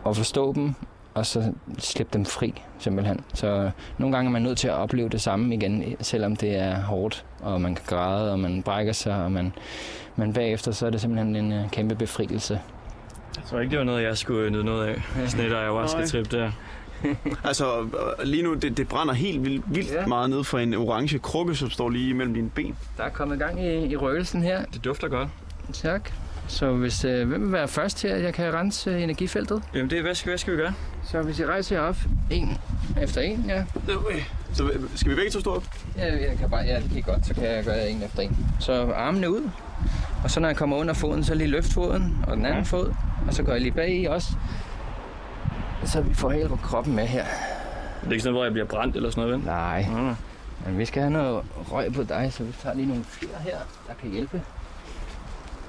og 0.05 0.16
forstå 0.16 0.53
dem, 0.53 0.74
og 1.14 1.26
så 1.26 1.53
slippe 1.79 2.11
dem 2.12 2.24
fri, 2.24 2.62
simpelthen. 2.79 3.20
Så 3.35 3.70
nogle 3.98 4.16
gange 4.16 4.29
er 4.29 4.33
man 4.33 4.42
nødt 4.42 4.59
til 4.59 4.68
at 4.68 4.74
opleve 4.74 5.09
det 5.09 5.20
samme 5.20 5.55
igen, 5.55 5.96
selvom 6.00 6.37
det 6.37 6.57
er 6.57 6.83
hårdt, 6.83 7.24
og 7.40 7.61
man 7.61 7.74
kan 7.74 7.85
græde, 7.87 8.33
og 8.33 8.38
man 8.38 8.62
brækker 8.62 8.92
sig, 8.92 9.24
og 9.24 9.33
man, 9.33 9.53
men 10.20 10.33
bagefter 10.33 10.72
så 10.72 10.87
er 10.87 10.90
det 10.90 11.00
simpelthen 11.00 11.37
en 11.37 11.52
uh, 11.52 11.70
kæmpe 11.70 11.94
befrielse. 11.94 12.61
Jeg 13.37 13.44
tror 13.44 13.61
ikke, 13.61 13.70
det 13.70 13.78
var 13.78 13.85
noget, 13.85 14.02
jeg 14.02 14.18
skulle 14.18 14.50
nyde 14.50 14.64
noget 14.64 14.87
af. 14.87 15.02
Sådan 15.30 15.46
et 15.46 15.52
ayahuasca-trip 15.52 16.30
der. 16.30 16.50
altså, 17.44 17.88
lige 18.24 18.42
nu, 18.42 18.54
det, 18.54 18.76
det 18.76 18.88
brænder 18.88 19.14
helt 19.14 19.44
vildt, 19.44 19.64
vildt 19.74 19.92
ja. 19.92 20.06
meget 20.06 20.30
ned 20.30 20.44
for 20.44 20.59
en 20.59 20.74
orange 20.74 21.18
krukke, 21.18 21.54
som 21.54 21.70
står 21.70 21.90
lige 21.90 22.11
imellem 22.11 22.35
dine 22.35 22.50
ben. 22.50 22.76
Der 22.96 23.04
er 23.04 23.09
kommet 23.09 23.38
gang 23.38 23.64
i, 23.64 23.87
i 23.87 23.96
røgelsen 23.96 24.42
her. 24.42 24.64
Det 24.64 24.85
dufter 24.85 25.09
godt. 25.09 25.28
Tak. 25.72 26.11
Så 26.48 26.72
hvis, 26.72 27.04
øh, 27.04 27.28
hvem 27.28 27.42
vil 27.42 27.52
være 27.52 27.68
først 27.68 28.04
at 28.04 28.22
jeg 28.22 28.35
kan 28.35 28.54
rense 28.54 28.90
øh, 28.90 29.02
energifeltet? 29.02 29.62
Jamen, 29.74 29.90
det, 29.90 30.02
hvad, 30.02 30.14
skal, 30.14 30.30
hvad 30.30 30.38
skal 30.38 30.52
vi 30.52 30.59
gøre? 30.59 30.74
Så 31.04 31.22
hvis 31.22 31.38
I 31.38 31.46
rejser 31.46 31.76
jer 31.76 31.83
op, 31.83 31.96
en 32.30 32.59
efter 33.02 33.20
en, 33.20 33.44
ja. 33.48 33.64
Så 34.52 34.70
skal 34.94 35.11
vi 35.11 35.16
begge 35.16 35.30
to 35.30 35.40
stå 35.40 35.54
op? 35.54 35.64
Ja, 35.96 36.28
jeg 36.28 36.38
kan 36.38 36.50
bare, 36.50 36.62
ja, 36.62 36.80
det 36.80 36.90
kan 36.92 37.02
godt, 37.02 37.26
så 37.26 37.35
kan 37.35 37.44
jeg 37.44 37.64
gøre 37.64 37.90
en 37.90 38.02
efter 38.02 38.22
en. 38.22 38.46
Så 38.61 38.92
armene 38.92 39.30
ud, 39.30 39.50
og 40.24 40.30
så 40.30 40.40
når 40.40 40.48
jeg 40.48 40.56
kommer 40.56 40.76
under 40.76 40.94
foden, 40.94 41.24
så 41.24 41.35
lige 41.35 41.48
løft 41.48 41.72
foden 41.72 42.24
og 42.26 42.37
den 42.37 42.44
anden 42.44 42.62
ja. 42.62 42.64
fod, 42.64 42.94
og 43.26 43.35
så 43.35 43.42
går 43.42 43.52
jeg 43.52 43.61
lige 43.61 43.72
bag 43.72 44.00
i 44.00 44.04
også. 44.04 44.33
Så 45.85 46.00
vi 46.00 46.14
får 46.14 46.30
hele 46.30 46.48
kroppen 46.62 46.96
med 46.96 47.06
her. 47.06 47.24
Det 48.00 48.06
er 48.06 48.12
ikke 48.12 48.22
sådan 48.22 48.35
hvor 48.35 48.44
jeg 48.44 48.52
bliver 48.52 48.66
brændt 48.66 48.96
eller 48.96 49.11
sådan 49.11 49.24
noget, 49.24 49.38
vel? 49.38 49.46
Nej. 49.46 49.87
Mm. 49.90 50.14
Men 50.66 50.78
vi 50.78 50.85
skal 50.85 51.02
have 51.02 51.12
noget 51.12 51.44
røg 51.72 51.92
på 51.92 52.02
dig, 52.02 52.33
så 52.33 52.44
vi 52.44 52.52
tager 52.62 52.76
lige 52.76 52.88
nogle 52.88 53.04
fyr 53.04 53.28
her, 53.44 53.56
der 53.88 53.94
kan 54.00 54.11
hjælpe 54.11 54.42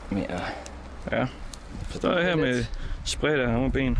med 0.09 0.23
at... 0.29 0.41
Ja. 1.11 1.25
Så 1.89 1.97
står 1.97 2.13
jeg 2.13 2.23
her 2.23 2.35
med 2.35 2.65
spray 3.03 3.37
der 3.37 3.59
med 3.59 3.71
ben. 3.71 3.97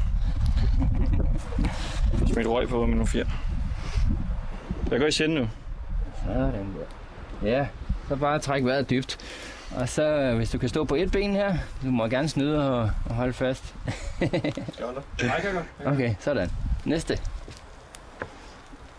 Smidt 2.34 2.48
røg 2.48 2.70
på 2.70 2.86
med 2.86 2.96
nogle 2.96 3.08
fjer. 3.08 3.26
Jeg 4.92 5.00
går 5.00 5.08
i 5.08 5.12
sende 5.12 5.36
nu. 5.36 5.48
Sådan 6.26 6.42
der. 6.44 7.50
Ja, 7.50 7.68
så 8.10 8.16
bare 8.16 8.40
træk 8.40 8.66
vejret 8.66 8.90
dybt. 8.90 9.18
Og 9.76 9.90
så, 9.90 10.34
hvis 10.36 10.50
du 10.50 10.58
kan 10.58 10.70
stå 10.70 10.84
på 10.84 10.96
et 10.96 11.12
ben 11.12 11.32
her, 11.32 11.56
du 11.84 11.92
må 11.92 12.08
gerne 12.08 12.30
snyde 12.30 12.70
og, 12.70 12.92
og 13.10 13.16
holde 13.16 13.34
fast. 13.34 13.76
okay, 15.86 16.16
sådan. 16.20 16.50
Næste. 16.86 17.20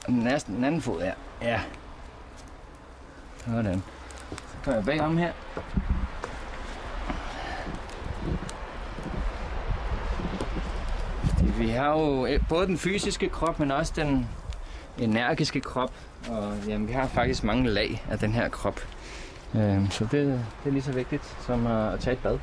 Den, 0.07 0.14
næste, 0.14 0.53
den 0.53 0.64
anden 0.64 0.81
fod 0.81 1.03
her. 1.03 1.14
Ja. 1.43 1.61
Sådan. 3.47 3.83
Så 4.31 4.57
går 4.64 4.73
jeg 4.73 4.85
bagom 4.85 5.18
her. 5.18 5.33
Vi 11.59 11.68
har 11.68 11.91
jo 11.91 12.29
både 12.49 12.66
den 12.66 12.79
fysiske 12.79 13.29
krop, 13.29 13.59
men 13.59 13.70
også 13.70 13.93
den 13.97 14.29
energiske 14.99 15.61
krop. 15.61 15.93
Og 16.29 16.55
jamen, 16.68 16.89
vi 16.89 16.93
har 16.93 17.07
faktisk 17.07 17.45
mange 17.45 17.68
lag 17.68 18.05
af 18.11 18.18
den 18.18 18.33
her 18.33 18.49
krop. 18.49 18.81
Øh, 19.55 19.91
så 19.91 20.05
det, 20.05 20.13
det 20.13 20.69
er 20.69 20.71
lige 20.71 20.83
så 20.83 20.93
vigtigt 20.93 21.37
som 21.47 21.67
at, 21.67 21.93
at 21.95 22.01
tage 22.01 22.15
et 22.15 22.23
bad. 22.23 22.39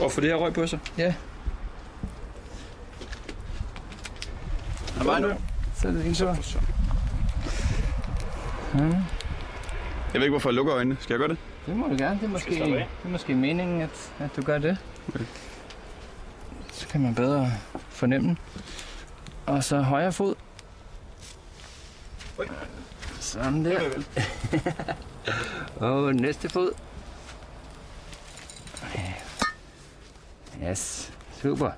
Og 0.00 0.12
få 0.12 0.20
det 0.20 0.28
her 0.30 0.36
røg 0.36 0.52
på 0.52 0.66
sig? 0.66 0.78
Ja. 0.98 1.14
Er 5.00 5.04
bare 5.04 5.20
nu? 5.20 5.28
Så 5.74 5.88
er 5.88 5.92
det 5.92 6.04
din 6.04 6.14
tur. 6.14 6.36
Hmm. 8.72 8.90
Jeg 10.12 10.14
ved 10.14 10.22
ikke, 10.22 10.30
hvorfor 10.30 10.48
jeg 10.50 10.54
lukker 10.54 10.74
øjnene. 10.74 10.96
Skal 11.00 11.14
jeg 11.14 11.18
gøre 11.18 11.28
det? 11.28 11.38
Det 11.66 11.76
må 11.76 11.86
du 11.86 11.96
gerne. 11.98 12.18
Det 12.20 12.26
er 12.26 12.30
måske, 12.30 12.50
det 12.50 12.86
er 13.04 13.08
måske 13.08 13.34
meningen, 13.34 13.80
at, 13.80 14.12
at 14.18 14.30
du 14.36 14.42
gør 14.42 14.58
det. 14.58 14.78
Okay. 15.08 15.24
Så 16.72 16.88
kan 16.88 17.00
man 17.00 17.14
bedre 17.14 17.50
fornemme 17.88 18.36
Og 19.46 19.64
så 19.64 19.80
højre 19.80 20.12
fod. 20.12 20.34
Oi. 22.38 22.46
Sådan 23.30 23.64
der. 23.64 24.02
Og 25.86 26.14
næste 26.14 26.48
fod. 26.48 26.72
Yes, 30.62 31.12
super. 31.42 31.70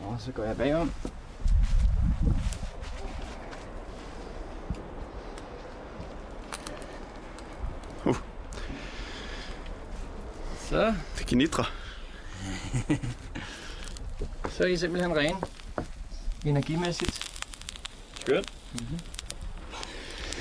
Og 0.00 0.16
så 0.20 0.32
går 0.32 0.44
jeg 0.44 0.56
bagom. 0.56 0.92
Uh. 8.04 8.16
Så. 10.60 10.94
Det 11.18 11.26
knitrer. 11.26 11.72
så 14.52 14.62
er 14.62 14.68
I 14.68 14.76
simpelthen 14.76 15.16
rene. 15.16 15.38
Energimæssigt. 16.44 17.32
Skønt. 18.20 18.52
Mm-hmm. 18.72 19.19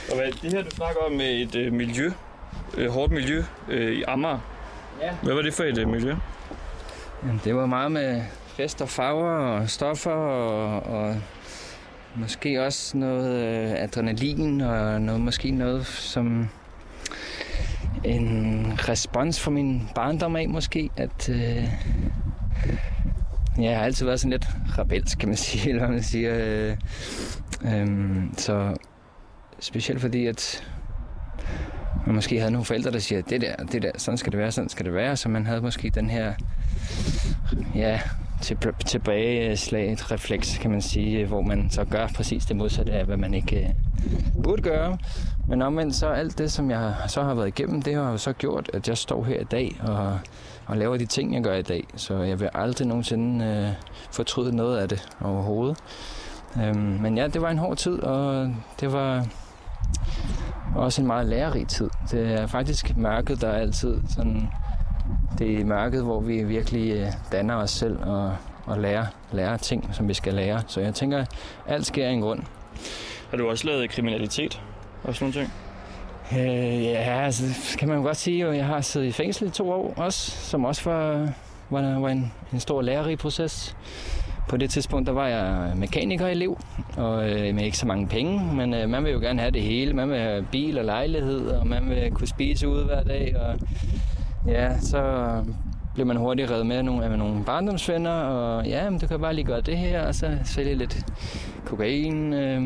Og 0.10 0.16
hvad, 0.16 0.32
det 0.41 0.53
her, 0.53 0.64
du 0.64 0.70
snakker 0.70 1.01
om 1.01 1.12
med 1.12 1.26
et 1.26 1.55
øh, 1.55 1.74
miljø, 1.74 2.12
øh, 2.78 2.89
hårdt 2.89 3.12
miljø 3.12 3.43
øh, 3.70 3.91
i 3.91 4.03
Amager. 4.03 4.39
Ja. 5.01 5.16
Hvad 5.24 5.34
var 5.34 5.41
det 5.41 5.53
for 5.53 5.64
et 5.64 5.78
øh, 5.78 5.88
miljø? 5.88 6.16
Jamen, 7.24 7.41
det 7.43 7.55
var 7.55 7.66
meget 7.66 7.91
med 7.91 8.22
fest 8.47 8.82
og 8.82 8.89
farver 8.89 9.32
og 9.32 9.70
stoffer 9.70 10.12
og, 10.12 10.84
og 10.84 11.16
måske 12.16 12.66
også 12.66 12.97
noget 12.97 13.36
øh, 13.36 13.84
adrenalin 13.84 14.62
og 14.62 15.01
noget, 15.01 15.22
måske 15.22 15.51
noget 15.51 15.86
som 15.86 16.49
en 18.03 18.74
respons 18.89 19.41
fra 19.41 19.51
min 19.51 19.89
barndom 19.95 20.36
af 20.36 20.49
måske, 20.49 20.89
at 20.97 21.30
øh, 21.30 21.64
jeg 23.62 23.78
har 23.78 23.86
altid 23.86 24.05
været 24.05 24.20
sådan 24.20 24.32
lidt 24.32 24.45
rebelsk, 24.78 25.18
kan 25.18 25.30
man 25.30 25.38
sige, 25.38 25.70
eller 25.70 25.88
man 25.88 26.03
siger. 26.03 26.34
Øh, 26.36 26.78
øh, 27.66 27.88
så 28.38 28.76
specielt 29.60 30.01
fordi, 30.01 30.26
at 30.26 30.64
man 32.05 32.16
måske 32.16 32.39
havde 32.39 32.51
nogle 32.51 32.66
forældre, 32.66 32.91
der 32.91 32.99
siger, 32.99 33.22
det 33.22 33.41
der, 33.41 33.55
det 33.55 33.82
der, 33.82 33.91
sådan 33.97 34.18
skal 34.18 34.32
det 34.32 34.39
være, 34.39 34.51
sådan 34.51 34.70
skal 34.70 34.86
det 34.86 34.93
være, 34.93 35.18
så 35.18 35.30
man 35.30 35.45
havde 35.45 35.62
måske 35.62 35.89
den 35.89 36.10
her 36.10 36.34
ja, 37.76 38.01
til, 38.41 38.57
tilbageslag, 38.86 39.91
et 39.93 40.12
refleks, 40.12 40.57
kan 40.57 40.72
man 40.72 40.82
sige, 40.82 41.26
hvor 41.26 41.41
man 41.41 41.70
så 41.70 41.86
gør 41.86 42.07
præcis 42.07 42.45
det 42.45 42.55
modsatte 42.55 42.91
af, 42.91 43.05
hvad 43.05 43.18
man 43.18 43.34
ikke 43.34 43.76
uh, 44.05 44.43
burde 44.43 44.62
gøre. 44.62 44.97
Men 45.47 45.62
omvendt 45.62 45.95
så 45.95 46.07
alt 46.07 46.38
det, 46.38 46.51
som 46.51 46.72
jeg 46.72 46.93
så 47.07 47.24
har 47.24 47.34
været 47.34 47.47
igennem, 47.47 47.82
det 47.82 47.95
har 47.95 48.12
jo 48.12 48.18
så 48.18 48.34
gjort, 48.34 48.70
at 48.74 48.88
jeg 48.88 48.97
står 48.97 49.24
her 49.24 49.39
i 49.39 49.43
dag 49.43 49.82
og, 49.82 50.20
og 50.66 50.78
laver 50.78 50.97
de 50.97 51.05
ting, 51.05 51.34
jeg 51.34 51.43
gør 51.43 51.55
i 51.55 51.62
dag. 51.62 51.84
Så 51.95 52.18
jeg 52.18 52.39
vil 52.39 52.49
aldrig 52.53 52.88
nogensinde 52.88 53.45
øh, 53.45 53.64
uh, 53.64 53.70
fortryde 54.12 54.55
noget 54.55 54.78
af 54.78 54.89
det 54.89 55.07
overhovedet. 55.22 55.78
Um, 56.55 56.78
men 56.78 57.18
ja, 57.18 57.28
det 57.28 57.41
var 57.41 57.49
en 57.49 57.57
hård 57.57 57.78
tid, 57.78 57.99
og 57.99 58.53
det 58.80 58.93
var 58.93 59.28
også 60.75 61.01
en 61.01 61.07
meget 61.07 61.27
lærerig 61.27 61.67
tid. 61.67 61.89
Det 62.11 62.33
er 62.33 62.47
faktisk 62.47 62.97
mørket, 62.97 63.41
der 63.41 63.47
er 63.47 63.57
altid 63.57 64.01
sådan 64.15 64.49
det 65.39 65.59
er 65.59 65.65
mørket, 65.65 66.03
hvor 66.03 66.19
vi 66.19 66.43
virkelig 66.43 66.91
øh, 66.91 67.07
danner 67.31 67.55
os 67.55 67.71
selv 67.71 67.99
og, 68.03 68.35
og 68.65 68.79
lærer, 68.79 69.05
lærer 69.31 69.57
ting, 69.57 69.89
som 69.93 70.07
vi 70.07 70.13
skal 70.13 70.33
lære. 70.33 70.61
Så 70.67 70.81
jeg 70.81 70.95
tænker, 70.95 71.25
alt 71.67 71.85
sker 71.85 72.07
i 72.07 72.13
en 72.13 72.21
grund. 72.21 72.43
Har 73.29 73.37
du 73.37 73.49
også 73.49 73.67
lavet 73.67 73.89
kriminalitet 73.89 74.61
og 75.03 75.15
sådan 75.15 75.33
nogle 75.33 75.39
ting? 75.39 75.53
Øh, 76.41 76.83
ja, 76.83 77.23
altså, 77.25 77.77
kan 77.77 77.87
man 77.87 78.01
godt 78.01 78.17
sige, 78.17 78.47
at 78.47 78.57
jeg 78.57 78.65
har 78.65 78.81
siddet 78.81 79.07
i 79.07 79.11
fængsel 79.11 79.47
i 79.47 79.51
to 79.51 79.71
år 79.71 79.93
også, 79.97 80.31
som 80.31 80.65
også 80.65 80.89
var, 80.89 81.27
var, 81.69 81.99
var 81.99 82.09
en, 82.09 82.33
en 82.53 82.59
stor 82.59 82.81
lærerig 82.81 83.17
proces. 83.17 83.75
På 84.50 84.58
det 84.58 84.70
tidspunkt, 84.70 85.08
der 85.08 85.14
var 85.14 85.28
jeg 85.28 85.74
mekanikerelev, 85.76 86.58
og 86.97 87.30
øh, 87.30 87.56
med 87.56 87.64
ikke 87.64 87.78
så 87.78 87.88
mange 87.88 88.08
penge, 88.08 88.56
men 88.56 88.74
øh, 88.74 88.89
man 88.89 89.04
vil 89.04 89.12
jo 89.12 89.20
gerne 89.20 89.39
have 89.39 89.52
det 89.52 89.62
hele. 89.62 89.93
Man 89.93 90.10
vil 90.10 90.18
have 90.18 90.45
bil 90.52 90.78
og 90.78 90.86
lejlighed, 90.86 91.47
og 91.47 91.68
man 91.68 91.89
vil 91.89 92.12
kunne 92.12 92.28
spise 92.28 92.68
ude 92.68 92.86
hver 92.86 93.04
dag, 93.04 93.36
og 93.38 93.60
ja, 94.47 94.80
så 94.80 95.32
blev 95.93 96.06
man 96.06 96.18
hurtigt 96.18 96.52
reddet 96.52 96.66
med 96.66 96.84
nogle, 96.84 97.06
af 97.06 97.18
nogle 97.18 97.43
barndomsvenner, 97.45 98.12
og 98.12 98.66
ja, 98.66 98.89
men 98.89 99.00
du 99.00 99.08
kan 99.08 99.20
bare 99.20 99.34
lige 99.34 99.45
gøre 99.45 99.62
det 99.62 99.78
her, 99.78 100.08
og 100.08 100.16
så 100.16 100.38
sælge 100.45 100.76
lidt 100.76 101.06
kokain. 101.66 102.34
Øh, 102.34 102.62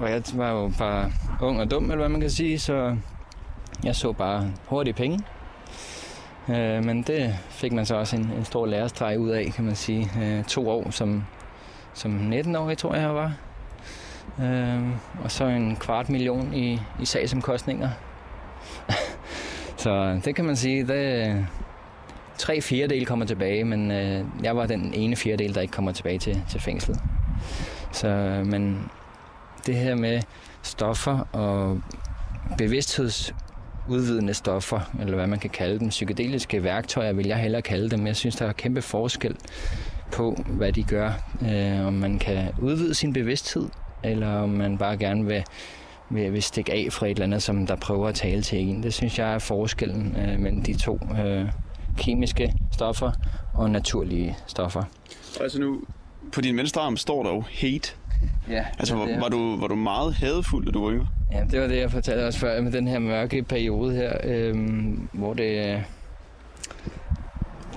og 0.00 0.10
jeg 0.10 0.22
var 0.34 0.50
jo 0.50 0.72
bare 0.78 1.10
ung 1.42 1.60
og 1.60 1.70
dum, 1.70 1.84
eller 1.84 1.96
hvad 1.96 2.08
man 2.08 2.20
kan 2.20 2.30
sige, 2.30 2.58
så 2.58 2.96
jeg 3.84 3.96
så 3.96 4.12
bare 4.12 4.50
hurtige 4.66 4.94
penge. 4.94 5.18
Øh, 6.50 6.84
men 6.84 7.02
det 7.02 7.38
fik 7.50 7.72
man 7.72 7.86
så 7.86 7.94
også 7.94 8.16
en, 8.16 8.32
en 8.38 8.44
stor 8.44 8.66
lærestreg 8.66 9.18
ud 9.18 9.30
af, 9.30 9.52
kan 9.54 9.64
man 9.64 9.76
sige. 9.76 10.10
Øh, 10.22 10.44
to 10.44 10.68
år 10.68 10.90
som, 10.90 11.24
som 11.94 12.32
19-årig, 12.32 12.78
tror 12.78 12.94
jeg, 12.94 13.02
jeg 13.02 13.14
var. 13.14 13.32
Øh, 14.42 14.82
og 15.24 15.30
så 15.30 15.44
en 15.44 15.76
kvart 15.76 16.08
million 16.08 16.54
i, 16.54 16.80
i 17.00 17.04
sagsomkostninger. 17.04 17.88
så 19.82 20.20
det 20.24 20.36
kan 20.36 20.44
man 20.44 20.56
sige, 20.56 20.86
det, 20.86 21.46
tre 22.38 22.60
fjerdedel 22.60 23.06
kommer 23.06 23.26
tilbage, 23.26 23.64
men 23.64 23.90
øh, 23.90 24.24
jeg 24.42 24.56
var 24.56 24.66
den 24.66 24.94
ene 24.94 25.16
fjerdedel, 25.16 25.54
der 25.54 25.60
ikke 25.60 25.72
kommer 25.72 25.92
tilbage 25.92 26.18
til, 26.18 26.42
til 26.50 26.60
fængslet. 26.60 27.00
Så, 27.92 28.08
øh, 28.08 28.46
men 28.46 28.90
det 29.66 29.74
her 29.74 29.94
med 29.94 30.20
stoffer 30.62 31.18
og 31.32 31.80
bevidstheds 32.58 33.34
udvidende 33.90 34.34
stoffer, 34.34 34.80
eller 35.00 35.14
hvad 35.14 35.26
man 35.26 35.38
kan 35.38 35.50
kalde 35.50 35.78
dem, 35.78 35.88
psykedeliske 35.88 36.64
værktøjer, 36.64 37.12
vil 37.12 37.26
jeg 37.26 37.36
hellere 37.36 37.62
kalde 37.62 37.90
dem. 37.90 38.06
Jeg 38.06 38.16
synes, 38.16 38.36
der 38.36 38.46
er 38.46 38.52
kæmpe 38.52 38.82
forskel 38.82 39.36
på, 40.12 40.44
hvad 40.46 40.72
de 40.72 40.82
gør. 40.82 41.12
Øh, 41.42 41.86
om 41.86 41.92
man 41.92 42.18
kan 42.18 42.48
udvide 42.62 42.94
sin 42.94 43.12
bevidsthed, 43.12 43.68
eller 44.04 44.28
om 44.28 44.48
man 44.48 44.78
bare 44.78 44.96
gerne 44.96 45.26
vil, 45.26 45.44
vil, 46.10 46.32
vil 46.32 46.42
stikke 46.42 46.72
af 46.72 46.88
fra 46.90 47.06
et 47.06 47.10
eller 47.10 47.24
andet, 47.24 47.42
som 47.42 47.66
der 47.66 47.76
prøver 47.76 48.08
at 48.08 48.14
tale 48.14 48.42
til 48.42 48.58
en. 48.58 48.82
Det 48.82 48.94
synes 48.94 49.18
jeg 49.18 49.34
er 49.34 49.38
forskellen 49.38 50.16
øh, 50.16 50.38
mellem 50.38 50.62
de 50.62 50.78
to 50.78 50.98
øh, 51.24 51.48
kemiske 51.98 52.52
stoffer 52.72 53.12
og 53.54 53.70
naturlige 53.70 54.36
stoffer. 54.46 54.82
Altså 55.40 55.60
nu, 55.60 55.80
på 56.32 56.40
din 56.40 56.56
venstre 56.56 56.82
arm 56.82 56.96
står 56.96 57.22
der 57.22 57.30
jo 57.30 57.44
hate. 57.60 57.92
Ja, 58.48 58.64
Altså, 58.78 58.94
var, 58.96 59.20
var, 59.20 59.28
du, 59.28 59.60
var 59.60 59.66
du 59.66 59.74
meget 59.74 60.14
hadefuld, 60.14 60.66
da 60.66 60.70
du 60.70 60.84
var 60.84 60.92
yngre? 60.92 61.08
Ja, 61.32 61.44
det 61.50 61.60
var 61.60 61.66
det, 61.66 61.76
jeg 61.76 61.90
fortalte 61.90 62.26
også 62.26 62.38
før 62.38 62.60
med 62.62 62.72
den 62.72 62.88
her 62.88 62.98
mørke 62.98 63.42
periode 63.42 63.94
her, 63.94 64.12
øhm, 64.24 65.08
hvor 65.12 65.34
det... 65.34 65.74
øh, 65.74 65.82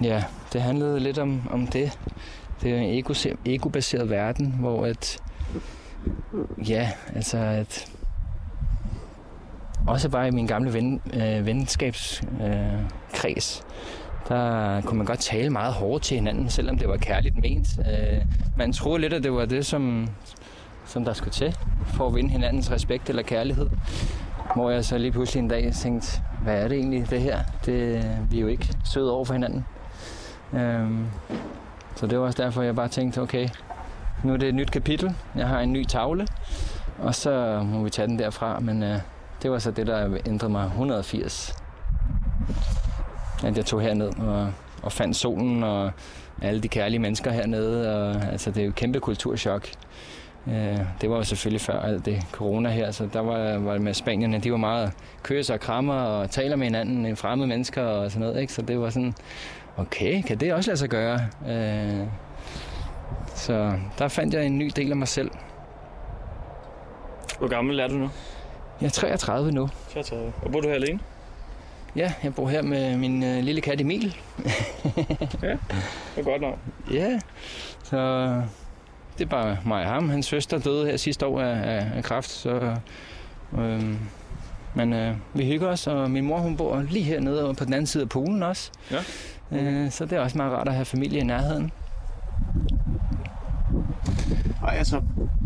Ja, 0.04 0.24
det 0.54 0.62
handlede 0.62 1.00
lidt 1.00 1.18
om, 1.18 1.42
om 1.52 1.68
det. 1.68 2.00
Det 2.62 2.72
er 2.72 2.78
en 2.78 3.00
ego- 3.00 3.36
ego-baseret 3.46 4.10
verden, 4.10 4.56
hvor 4.60 4.86
at... 4.86 5.18
Ja, 6.70 6.90
altså 7.16 7.38
at... 7.38 7.92
Også 9.88 10.10
bare 10.10 10.28
i 10.28 10.32
min 10.32 10.48
gamle 10.48 10.74
ven, 10.74 11.02
øh, 11.14 11.46
venskabskreds, 11.46 12.22
øh, 12.44 12.80
kreds, 13.14 13.64
der 14.34 14.82
kunne 14.82 14.98
man 14.98 15.06
godt 15.06 15.20
tale 15.20 15.50
meget 15.50 15.74
hårdt 15.74 16.04
til 16.04 16.16
hinanden, 16.16 16.50
selvom 16.50 16.78
det 16.78 16.88
var 16.88 16.98
kærligt 16.98 17.36
ment. 17.36 17.68
Øh, 17.80 18.22
man 18.58 18.74
troede 18.74 19.02
lidt, 19.02 19.14
at 19.14 19.24
det 19.24 19.34
var 19.34 19.46
det, 19.46 19.66
som, 19.66 20.08
som 20.86 21.06
der 21.06 21.14
skulle 21.14 21.32
til 21.32 21.56
for 21.86 22.08
at 22.08 22.16
vinde 22.16 22.30
hinandens 22.30 22.72
respekt 22.72 23.10
eller 23.10 23.24
kærlighed. 23.24 23.70
Hvor 24.56 24.70
jeg 24.70 24.86
så 24.86 24.98
lige 24.98 25.12
pludselig 25.12 25.42
en 25.42 25.48
dag 25.48 25.74
tænkte, 25.74 26.22
hvad 26.44 26.64
er 26.64 26.68
det 26.68 26.78
egentlig 26.78 27.10
det 27.10 27.22
her? 27.22 27.40
Det, 27.66 28.04
vi 28.32 28.38
er 28.38 28.42
jo 28.42 28.48
ikke 28.48 28.74
søde 28.94 29.12
over 29.12 29.26
for 29.26 29.34
hinanden. 29.34 29.66
Øhm, 30.54 31.06
så 31.96 32.08
det 32.08 32.20
var 32.20 32.26
også 32.26 32.44
derfor, 32.44 32.62
jeg 32.62 32.76
bare 32.76 32.88
tænkte, 32.88 33.22
okay, 33.22 33.50
nu 34.24 34.34
er 34.34 34.38
det 34.38 34.50
et 34.50 34.56
nyt 34.56 34.72
kapitel. 34.72 35.16
Jeg 35.36 35.48
har 35.48 35.60
en 35.60 35.74
ny 35.74 35.86
tavle, 35.86 36.28
og 37.00 37.16
så 37.16 37.64
må 37.64 37.84
vi 37.84 37.90
tage 37.90 38.08
den 38.08 38.20
derfra. 38.20 38.60
Men 38.60 38.84
øh, 38.84 39.00
det 39.42 39.52
var 39.52 39.60
så 39.60 39.72
det, 39.72 39.88
der 39.88 40.18
ændrede 40.26 40.52
mig 40.52 40.66
180. 40.66 41.56
At 43.44 43.58
jeg 43.58 43.66
tog 43.66 43.82
herned 43.82 44.20
og, 44.20 44.52
og 44.84 44.92
fandt 44.92 45.16
solen 45.16 45.64
og 45.64 45.92
alle 46.42 46.62
de 46.62 46.68
kærlige 46.68 47.00
mennesker 47.00 47.32
hernede. 47.32 47.96
Og, 47.96 48.32
altså, 48.32 48.52
det 48.52 48.58
er 48.58 48.64
jo 48.64 48.70
et 48.70 48.76
kæmpe 48.76 49.00
kulturschok. 49.00 49.68
Øh, 50.48 50.80
det 51.02 51.10
var 51.10 51.16
jo 51.16 51.24
selvfølgelig 51.24 51.62
før 51.62 51.80
alt 51.80 52.06
det 52.06 52.24
corona 52.32 52.70
her, 52.70 52.92
så 52.92 53.10
der 53.14 53.20
var, 53.20 53.58
var 53.58 53.74
det 53.74 53.82
med 53.82 53.94
spanierne, 53.94 54.40
de 54.40 54.52
var 54.52 54.58
meget 54.58 54.92
køs 55.24 55.50
og 55.50 55.60
krammer 55.60 55.94
og 55.94 56.32
taler 56.32 56.56
med 56.56 56.66
hinanden, 56.66 57.06
øh, 57.06 57.18
fremmede 57.18 57.48
mennesker 57.48 57.82
og 57.82 58.12
sådan 58.12 58.28
noget, 58.28 58.42
ikke? 58.42 58.54
Så 58.54 58.62
det 58.62 58.80
var 58.80 58.90
sådan, 58.90 59.14
okay, 59.78 60.22
kan 60.22 60.38
det 60.38 60.54
også 60.54 60.70
lade 60.70 60.78
sig 60.78 60.90
gøre? 60.90 61.20
Øh, 61.48 62.08
så 63.36 63.74
der 64.00 64.08
fandt 64.08 64.34
jeg 64.34 64.46
en 64.46 64.58
ny 64.58 64.72
del 64.76 64.92
af 64.92 64.98
mig 64.98 65.08
selv. 65.08 65.32
Hvor 67.40 67.48
gammel 67.48 67.80
er 67.80 67.88
du 67.88 67.94
nu? 67.94 68.10
Jeg 68.82 68.88
er 68.88 68.92
33 68.92 69.52
nu. 69.52 69.70
33. 69.94 70.34
Og 70.42 70.52
bor 70.52 70.62
du 70.62 70.68
her 70.68 70.76
alene? 70.76 71.00
Ja, 71.96 72.14
jeg 72.24 72.36
bor 72.36 72.48
her 72.48 72.62
med 72.62 72.98
min 72.98 73.24
øh, 73.24 73.44
lille 73.44 73.62
kat 73.62 73.82
Emil. 73.82 74.16
Det 75.42 75.58
er 76.18 76.24
godt 76.24 76.42
nok. 76.42 76.58
Ja, 76.92 77.20
så 77.84 78.26
det 79.18 79.24
er 79.26 79.30
bare 79.30 79.58
mig 79.66 79.84
og 79.84 79.90
ham. 79.90 80.10
Hans 80.10 80.26
søster 80.26 80.60
døde 80.60 80.86
her 80.86 80.98
sidste 80.98 81.26
år 81.26 81.42
af, 81.42 81.76
af, 81.78 81.88
af 81.96 82.04
kræft, 82.04 82.30
så... 82.30 82.76
Øhm, 83.58 83.98
men 84.76 84.94
øh, 84.94 85.16
vi 85.34 85.46
hygger 85.46 85.68
os, 85.68 85.88
og 85.88 86.12
min 86.12 86.26
mor 86.26 86.38
hun 86.40 86.58
bor 86.58 86.82
lige 86.90 87.04
hernede 87.04 87.48
og 87.50 87.56
på 87.56 87.66
den 87.66 87.74
anden 87.74 87.88
side 87.88 88.04
af 88.04 88.10
poolen 88.10 88.44
også. 88.44 88.72
Ja. 88.92 89.00
Øh, 89.60 89.92
så 89.92 90.06
det 90.06 90.14
er 90.14 90.20
også 90.20 90.38
meget 90.38 90.52
rart 90.54 90.68
at 90.68 90.74
have 90.74 90.86
familie 90.86 91.20
i 91.20 91.24
nærheden. 91.24 91.72
Nej, 94.62 94.76
altså, 94.78 95.02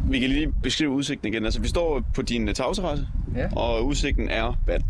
vi 0.09 0.19
kan 0.19 0.29
lige 0.29 0.51
beskrive 0.63 0.89
udsigten 0.89 1.33
igen. 1.33 1.45
Altså, 1.45 1.61
vi 1.61 1.67
står 1.67 2.01
på 2.15 2.21
din 2.21 2.47
øh, 2.49 2.55
tagterrasse, 2.55 3.07
Ja. 3.35 3.47
og 3.55 3.85
udsigten 3.85 4.29
er 4.29 4.57
vand. 4.65 4.83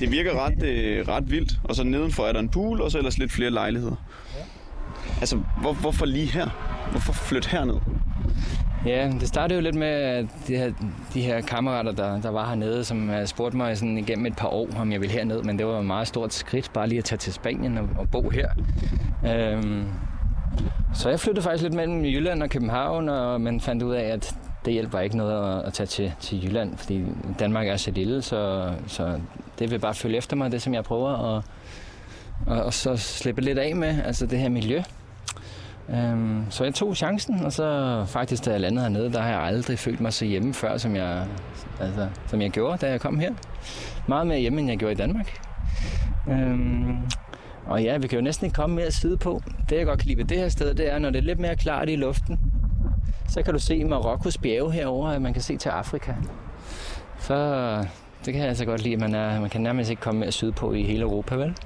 Det 0.00 0.12
virker 0.12 0.46
ret, 0.46 0.62
øh, 0.62 1.08
ret 1.08 1.30
vildt, 1.30 1.52
og 1.64 1.74
så 1.74 1.84
nedenfor 1.84 2.22
er 2.26 2.32
der 2.32 2.40
en 2.40 2.48
pool, 2.48 2.80
og 2.80 2.90
så 2.90 2.98
ellers 2.98 3.18
lidt 3.18 3.32
flere 3.32 3.50
lejligheder. 3.50 4.04
Altså, 5.20 5.40
hvor, 5.60 5.72
hvorfor 5.72 6.06
lige 6.06 6.26
her? 6.26 6.48
Hvorfor 6.90 7.12
flytte 7.12 7.48
herned? 7.48 7.76
Ja, 8.86 9.10
det 9.20 9.28
startede 9.28 9.58
jo 9.58 9.62
lidt 9.62 9.74
med 9.74 9.88
at 9.88 10.26
de 10.46 10.56
her, 10.56 10.72
de 11.14 11.20
her 11.20 11.40
kammerater, 11.40 11.92
der, 11.92 12.20
der 12.20 12.30
var 12.30 12.48
hernede, 12.48 12.84
som 12.84 13.08
havde 13.08 13.26
spurgt 13.26 13.54
mig 13.54 13.78
sådan 13.78 13.98
igennem 13.98 14.26
et 14.26 14.36
par 14.36 14.48
år, 14.48 14.68
om 14.78 14.92
jeg 14.92 15.00
ville 15.00 15.12
herned, 15.14 15.42
men 15.42 15.58
det 15.58 15.66
var 15.66 15.78
et 15.78 15.86
meget 15.86 16.08
stort 16.08 16.34
skridt 16.34 16.72
bare 16.72 16.88
lige 16.88 16.98
at 16.98 17.04
tage 17.04 17.18
til 17.18 17.32
Spanien 17.32 17.78
og, 17.78 17.88
og 17.98 18.10
bo 18.10 18.30
her. 18.30 18.48
Øhm, 19.26 19.84
så 20.94 21.10
jeg 21.10 21.20
flyttede 21.20 21.42
faktisk 21.42 21.62
lidt 21.62 21.74
mellem 21.74 22.04
Jylland 22.04 22.42
og 22.42 22.50
København, 22.50 23.08
og 23.08 23.40
man 23.40 23.60
fandt 23.60 23.82
ud 23.82 23.94
af, 23.94 24.02
at 24.02 24.34
det 24.64 24.72
hjælper 24.72 25.00
ikke 25.00 25.16
noget 25.16 25.58
at, 25.58 25.66
at 25.66 25.72
tage 25.72 25.86
til, 25.86 26.12
til 26.20 26.44
Jylland, 26.44 26.76
fordi 26.76 27.04
Danmark 27.38 27.68
er 27.68 27.76
så 27.76 27.90
lille, 27.90 28.22
så, 28.22 28.72
så 28.86 29.20
det 29.58 29.70
vil 29.70 29.78
bare 29.78 29.94
følge 29.94 30.16
efter 30.16 30.36
mig, 30.36 30.52
det 30.52 30.62
som 30.62 30.74
jeg 30.74 30.84
prøver, 30.84 31.10
og, 31.10 31.44
og, 32.46 32.62
og 32.62 32.74
så 32.74 32.96
slippe 32.96 33.40
lidt 33.40 33.58
af 33.58 33.76
med, 33.76 34.02
altså 34.04 34.26
det 34.26 34.38
her 34.38 34.48
miljø. 34.48 34.82
Øhm, 35.88 36.44
så 36.50 36.64
jeg 36.64 36.74
tog 36.74 36.96
chancen, 36.96 37.44
og 37.44 37.52
så 37.52 38.04
faktisk, 38.08 38.44
da 38.44 38.50
jeg 38.50 38.60
landede 38.60 38.82
hernede, 38.82 39.12
der 39.12 39.20
har 39.20 39.28
jeg 39.28 39.40
aldrig 39.40 39.78
følt 39.78 40.00
mig 40.00 40.12
så 40.12 40.24
hjemme 40.24 40.54
før, 40.54 40.76
som 40.76 40.96
jeg, 40.96 41.26
altså, 41.80 42.08
som 42.26 42.42
jeg 42.42 42.50
gjorde, 42.50 42.78
da 42.78 42.90
jeg 42.90 43.00
kom 43.00 43.18
her. 43.18 43.32
Meget 44.08 44.26
mere 44.26 44.38
hjemme, 44.38 44.60
end 44.60 44.68
jeg 44.68 44.78
gjorde 44.78 44.92
i 44.92 44.96
Danmark. 44.96 45.40
Øhm, 46.28 46.96
og 47.66 47.82
ja, 47.82 47.98
vi 47.98 48.08
kan 48.08 48.18
jo 48.18 48.24
næsten 48.24 48.44
ikke 48.44 48.54
komme 48.54 48.76
mere 48.76 48.90
side 48.90 49.16
på. 49.16 49.42
Det 49.70 49.76
jeg 49.76 49.86
godt 49.86 49.98
kan 49.98 50.08
lide 50.08 50.18
ved 50.18 50.24
det 50.24 50.38
her 50.38 50.48
sted, 50.48 50.74
det 50.74 50.92
er, 50.92 50.98
når 50.98 51.10
det 51.10 51.18
er 51.18 51.22
lidt 51.22 51.38
mere 51.40 51.56
klart 51.56 51.88
i 51.88 51.96
luften, 51.96 52.38
så 53.30 53.42
kan 53.42 53.54
du 53.54 53.60
se 53.60 53.84
Marokkos 53.84 54.38
bjerge 54.38 54.72
herover, 54.72 55.08
at 55.08 55.22
man 55.22 55.32
kan 55.32 55.42
se 55.42 55.56
til 55.56 55.68
Afrika. 55.68 56.14
Så 57.18 57.36
det 58.24 58.32
kan 58.32 58.40
jeg 58.40 58.48
altså 58.48 58.64
godt 58.64 58.82
lide, 58.82 58.96
man, 58.96 59.14
er, 59.14 59.40
man 59.40 59.50
kan 59.50 59.60
nærmest 59.60 59.90
ikke 59.90 60.02
komme 60.02 60.20
mere 60.20 60.32
sydpå 60.32 60.72
i 60.72 60.82
hele 60.82 61.00
Europa, 61.00 61.34
vel? 61.34 61.56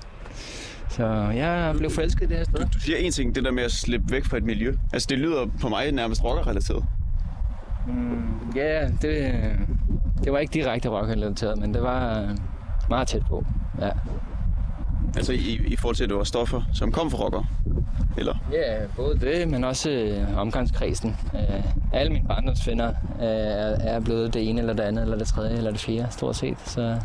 Så 0.88 1.06
jeg 1.34 1.74
blev 1.78 1.90
forelsket 1.90 2.22
i 2.22 2.28
det 2.28 2.36
her 2.36 2.44
sted. 2.44 2.66
Du 2.74 2.80
siger 2.80 2.98
en 2.98 3.12
ting, 3.12 3.34
det 3.34 3.44
der 3.44 3.50
med 3.50 3.62
at 3.62 3.72
slippe 3.72 4.12
væk 4.12 4.24
fra 4.24 4.36
et 4.36 4.44
miljø. 4.44 4.74
Altså, 4.92 5.06
det 5.10 5.18
lyder 5.18 5.46
på 5.60 5.68
mig 5.68 5.92
nærmest 5.92 6.24
rockerrelateret. 6.24 6.84
Mm, 7.88 8.50
ja, 8.56 8.88
det, 9.02 9.34
det 10.24 10.32
var 10.32 10.38
ikke 10.38 10.52
direkte 10.52 10.88
rockrelateret, 10.88 11.58
men 11.58 11.74
det 11.74 11.82
var 11.82 12.34
meget 12.88 13.08
tæt 13.08 13.22
på. 13.28 13.44
Ja. 13.80 13.90
Altså 15.16 15.32
i, 15.32 15.60
i 15.66 15.76
forhold 15.76 15.96
til, 15.96 16.04
at 16.04 16.08
det 16.10 16.18
var 16.18 16.24
stoffer, 16.24 16.62
som 16.74 16.92
kom 16.92 17.10
fra 17.10 17.18
rockere? 17.18 17.46
Eller? 18.16 18.34
Ja, 18.52 18.86
både 18.96 19.18
det, 19.20 19.48
men 19.48 19.64
også 19.64 19.90
øh, 19.90 20.38
omgangskredsen. 20.38 21.16
Øh, 21.34 21.64
alle 21.92 22.12
mine 22.12 22.28
barndomsvenner 22.28 22.88
øh, 22.88 22.94
er, 23.20 23.76
er 23.78 24.00
blevet 24.00 24.34
det 24.34 24.48
ene, 24.48 24.60
eller 24.60 24.72
det 24.72 24.82
andet, 24.82 25.02
eller 25.02 25.16
det 25.16 25.26
tredje, 25.26 25.56
eller 25.56 25.70
det 25.70 25.80
fjerde, 25.80 26.12
stort 26.12 26.36
set. 26.36 26.58
Så, 26.64 26.98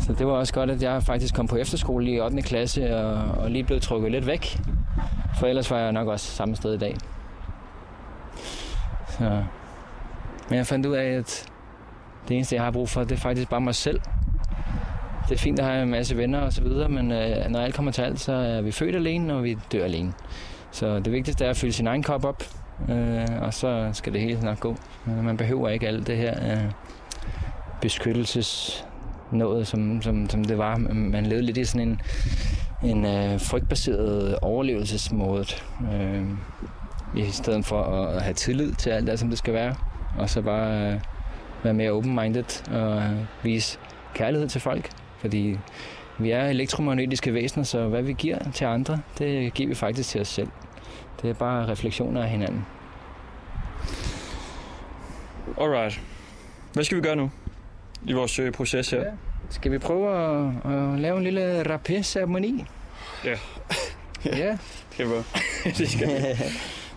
så 0.00 0.12
det 0.12 0.26
var 0.26 0.32
også 0.32 0.54
godt, 0.54 0.70
at 0.70 0.82
jeg 0.82 1.02
faktisk 1.02 1.34
kom 1.34 1.46
på 1.46 1.56
efterskole 1.56 2.10
i 2.10 2.20
8. 2.20 2.42
klasse, 2.42 2.96
og, 2.96 3.42
og 3.42 3.50
lige 3.50 3.64
blev 3.64 3.80
trukket 3.80 4.12
lidt 4.12 4.26
væk. 4.26 4.58
For 5.38 5.46
ellers 5.46 5.70
var 5.70 5.78
jeg 5.78 5.92
nok 5.92 6.08
også 6.08 6.26
samme 6.26 6.56
sted 6.56 6.74
i 6.74 6.78
dag. 6.78 6.96
Så. 9.08 9.44
Men 10.48 10.56
jeg 10.56 10.66
fandt 10.66 10.86
ud 10.86 10.94
af, 10.94 11.04
at 11.04 11.46
det 12.28 12.36
eneste, 12.36 12.54
jeg 12.54 12.64
har 12.64 12.70
brug 12.70 12.88
for, 12.88 13.04
det 13.04 13.12
er 13.12 13.16
faktisk 13.16 13.48
bare 13.50 13.60
mig 13.60 13.74
selv. 13.74 14.00
Det 15.30 15.36
er 15.36 15.40
fint 15.40 15.58
at 15.58 15.64
have 15.64 15.82
en 15.82 15.90
masse 15.90 16.16
venner 16.16 16.38
og 16.40 16.52
så 16.52 16.62
videre, 16.62 16.88
men 16.88 17.12
øh, 17.12 17.48
når 17.48 17.60
alt 17.60 17.74
kommer 17.74 17.92
til 17.92 18.02
alt, 18.02 18.20
så 18.20 18.32
er 18.32 18.60
vi 18.60 18.70
født 18.70 18.96
alene, 18.96 19.34
og 19.34 19.44
vi 19.44 19.56
dør 19.72 19.84
alene. 19.84 20.12
Så 20.70 20.98
det 20.98 21.12
vigtigste 21.12 21.44
er 21.44 21.50
at 21.50 21.56
fylde 21.56 21.72
sin 21.72 21.86
egen 21.86 22.02
kop 22.02 22.24
op, 22.24 22.42
øh, 22.88 23.26
og 23.42 23.54
så 23.54 23.90
skal 23.92 24.12
det 24.12 24.20
hele 24.20 24.40
nok 24.40 24.60
gå. 24.60 24.76
Man 25.06 25.36
behøver 25.36 25.68
ikke 25.68 25.88
alt 25.88 26.06
det 26.06 26.16
her 26.16 26.52
øh, 26.52 26.70
beskyttelses 27.80 28.84
noget, 29.32 29.66
som, 29.66 30.02
som, 30.02 30.30
som 30.30 30.44
det 30.44 30.58
var. 30.58 30.76
Man 30.94 31.26
levede 31.26 31.46
lidt 31.46 31.56
i 31.56 31.64
sådan 31.64 31.88
en, 31.88 32.00
en 32.90 33.04
øh, 33.04 33.40
frygtbaseret 33.40 34.38
overlevelsesmåde, 34.42 35.46
øh, 35.92 36.24
i 37.16 37.30
stedet 37.30 37.66
for 37.66 37.82
at 37.82 38.22
have 38.22 38.34
tillid 38.34 38.72
til 38.72 38.90
alt 38.90 39.06
det, 39.06 39.18
som 39.18 39.28
det 39.28 39.38
skal 39.38 39.54
være, 39.54 39.74
og 40.18 40.30
så 40.30 40.42
bare 40.42 40.92
øh, 40.92 41.00
være 41.62 41.74
mere 41.74 41.90
open-minded 41.90 42.70
og 42.70 42.96
øh, 42.96 43.16
vise 43.42 43.78
kærlighed 44.14 44.48
til 44.48 44.60
folk, 44.60 44.90
fordi 45.20 45.58
vi 46.18 46.30
er 46.30 46.46
elektromagnetiske 46.46 47.34
væsener, 47.34 47.64
så 47.64 47.88
hvad 47.88 48.02
vi 48.02 48.12
giver 48.12 48.38
til 48.54 48.64
andre, 48.64 49.00
det 49.18 49.54
giver 49.54 49.68
vi 49.68 49.74
faktisk 49.74 50.08
til 50.08 50.20
os 50.20 50.28
selv. 50.28 50.48
Det 51.22 51.30
er 51.30 51.34
bare 51.34 51.68
refleksioner 51.68 52.22
af 52.22 52.28
hinanden. 52.30 52.66
Alright. 55.60 56.00
Hvad 56.72 56.84
skal 56.84 56.96
vi 56.96 57.02
gøre 57.02 57.16
nu 57.16 57.30
i 58.04 58.12
vores 58.12 58.38
øh, 58.38 58.52
proces 58.52 58.90
her? 58.90 58.98
Ja. 58.98 59.04
Skal 59.50 59.72
vi 59.72 59.78
prøve 59.78 60.08
at, 60.16 60.72
at 60.72 61.00
lave 61.00 61.16
en 61.18 61.24
lille 61.24 61.62
rapé-ceremoni? 61.74 62.64
Ja. 63.24 63.34
Ja, 64.24 64.56
Skal 64.92 65.06
vi 65.08 65.12
det 65.78 65.90
skal 65.90 66.08
vi. 66.08 66.12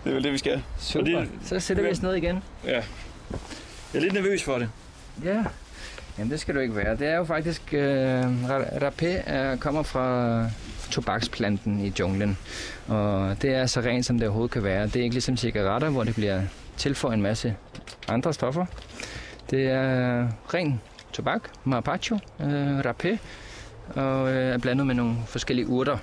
Det 0.04 0.10
er 0.10 0.14
vel 0.14 0.24
det, 0.24 0.32
vi 0.32 0.38
skal. 0.38 0.62
super. 0.78 1.04
det- 1.20 1.28
Så 1.44 1.60
sætter 1.60 1.82
vi 1.82 1.90
os 1.90 2.02
ned 2.02 2.14
igen. 2.14 2.42
ja. 2.64 2.70
Jeg 2.72 4.00
er 4.00 4.00
lidt 4.00 4.12
nervøs 4.14 4.42
for 4.42 4.58
det. 4.58 4.68
Ja, 5.24 5.44
jamen 6.18 6.30
det 6.30 6.40
skal 6.40 6.54
du 6.54 6.60
ikke 6.60 6.76
være. 6.76 6.96
Det 6.96 7.06
er 7.06 7.16
jo 7.16 7.24
faktisk, 7.24 7.74
øh, 7.74 8.22
ra- 8.22 8.84
rapé 8.84 9.06
er, 9.06 9.56
kommer 9.56 9.82
fra 9.82 10.46
tobaksplanten 10.90 11.80
i 11.80 11.92
junglen. 12.00 12.38
Og 12.88 13.42
det 13.42 13.50
er 13.54 13.66
så 13.66 13.80
rent, 13.80 14.06
som 14.06 14.18
det 14.18 14.28
overhovedet 14.28 14.50
kan 14.52 14.64
være. 14.64 14.86
Det 14.86 14.96
er 14.96 15.02
ikke 15.02 15.14
ligesom 15.14 15.36
cigaretter, 15.36 15.90
hvor 15.90 16.04
det 16.04 16.14
bliver 16.14 16.42
tilføjet 16.76 17.14
en 17.14 17.22
masse 17.22 17.56
andre 18.08 18.32
stoffer. 18.32 18.66
Det 19.50 19.66
er 19.70 20.28
ren 20.54 20.80
tobak, 21.12 21.40
mapacho, 21.64 22.18
øh, 22.40 22.78
rapé, 22.80 23.16
og 24.00 24.32
øh, 24.32 24.54
er 24.54 24.58
blandet 24.58 24.86
med 24.86 24.94
nogle 24.94 25.14
forskellige 25.26 25.66
urter. 25.68 25.96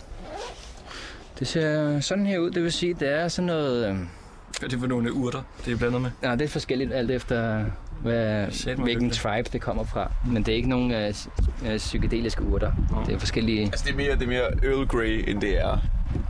Det 1.39 1.47
ser 1.47 1.99
sådan 1.99 2.25
her 2.25 2.37
ud, 2.39 2.51
det 2.51 2.63
vil 2.63 2.71
sige, 2.71 2.93
det 2.93 3.13
er 3.13 3.27
sådan 3.27 3.45
noget... 3.45 3.87
Øh, 3.89 3.95
Hvad 3.95 4.63
er 4.63 4.67
det 4.67 4.79
for 4.79 4.87
nogle 4.87 5.13
urter, 5.13 5.41
det 5.65 5.73
er 5.73 5.77
blandet 5.77 6.01
med? 6.01 6.11
Ja, 6.23 6.31
det 6.31 6.41
er 6.41 6.47
forskelligt 6.47 6.93
alt 6.93 7.11
efter, 7.11 7.65
hvad, 8.01 8.45
hvilken 8.65 8.85
hyggeligt. 8.87 9.13
tribe 9.13 9.49
det 9.53 9.61
kommer 9.61 9.83
fra. 9.83 10.11
Men 10.27 10.43
det 10.43 10.51
er 10.51 10.55
ikke 10.55 10.69
nogen 10.69 10.91
uh, 10.91 11.69
uh, 11.71 11.77
psykedeliske 11.77 12.43
urter. 12.43 12.71
Nå. 12.91 13.03
Det 13.05 13.15
er 13.15 13.19
forskellige... 13.19 13.61
Altså, 13.61 13.85
det 13.85 13.93
er 13.93 13.97
mere, 13.97 14.11
det 14.11 14.21
er 14.21 14.27
mere 14.27 14.71
Earl 14.71 14.87
Grey, 14.87 15.23
end 15.27 15.41
det 15.41 15.59
er. 15.61 15.77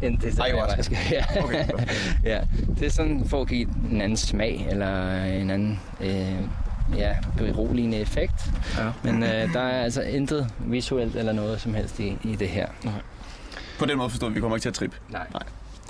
End 0.01 0.17
det, 0.17 0.39
Ayahuasca. 0.39 0.97
Ja. 1.11 1.43
Okay, 1.43 1.65
ja. 2.31 2.41
Det 2.79 2.85
er 2.85 2.89
sådan 2.89 3.25
for 3.25 3.41
at 3.41 3.47
give 3.47 3.67
en 3.91 4.01
anden 4.01 4.17
smag, 4.17 4.67
eller 4.69 5.23
en 5.23 5.49
anden 5.49 5.79
øh, 6.01 6.35
ja, 6.97 7.15
beroligende 7.37 7.97
effekt. 7.97 8.51
Ja. 8.77 8.91
Men 9.03 9.23
øh, 9.23 9.53
der 9.53 9.59
er 9.59 9.83
altså 9.83 10.01
intet 10.01 10.49
visuelt 10.59 11.15
eller 11.15 11.33
noget 11.33 11.61
som 11.61 11.73
helst 11.73 11.99
i, 11.99 12.17
i 12.23 12.35
det 12.35 12.49
her. 12.49 12.67
På 13.79 13.85
den 13.85 13.97
måde 13.97 14.09
forstået, 14.09 14.35
vi 14.35 14.39
kommer 14.39 14.57
ikke 14.57 14.63
til 14.63 14.69
at 14.69 14.75
trippe. 14.75 14.97
Nej. 15.09 15.27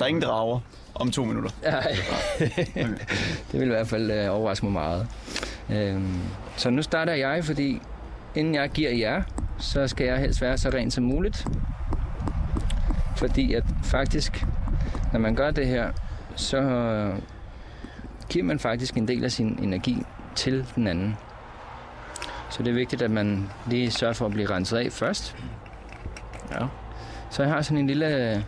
Der 0.01 0.05
er 0.05 0.09
ingen 0.09 0.23
drager 0.23 0.59
om 0.95 1.11
to 1.11 1.25
minutter. 1.25 1.49
Nej. 1.63 1.95
det 3.51 3.59
vil 3.59 3.63
i 3.63 3.71
hvert 3.71 3.87
fald 3.87 4.11
øh, 4.11 4.35
overraske 4.35 4.65
mig 4.65 4.73
meget. 4.73 5.07
Øhm, 5.69 6.19
så 6.57 6.69
nu 6.69 6.81
starter 6.81 7.13
jeg, 7.13 7.45
fordi 7.45 7.81
inden 8.35 8.55
jeg 8.55 8.69
giver 8.69 8.91
jer, 8.91 9.23
så 9.59 9.87
skal 9.87 10.07
jeg 10.07 10.17
helst 10.17 10.41
være 10.41 10.57
så 10.57 10.69
ren 10.69 10.91
som 10.91 11.03
muligt. 11.03 11.47
Fordi 13.17 13.53
at 13.53 13.63
faktisk, 13.83 14.45
når 15.13 15.19
man 15.19 15.35
gør 15.35 15.51
det 15.51 15.67
her, 15.67 15.91
så 16.35 16.57
øh, 16.57 17.15
giver 18.29 18.45
man 18.45 18.59
faktisk 18.59 18.97
en 18.97 19.07
del 19.07 19.23
af 19.23 19.31
sin 19.31 19.59
energi 19.61 19.97
til 20.35 20.65
den 20.75 20.87
anden. 20.87 21.17
Så 22.49 22.63
det 22.63 22.69
er 22.69 22.75
vigtigt, 22.75 23.01
at 23.01 23.11
man 23.11 23.49
lige 23.67 23.91
sørger 23.91 24.13
for 24.13 24.25
at 24.25 24.31
blive 24.31 24.49
renset 24.49 24.77
af 24.77 24.91
først. 24.91 25.35
Ja. 26.51 26.65
Så 27.29 27.43
jeg 27.43 27.51
har 27.51 27.61
sådan 27.61 27.77
en 27.77 27.87
lille 27.87 28.45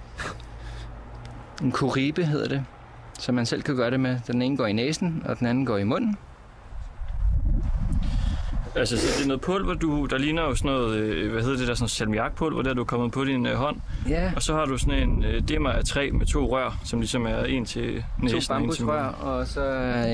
en 1.64 1.72
kuribe 1.72 2.26
hedder 2.26 2.48
det, 2.48 2.66
så 3.20 3.32
man 3.32 3.46
selv 3.46 3.62
kan 3.62 3.76
gøre 3.76 3.92
det 3.92 4.00
med. 4.00 4.18
Den 4.28 4.42
ene 4.42 4.58
går 4.58 4.66
i 4.66 4.74
næsen, 4.74 5.24
og 5.26 5.40
den 5.40 5.48
anden 5.48 5.66
går 5.66 5.78
i 5.78 5.84
munden. 5.84 6.18
Altså, 8.76 8.98
så 8.98 9.18
det 9.18 9.24
er 9.24 9.28
noget 9.28 9.42
pulver, 9.42 9.74
du, 9.74 10.06
der 10.06 10.18
ligner 10.18 10.42
jo 10.44 10.56
sådan 10.56 10.72
noget, 10.72 10.96
øh, 10.98 11.32
hvad 11.32 11.42
hedder 11.42 11.58
det 11.58 11.68
der, 11.68 11.74
sådan 11.74 11.88
salmiakpulver, 11.90 12.62
der 12.62 12.74
du 12.74 12.82
er 12.82 12.86
kommet 12.86 13.12
på 13.12 13.26
din 13.26 13.46
øh, 13.46 13.56
hånd. 13.56 13.78
Ja, 14.10 14.32
Og 14.36 14.42
så 14.42 14.54
har 14.54 14.66
du 14.66 14.78
sådan 14.78 15.10
en 15.10 15.24
øh, 15.24 15.42
dimmer 15.48 15.70
af 15.70 15.84
træ 15.86 16.10
med 16.14 16.26
to 16.26 16.46
rør, 16.52 16.80
som 16.86 17.00
ligesom 17.00 17.26
er 17.26 17.44
en 17.44 17.66
til 17.66 18.04
næsen 18.22 18.42
to 18.42 18.54
bambusrør, 18.54 19.04
og 19.04 19.48
så 19.48 19.66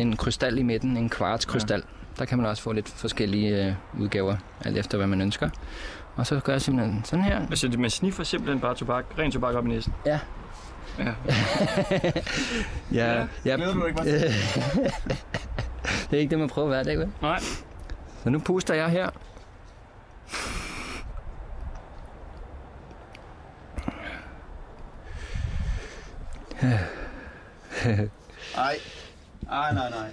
en 0.01 0.15
krystal 0.17 0.57
i 0.57 0.63
midten, 0.63 0.97
en 0.97 1.09
kvartskrystal. 1.09 1.83
Der 2.19 2.25
kan 2.25 2.37
man 2.37 2.47
også 2.47 2.63
få 2.63 2.71
lidt 2.71 2.89
forskellige 2.89 3.65
øh, 3.65 3.73
udgaver, 3.99 4.35
alt 4.65 4.77
efter 4.77 4.97
hvad 4.97 5.07
man 5.07 5.21
ønsker. 5.21 5.49
Og 6.15 6.25
så 6.27 6.39
gør 6.39 6.53
jeg 6.53 6.61
simpelthen 6.61 7.01
sådan 7.05 7.25
her. 7.25 7.39
Altså, 7.39 7.71
man 7.77 7.89
sniffer 7.89 8.23
simpelthen 8.23 8.59
bare 8.59 8.75
tobak, 8.75 9.05
ren 9.17 9.31
tobak 9.31 9.55
op 9.55 9.65
i 9.65 9.69
næsen. 9.69 9.93
Ja. 10.05 10.19
Ja. 10.99 11.13
ja, 12.99 13.27
ja. 13.45 13.55
Glæder 13.55 13.73
du 13.73 13.85
ikke, 13.85 14.01
det 16.09 16.11
er 16.11 16.17
ikke 16.17 16.29
det, 16.29 16.39
man 16.39 16.49
prøver 16.49 16.67
hver 16.67 16.83
dag, 16.83 16.99
vel? 16.99 17.09
Nej. 17.21 17.39
Så 18.23 18.29
nu 18.29 18.39
puster 18.39 18.73
jeg 18.73 18.89
her. 18.89 19.09
Nej. 28.55 28.75
Nej, 29.43 29.73
nej, 29.79 29.89
nej. 29.89 30.09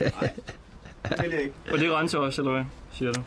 Nej. 0.00 0.30
Det 1.08 1.24
ikke. 1.24 1.52
Og 1.72 1.78
det 1.78 1.92
renser 1.92 2.18
også, 2.18 2.42
eller 2.42 2.52
hvad, 2.52 2.64
siger 2.92 3.12
du? 3.12 3.22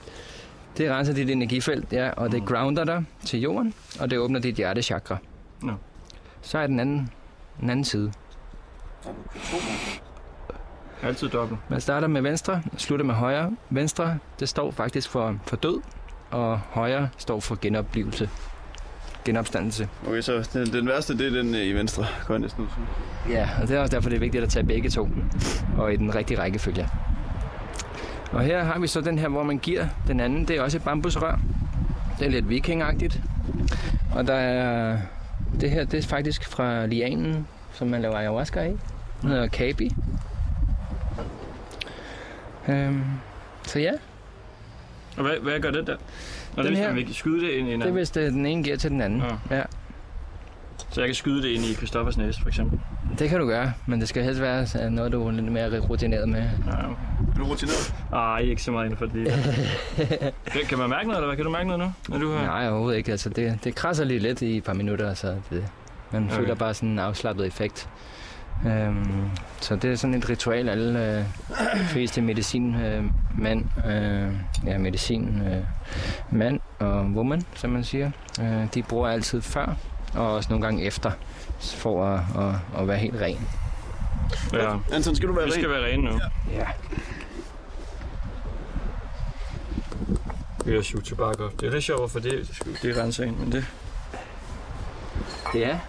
Det 0.78 0.92
renser 0.92 1.14
dit 1.14 1.30
energifelt, 1.30 1.94
ja, 1.94 2.10
og 2.10 2.32
det 2.32 2.46
grounder 2.46 2.84
dig 2.84 3.06
til 3.26 3.42
jorden, 3.42 3.74
og 4.00 4.10
det 4.10 4.20
åbner 4.20 4.40
dit 4.40 4.56
hjertechakra. 4.56 5.18
Nå. 5.62 5.74
Så 6.48 6.58
er 6.58 6.68
den 6.68 6.80
anden, 6.80 7.10
den 7.62 7.70
anden 7.70 7.86
side. 7.86 8.12
Altid 11.04 11.30
dobbelt. 11.30 11.60
Man 11.70 11.82
starter 11.82 12.08
med 12.08 12.22
venstre, 12.22 12.62
slutter 12.78 13.06
med 13.06 13.16
højre. 13.16 13.56
Venstre, 13.70 14.18
det 14.40 14.50
står 14.50 14.72
faktisk 14.72 15.10
for, 15.10 15.40
for 15.46 15.56
død, 15.56 15.82
og 16.32 16.58
højre 16.58 17.10
står 17.18 17.40
for 17.40 17.58
genoplevelse. 17.62 18.30
Genopstandelse. 19.26 19.90
Okay, 20.08 20.22
så 20.22 20.50
den, 20.54 20.74
den 20.74 20.88
værste, 20.88 21.18
det 21.18 21.28
er 21.28 21.42
den 21.42 21.56
øh, 21.56 21.66
i 21.66 21.74
venstre, 21.74 22.06
går 22.28 22.34
jeg 22.34 22.42
næsten. 22.42 22.68
Ja, 23.30 23.50
og 23.62 23.68
det 23.68 23.78
er 23.78 23.82
også 23.82 23.96
derfor, 23.96 24.10
det 24.10 24.16
er 24.16 24.20
vigtigt 24.20 24.44
at 24.44 24.50
tage 24.50 24.66
begge 24.66 24.90
to, 24.90 25.10
og 25.78 25.94
i 25.94 25.96
den 25.96 26.16
rigtige 26.16 26.40
rækkefølge. 26.40 26.90
Og 28.32 28.42
her 28.42 28.64
har 28.64 28.80
vi 28.80 28.88
så 28.88 29.02
den 29.02 29.20
her, 29.20 29.28
hvor 29.28 29.44
man 29.44 29.58
giver 29.58 29.88
den 30.08 30.20
anden. 30.20 30.48
Det 30.48 30.58
er 30.58 30.62
også 30.62 30.78
et 30.78 30.84
bambusrør. 30.84 31.40
Det 32.20 32.26
er 32.28 32.32
lidt 32.32 32.50
vikingagtigt. 32.50 33.22
Og 34.16 34.28
der 34.28 34.34
er... 34.36 34.98
Det 35.62 35.72
her, 35.72 35.84
det 35.86 35.98
er 36.04 36.08
faktisk 36.08 36.50
fra 36.50 36.86
lianen, 36.86 37.48
som 37.74 37.88
man 37.88 38.02
laver 38.02 38.16
ayahuasca 38.18 38.62
i. 38.64 38.78
Den 39.22 39.30
hedder 39.30 39.48
kabi. 39.48 39.92
Øhm, 42.70 43.02
så 43.68 43.80
ja, 43.80 43.92
Og 45.18 45.24
hvad, 45.24 45.34
hvad 45.42 45.60
gør 45.60 45.72
det 45.72 45.88
der? 45.88 45.96
Når 46.56 46.64
Den 46.64 46.72
det 46.72 46.80
er, 46.80 46.84
her- 46.84 46.94
man 46.94 47.06
vil 47.06 47.16
skyde 47.16 47.46
det 47.46 47.52
ind 47.54 47.68
i 47.70 47.74
en 47.74 47.82
det 47.82 47.88
er 47.88 47.92
hvis 47.92 48.10
det, 48.10 48.34
den 48.34 48.46
ene 48.46 48.64
giver 48.64 48.78
til 48.78 48.92
den 48.92 49.02
anden. 49.02 49.24
Ja. 49.50 49.56
Ja, 49.58 49.64
Så 50.90 51.02
jeg 51.02 51.08
kan 51.08 51.16
skyde 51.16 51.42
det 51.42 51.48
ind 51.50 51.64
i 51.64 51.74
Christoffers 51.74 52.18
næse, 52.18 52.42
for 52.42 52.48
eksempel. 52.48 52.80
det 53.20 53.30
kan 53.30 53.40
du 53.40 53.46
gøre, 53.48 53.74
men 53.86 54.00
det 54.00 54.10
skal 54.10 54.24
helst 54.24 54.42
være 54.42 54.92
noget, 54.92 55.12
du 55.12 55.28
er 55.28 55.32
lidt 55.32 55.52
mere 55.52 55.80
rutineret 55.80 56.30
med. 56.30 56.40
Ja. 56.42 56.72
Er 56.72 57.38
du 57.38 57.44
rutineret? 57.44 57.96
Ej, 58.14 58.40
ikke 58.40 58.64
så 58.64 58.72
meget 58.72 58.86
inden 58.86 58.98
for 58.98 59.06
det. 59.06 59.28
kan, 60.54 60.62
kan 60.70 60.78
man 60.78 60.90
mærke 60.90 61.08
noget, 61.08 61.18
eller 61.18 61.28
hvad? 61.28 61.36
Kan 61.36 61.46
du 61.46 61.52
mærke 61.52 61.68
noget 61.68 61.80
nu? 61.80 61.92
Når 62.10 62.18
du 62.18 62.32
har... 62.32 62.46
Nej, 62.46 62.70
overhovedet 62.70 62.98
ikke. 62.98 63.12
Altså, 63.12 63.30
det, 63.30 63.60
det 63.64 63.76
krasser 63.76 64.06
lige 64.06 64.20
lidt 64.20 64.42
i 64.42 64.58
et 64.58 64.64
par 64.64 64.74
minutter, 64.74 65.14
så 65.14 65.36
det, 65.50 65.66
man 66.12 66.24
Okay. 66.24 66.36
føler 66.36 66.56
bare 66.56 66.74
sådan 66.74 66.90
en 66.90 67.00
afslappet 67.00 67.48
effekt. 67.48 67.90
Øhm, 68.68 69.30
så 69.62 69.76
det 69.76 69.92
er 69.92 69.96
sådan 69.96 70.14
et 70.14 70.30
ritual, 70.30 70.70
alle 70.70 71.18
øh, 71.18 71.24
fleste 71.88 72.22
medicin 72.22 72.76
øh, 72.76 73.04
øh, 73.88 74.32
ja, 74.66 74.78
medicin 74.78 75.42
øh, 75.48 75.64
mand 76.32 76.60
og 76.80 77.02
woman, 77.06 77.42
som 77.56 77.70
man 77.70 77.84
siger, 77.84 78.12
øh, 78.42 78.64
de 78.74 78.84
bruger 78.84 79.08
altid 79.10 79.42
før 79.42 79.76
og 80.18 80.34
også 80.34 80.50
nogle 80.50 80.66
gange 80.66 80.84
efter, 80.84 81.12
for 81.60 82.06
at, 82.06 82.20
at, 82.38 82.82
at 82.82 82.88
være 82.88 82.98
helt 82.98 83.22
ren. 83.22 83.48
Ja. 84.54 84.76
Anton, 84.92 85.16
skal 85.16 85.30
du 85.30 85.34
være 85.34 85.46
Vi 85.46 85.52
skal 85.52 85.70
ren? 85.70 85.82
være 85.82 85.92
rene 85.92 86.04
nu. 86.04 86.20
Ja. 86.52 86.66
Vi 90.66 90.76
har 90.76 90.82
suge 90.82 91.02
tobak 91.02 91.40
op. 91.40 91.62
Det 91.62 91.68
er 91.68 91.72
lidt 91.72 91.84
sjovt, 91.84 92.12
for 92.12 92.20
det, 92.20 92.62
det 92.82 92.98
renser 92.98 93.24
ind, 93.24 93.38
men 93.38 93.52
det... 93.52 93.66
Ja, 95.56 95.80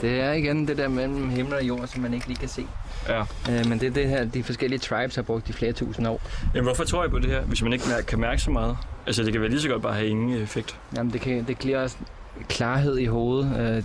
det 0.00 0.20
er 0.20 0.32
igen 0.32 0.68
det 0.68 0.76
der 0.76 0.88
mellem 0.88 1.30
himmel 1.30 1.54
og 1.54 1.62
jord, 1.62 1.86
som 1.86 2.02
man 2.02 2.14
ikke 2.14 2.26
lige 2.26 2.36
kan 2.38 2.48
se. 2.48 2.66
Ja. 3.08 3.20
Øh, 3.20 3.66
men 3.66 3.80
det 3.80 3.86
er 3.86 3.90
det 3.90 4.08
her, 4.08 4.24
de 4.24 4.42
forskellige 4.42 4.78
tribes 4.78 5.14
har 5.14 5.22
brugt 5.22 5.48
i 5.48 5.52
flere 5.52 5.72
tusind 5.72 6.08
år. 6.08 6.20
Jamen, 6.54 6.64
hvorfor 6.64 6.84
tror 6.84 7.02
jeg 7.02 7.10
på 7.10 7.18
det 7.18 7.30
her, 7.30 7.40
hvis 7.40 7.62
man 7.62 7.72
ikke 7.72 7.84
kan 8.06 8.20
mærke 8.20 8.42
så 8.42 8.50
meget? 8.50 8.76
Altså, 9.06 9.22
det 9.22 9.32
kan 9.32 9.40
være 9.40 9.50
lige 9.50 9.60
så 9.60 9.68
godt 9.68 9.82
bare 9.82 9.94
have 9.94 10.06
ingen 10.06 10.42
effekt. 10.42 10.78
Jamen, 10.96 11.12
det, 11.12 11.20
kan, 11.20 11.44
det 11.44 11.58
giver 11.58 11.82
også 11.82 11.96
klarhed 12.48 12.98
i 12.98 13.04
hovedet. 13.06 13.56
Øh, 13.60 13.82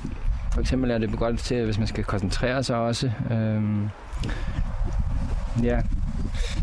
for 0.53 0.61
eksempel 0.61 0.91
er 0.91 0.97
det 0.97 1.17
godt 1.17 1.39
til, 1.39 1.65
hvis 1.65 1.77
man 1.77 1.87
skal 1.87 2.03
koncentrere 2.03 2.63
sig 2.63 2.75
også. 2.77 3.11
Øhm, 3.31 3.89
ja, 5.63 5.79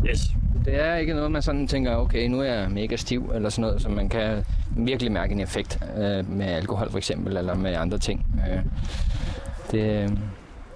Yes. 0.09 0.19
det 0.65 0.81
er 0.85 0.95
ikke 0.95 1.13
noget, 1.13 1.31
man 1.31 1.41
sådan 1.41 1.67
tænker, 1.67 1.95
okay, 1.95 2.27
nu 2.27 2.39
er 2.39 2.53
jeg 2.53 2.71
mega 2.71 2.95
stiv, 2.95 3.31
eller 3.35 3.49
sådan 3.49 3.61
noget, 3.61 3.81
så 3.81 3.89
man 3.89 4.09
kan 4.09 4.45
virkelig 4.77 5.11
mærke 5.11 5.33
en 5.33 5.39
effekt 5.39 5.79
øh, 5.97 6.29
med 6.31 6.45
alkohol 6.45 6.91
for 6.91 6.97
eksempel, 6.97 7.37
eller 7.37 7.53
med 7.55 7.73
andre 7.75 7.97
ting. 7.97 8.25
Øh, 8.51 8.61
det, 9.71 10.17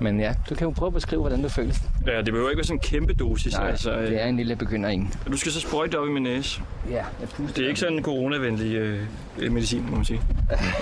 men 0.02 0.20
ja, 0.20 0.34
du 0.50 0.56
kan 0.56 0.68
jo 0.68 0.74
prøve 0.78 0.88
at 0.88 0.94
beskrive, 0.94 1.22
hvordan 1.22 1.42
du 1.42 1.50
føles. 1.50 1.82
Ja, 2.08 2.18
det 2.18 2.26
behøver 2.26 2.50
ikke 2.50 2.58
være 2.58 2.64
sådan 2.66 2.76
en 2.76 2.80
kæmpe 2.82 3.14
dosis. 3.14 3.54
Nej, 3.54 3.70
altså, 3.70 3.92
øh, 3.96 4.08
det 4.08 4.24
er 4.24 4.28
en 4.28 4.38
lille 4.38 4.56
begynder 4.56 4.90
en. 4.90 5.14
Du 5.32 5.38
skal 5.38 5.52
så 5.52 5.60
sprøjte 5.60 5.92
det 5.92 6.00
op 6.00 6.08
i 6.08 6.12
min 6.12 6.24
næse. 6.24 6.62
Ja, 6.90 6.96
jeg 6.96 7.30
puster. 7.30 7.56
Det 7.56 7.64
er 7.64 7.68
ikke 7.68 7.80
sådan 7.80 7.98
en 7.98 8.04
coronavenlig 8.04 8.76
øh, 8.76 9.02
øh, 9.38 9.52
medicin, 9.52 9.86
må 9.90 9.96
man 9.96 10.06
sige. 10.06 10.22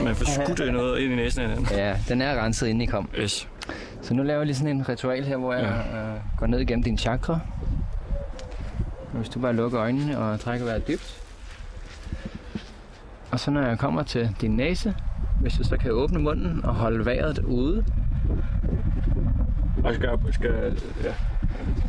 Man 0.03 0.15
får 0.15 0.43
skudt 0.43 0.73
noget 0.73 0.99
ind 0.99 1.13
i 1.13 1.15
næsen 1.15 1.41
af 1.41 1.47
hinanden. 1.49 1.77
Ja, 1.77 1.97
den 2.09 2.21
er 2.21 2.43
renset 2.43 2.67
inden 2.67 2.81
I 2.81 2.85
kom. 2.85 3.09
Yes. 3.19 3.47
Så 4.01 4.13
nu 4.13 4.23
laver 4.23 4.39
jeg 4.39 4.45
lige 4.45 4.55
sådan 4.55 4.75
en 4.75 4.89
ritual 4.89 5.23
her, 5.23 5.37
hvor 5.37 5.53
jeg 5.53 5.83
Ja. 5.93 5.99
øh, 5.99 6.15
går 6.37 6.47
ned 6.47 6.59
igennem 6.59 6.83
din 6.83 6.97
chakra. 6.97 7.39
Hvis 9.13 9.29
du 9.29 9.39
bare 9.39 9.53
lukker 9.53 9.79
øjnene 9.81 10.19
og 10.19 10.39
trækker 10.39 10.65
vejret 10.65 10.87
dybt. 10.87 11.21
Og 13.31 13.39
så 13.39 13.51
når 13.51 13.61
jeg 13.61 13.79
kommer 13.79 14.03
til 14.03 14.29
din 14.41 14.51
næse, 14.51 14.95
hvis 15.41 15.53
du 15.53 15.63
så 15.63 15.77
kan 15.77 15.91
åbne 15.91 16.19
munden 16.19 16.65
og 16.65 16.73
holde 16.75 17.05
vejret 17.05 17.39
ude. 17.39 17.85
Og 19.83 19.95
skal, 19.95 20.19
skal, 20.33 20.81
ja. 21.03 21.13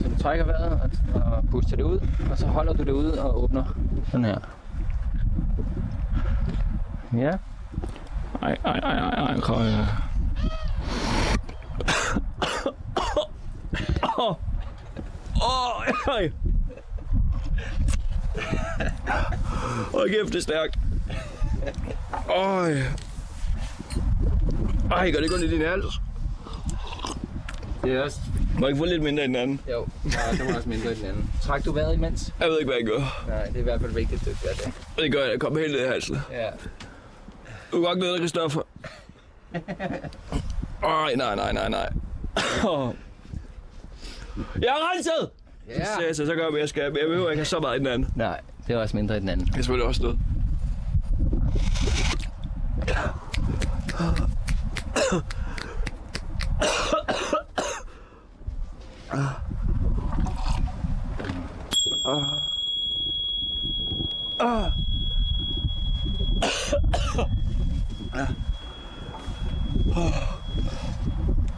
Så 0.00 0.08
du 0.08 0.18
trækker 0.18 0.44
vejret 0.44 0.80
og, 1.14 1.22
og 1.22 1.44
puster 1.50 1.76
det 1.76 1.82
ud, 1.82 1.98
og 2.30 2.38
så 2.38 2.46
holder 2.46 2.72
du 2.72 2.82
det 2.82 2.92
ude 2.92 3.22
og 3.22 3.42
åbner 3.42 3.64
sådan 4.10 4.24
her. 4.24 4.38
Ja, 7.16 7.32
Ej, 8.42 8.56
ej, 8.64 8.78
ej, 8.78 8.98
ej, 8.98 9.24
ej, 9.26 9.40
kom, 9.40 9.62
ja. 9.62 9.86
Åh, 14.18 14.36
åh, 15.42 15.86
ej. 16.08 16.32
Hold 19.92 20.10
kæft, 20.10 20.32
det 20.32 20.36
er 20.36 20.42
stærkt. 20.42 20.78
Øj. 22.28 22.72
Ej, 24.90 25.10
gør 25.10 25.20
det 25.20 25.30
kun 25.30 25.42
i 25.42 25.46
din 25.46 25.60
hals? 25.60 26.00
Det 27.86 27.96
er 27.96 28.02
også... 28.02 28.20
Må 28.54 28.60
jeg 28.60 28.68
ikke 28.68 28.78
få 28.78 28.84
lidt 28.84 29.02
mindre 29.02 29.24
end 29.24 29.34
den 29.34 29.42
anden? 29.42 29.60
Jo, 29.72 29.86
det 30.04 30.48
var 30.48 30.56
også 30.56 30.68
mindre 30.68 30.92
i 30.92 30.94
den 30.94 31.04
anden. 31.06 31.30
Træk 31.42 31.64
du 31.64 31.72
vejret 31.72 31.94
imens? 31.94 32.32
Jeg 32.40 32.48
ved 32.48 32.58
ikke, 32.58 32.72
hvad 32.72 32.76
jeg 32.80 32.86
gør. 32.86 33.24
Nej, 33.28 33.44
det 33.44 33.56
er 33.56 33.60
i 33.60 33.62
hvert 33.62 33.80
fald 33.80 33.92
vigtigt, 33.92 34.20
at 34.20 34.26
du 34.26 34.46
gør 34.46 34.52
det. 34.64 34.72
Det 34.98 35.12
gør 35.12 35.22
jeg. 35.22 35.30
Jeg 35.30 35.40
kommer 35.40 35.60
helt 35.60 35.72
ned 35.72 35.84
i 35.84 35.88
halsen. 35.88 36.16
Ja. 36.30 36.50
Du 37.72 37.76
kan 37.76 37.82
godt 37.82 37.98
glæde 37.98 38.12
dig, 38.12 38.20
Christoffer. 38.20 38.62
Ej, 40.84 41.14
nej, 41.16 41.34
nej, 41.36 41.52
nej, 41.52 41.68
nej. 41.68 41.92
Jeg 44.62 44.68
er 44.68 44.92
renset! 44.94 45.30
Ja. 45.68 45.84
Så, 45.84 46.00
så, 46.12 46.26
så 46.26 46.34
gør 46.34 46.48
jeg, 46.50 46.60
jeg 46.60 46.68
skal. 46.68 46.82
Jeg 46.82 46.92
behøver 46.92 47.30
ikke 47.30 47.40
have 47.40 47.44
så 47.44 47.60
meget 47.60 47.76
i 47.76 47.78
den 47.78 47.86
anden. 47.86 48.08
Nej, 48.16 48.40
det 48.66 48.74
er 48.74 48.78
også 48.78 48.96
mindre 48.96 49.16
i 49.16 49.20
den 49.20 49.28
anden. 49.28 49.46
Det 49.46 49.52
er 49.52 49.56
selvfølgelig 49.56 49.86
også 49.86 50.02
noget. 50.02 50.18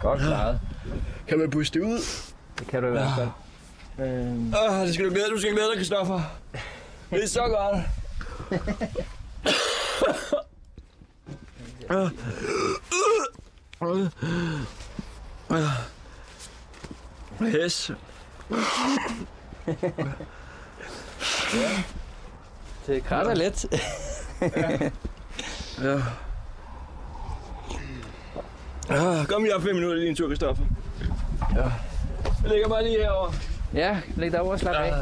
Godt 0.01 0.21
klaret. 0.21 0.61
Kan 1.29 1.39
man 1.39 1.51
puste 1.51 1.79
det 1.79 1.85
ud? 1.87 1.99
Det 2.59 2.67
kan 2.67 2.83
du 2.83 2.89
i 2.89 2.91
hvert 2.91 3.11
fald. 3.17 3.29
Øhm, 4.09 4.55
Ah, 4.55 4.87
det 4.87 4.95
skal 4.95 5.07
du 5.07 5.11
glæde, 5.11 5.31
du 5.31 5.39
skal 5.39 5.53
glæde 5.53 5.67
dig, 5.67 5.77
Christoffer. 5.77 6.21
Det 7.11 7.23
er 7.25 7.29
så 7.29 7.41
godt. 7.49 7.85
Yes. 17.43 17.91
det 22.87 23.05
krasser 23.05 23.35
lidt. 23.35 23.67
Ja. 25.83 26.03
Ah, 28.91 29.27
kom 29.27 29.43
lige 29.43 29.57
op 29.57 29.63
fem 29.63 29.75
minutter 29.75 29.97
lige 29.97 30.09
en 30.11 30.17
tur, 30.17 30.29
Christoffer. 30.29 30.65
Ja. 31.57 31.63
Jeg 32.43 32.51
ligger 32.51 32.69
bare 32.69 32.85
lige 32.85 32.99
herovre. 33.03 33.33
ja, 33.75 34.01
læg 34.17 34.33
dig 34.33 34.41
over 34.41 34.53
og 34.53 34.59
slap 34.59 34.75
af. 34.75 34.93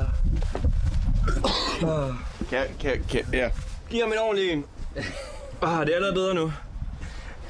Kan, 2.50 2.66
kan, 2.80 3.04
kan, 3.10 3.20
ja. 3.32 3.50
Giv 3.90 4.00
ham 4.00 4.12
en 4.12 4.18
ordentlig 4.18 4.50
en. 4.52 4.64
Ah, 5.62 5.86
det 5.86 5.90
er 5.92 5.94
allerede 5.94 6.14
bedre 6.14 6.34
nu. 6.34 6.52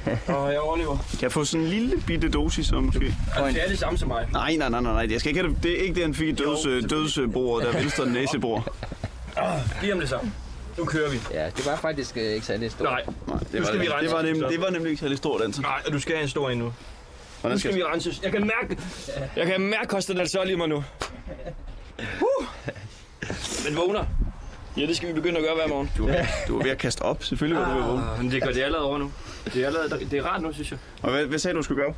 Åh, 0.29 0.43
oh, 0.43 0.51
jeg 0.51 0.59
overlever. 0.59 0.97
Kan 1.11 1.21
jeg 1.21 1.31
få 1.31 1.45
sådan 1.45 1.65
en 1.65 1.69
lille 1.69 2.01
bitte 2.07 2.29
dosis, 2.29 2.67
så 2.67 2.79
måske? 2.79 3.15
Altså, 3.35 3.53
det 3.53 3.63
er 3.63 3.67
det 3.69 3.79
samme 3.79 3.97
som 3.97 4.07
mig. 4.07 4.27
Nej, 4.31 4.55
nej, 4.55 4.69
nej, 4.69 4.81
nej, 4.81 4.93
nej. 4.93 5.11
Jeg 5.11 5.19
skal 5.19 5.29
ikke 5.29 5.41
have 5.41 5.53
det. 5.53 5.63
Det 5.63 5.71
er 5.79 5.81
ikke 5.81 5.95
det, 5.95 6.03
han 6.03 6.13
fik 6.13 6.27
i 6.27 6.31
døds, 6.31 6.89
dødsbordet, 6.89 7.67
der 7.67 7.73
er 7.73 7.79
venstre 7.81 8.05
næsebord. 8.05 8.73
Giv 9.81 9.89
ham 9.89 9.99
det 9.99 10.09
samme. 10.09 10.31
Nu 10.77 10.85
kører 10.85 11.09
vi. 11.09 11.19
Ja, 11.33 11.45
det 11.45 11.65
var 11.65 11.75
faktisk 11.75 12.17
øh, 12.17 12.23
ikke 12.23 12.45
særlig 12.45 12.71
stort. 12.71 12.89
Nej, 12.89 13.01
Nej, 13.27 13.37
det 13.37 13.53
Nu 13.53 13.59
var, 13.59 13.65
skal 13.65 13.79
vi 13.79 13.85
det, 13.85 13.93
rense 13.93 14.05
det, 14.05 14.15
var 14.15 14.21
nemlig, 14.21 14.41
så. 14.41 14.47
det 14.49 14.61
var 14.61 14.69
nemlig 14.69 14.89
ikke 14.89 14.99
særlig 14.99 15.17
stort, 15.17 15.41
Anton. 15.41 15.61
nej, 15.63 15.81
og 15.87 15.93
du 15.93 15.99
skal 15.99 16.15
have 16.15 16.23
en 16.23 16.29
stor 16.29 16.49
en 16.49 16.57
nu. 16.57 16.73
Hvordan 17.41 17.55
Nu 17.55 17.59
skal 17.59 17.75
vi 17.75 17.83
renses. 17.83 18.19
Jeg 18.23 18.31
kan 18.31 18.41
mærke, 18.41 18.81
jeg 19.35 19.47
kan 19.47 19.61
mærke 19.61 19.87
Costa 19.87 20.13
del 20.13 20.29
Sol 20.29 20.49
i 20.49 20.55
mig 20.55 20.67
nu. 20.67 20.83
Uh. 22.21 22.45
Men 23.65 23.75
vågner. 23.77 24.03
Ja, 24.77 24.81
det 24.81 24.97
skal 24.97 25.07
vi 25.09 25.13
begynde 25.13 25.37
at 25.37 25.43
gøre 25.43 25.55
hver 25.55 25.67
morgen. 25.67 25.91
Du, 25.97 26.09
du 26.47 26.55
var 26.57 26.63
ved 26.63 26.71
at 26.71 26.77
kaste 26.77 27.01
op, 27.01 27.23
selvfølgelig 27.23 27.61
var 27.61 27.69
du 27.69 27.75
ved 27.75 27.83
at 27.83 27.89
vågne. 27.89 28.03
Ah, 28.11 28.21
men 28.21 28.31
det 28.31 28.43
går 28.43 28.51
det 28.51 28.61
allerede 28.61 28.85
over 28.85 28.97
nu. 28.97 29.11
Det 29.53 29.63
er, 29.63 29.67
allerede, 29.67 30.05
det 30.11 30.13
er 30.19 30.23
rart 30.23 30.41
nu, 30.41 30.53
synes 30.53 30.71
jeg. 30.71 30.79
Og 31.01 31.11
hvad, 31.11 31.25
hvad 31.25 31.39
sagde 31.39 31.53
du, 31.53 31.57
du 31.57 31.63
skulle 31.63 31.83
gøre? 31.83 31.93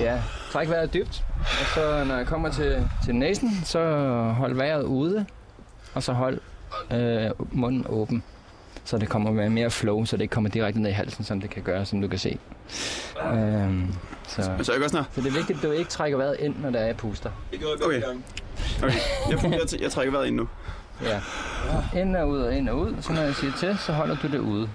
Ja, 0.00 0.22
træk 0.52 0.68
vejret 0.68 0.94
dybt. 0.94 1.22
Og 1.40 1.66
så 1.74 2.04
når 2.04 2.16
jeg 2.16 2.26
kommer 2.26 2.50
til, 2.50 2.88
til 3.04 3.14
næsen, 3.14 3.50
så 3.64 3.80
hold 4.36 4.54
vejret 4.54 4.82
ude. 4.82 5.26
Og 5.94 6.02
så 6.02 6.12
hold 6.12 6.40
øh, 6.92 7.30
munden 7.52 7.86
åben. 7.88 8.22
Så 8.84 8.98
det 8.98 9.08
kommer 9.08 9.30
med 9.32 9.50
mere 9.50 9.70
flow, 9.70 10.04
så 10.04 10.16
det 10.16 10.22
ikke 10.22 10.32
kommer 10.32 10.50
direkte 10.50 10.80
ned 10.80 10.90
i 10.90 10.92
halsen, 10.92 11.24
som 11.24 11.40
det 11.40 11.50
kan 11.50 11.62
gøre, 11.62 11.84
som 11.84 12.00
du 12.00 12.08
kan 12.08 12.18
se. 12.18 12.38
Øhm, 13.32 13.94
så, 14.28 14.42
Så 14.62 14.72
jeg 14.72 14.80
gør 14.80 14.88
sådan 14.88 15.04
så 15.14 15.20
det 15.20 15.26
er 15.28 15.32
vigtigt, 15.32 15.56
at 15.58 15.62
du 15.62 15.70
ikke 15.70 15.90
trækker 15.90 16.18
vejret 16.18 16.36
ind, 16.38 16.54
når 16.62 16.70
der 16.70 16.78
er 16.78 16.92
puster. 16.94 17.30
Det 17.52 17.60
går 17.60 17.86
Okay. 17.86 18.00
her. 18.00 18.08
Okay, 18.82 18.94
jeg, 19.30 19.44
jeg, 19.44 19.52
jeg, 19.72 19.80
jeg 19.82 19.90
trækker 19.90 20.12
vejret 20.12 20.26
ind 20.26 20.36
nu. 20.36 20.48
Ja. 21.02 21.20
Ind 22.00 22.16
og 22.16 22.28
ud 22.28 22.38
og 22.38 22.54
ind 22.54 22.68
og 22.68 22.78
ud. 22.78 22.94
Så 23.00 23.12
når 23.12 23.22
jeg 23.22 23.34
siger 23.34 23.52
til, 23.52 23.78
så 23.78 23.92
holder 23.92 24.16
du 24.22 24.28
det 24.28 24.38
ude. 24.38 24.68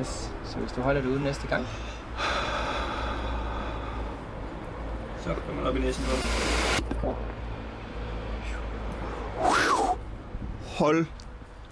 Yes. 0.00 0.30
Så 0.44 0.58
hvis 0.58 0.72
du 0.72 0.80
holder 0.80 1.00
det 1.00 1.08
ude 1.08 1.22
næste 1.22 1.46
gang. 1.46 1.66
Så 5.24 5.34
kommer 5.34 5.54
man 5.54 5.66
op 5.66 5.76
i 5.76 5.80
næsen 5.80 6.04
på 6.04 7.14
Hold 10.78 11.06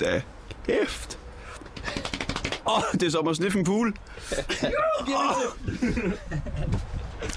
da 0.01 0.23
kæft. 0.67 1.19
Åh, 2.67 2.77
oh, 2.77 2.83
det 2.93 3.03
er 3.03 3.11
som 3.11 3.29
at 3.29 3.37
sniffe 3.37 3.59
en 3.59 3.65
pool. 3.65 3.95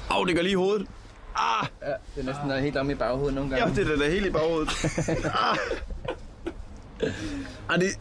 Åh, 0.10 0.18
oh, 0.20 0.28
det 0.28 0.36
gør 0.36 0.42
lige 0.42 0.52
i 0.52 0.56
hovedet. 0.56 0.88
Ah, 1.36 1.68
Ja, 1.82 1.88
det 1.88 2.22
er 2.22 2.24
næsten 2.24 2.48
noget 2.48 2.64
helt 2.64 2.78
om 2.78 2.90
i 2.90 2.96
baghovedet 2.96 3.34
nogle 3.36 3.50
gange. 3.50 3.66
ja, 3.68 3.74
det 3.76 3.92
er 3.92 3.98
da 3.98 4.10
helt 4.12 4.26
i 4.26 4.30
baghovedet. 4.30 4.70
Ah. 5.26 5.58
Ah, 7.70 7.80
det 7.80 8.00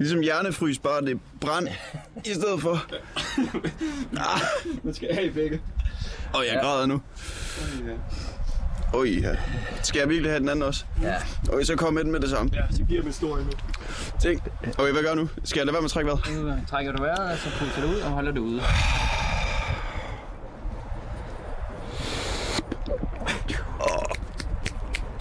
ligesom 0.00 0.20
hjernefrys, 0.20 0.78
bare 0.78 1.00
det 1.00 1.10
er 1.10 1.18
brand 1.40 1.68
i 2.24 2.34
stedet 2.34 2.60
for. 2.60 2.84
Ah. 4.16 4.40
Man 4.82 4.94
skal 4.94 5.08
have 5.14 5.26
i 5.26 5.30
begge. 5.30 5.60
Og 6.34 6.44
jeg 6.52 6.58
græder 6.62 6.86
nu. 6.86 7.02
Oj, 8.94 9.08
ja. 9.22 9.36
Skal 9.82 9.98
jeg 9.98 10.08
virkelig 10.08 10.30
have 10.30 10.40
den 10.40 10.48
anden 10.48 10.62
også? 10.62 10.84
Ja. 11.02 11.14
Okay, 11.52 11.64
så 11.64 11.76
kom 11.76 11.94
med 11.94 12.04
den 12.04 12.12
med 12.12 12.20
det 12.20 12.30
samme. 12.30 12.50
Ja, 12.54 12.62
så 12.76 12.82
giver 12.88 13.02
vi 13.02 13.12
stor 13.12 13.36
endnu. 13.38 13.52
Tænk. 14.22 14.42
Okay, 14.78 14.92
hvad 14.92 15.02
gør 15.02 15.08
jeg 15.08 15.16
nu? 15.16 15.28
Skal 15.44 15.58
jeg 15.60 15.66
lade 15.66 15.74
være 15.74 15.82
med 15.82 15.86
at 15.86 15.90
trække 15.92 16.10
vejret? 16.10 16.68
Trækker 16.70 16.92
du 16.92 17.02
vejret, 17.02 17.32
og 17.32 17.38
så 17.38 17.48
puster 17.58 17.82
du 17.82 17.88
ud 17.88 18.00
og 18.00 18.10
holder 18.10 18.32
det 18.32 18.40
ude. 18.40 18.62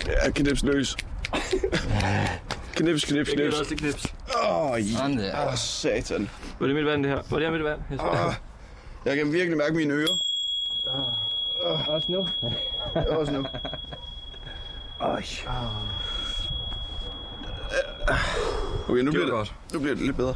Ja, 0.08 0.32
knips 0.32 0.64
løs. 0.64 0.96
Knips, 2.76 3.06
knips, 3.06 3.30
Jeg 3.30 3.38
knips. 3.38 3.54
dig 3.56 3.60
også 3.60 3.70
det 3.70 3.78
knips. 3.80 4.14
Åh, 4.44 4.72
oh, 4.72 4.82
Sådan 4.98 5.18
der. 5.18 5.48
oh, 5.48 5.56
satan. 5.56 6.30
Var 6.60 6.68
det 6.68 6.76
mit 6.76 6.86
vand, 6.86 7.04
det 7.04 7.12
her? 7.12 7.22
Var 7.30 7.38
det 7.40 7.48
her 7.48 7.52
mit 7.52 7.64
vand? 7.64 7.80
Jeg 7.92 8.00
Oh, 8.00 8.34
jeg 9.06 9.18
kan 9.18 9.32
virkelig 9.34 9.58
mærke 9.58 9.76
mine 9.76 9.94
ører. 9.94 10.18
Også 11.88 12.12
nu. 12.12 12.28
Også 13.20 13.32
nu. 13.32 13.46
Oj. 15.00 15.24
Okay, 18.90 19.02
nu 19.02 19.12
bliver, 19.12 19.26
det, 19.26 19.32
godt. 19.34 19.54
nu 19.74 19.80
bliver 19.80 19.96
det 19.96 20.06
lidt 20.06 20.18
bedre. 20.18 20.36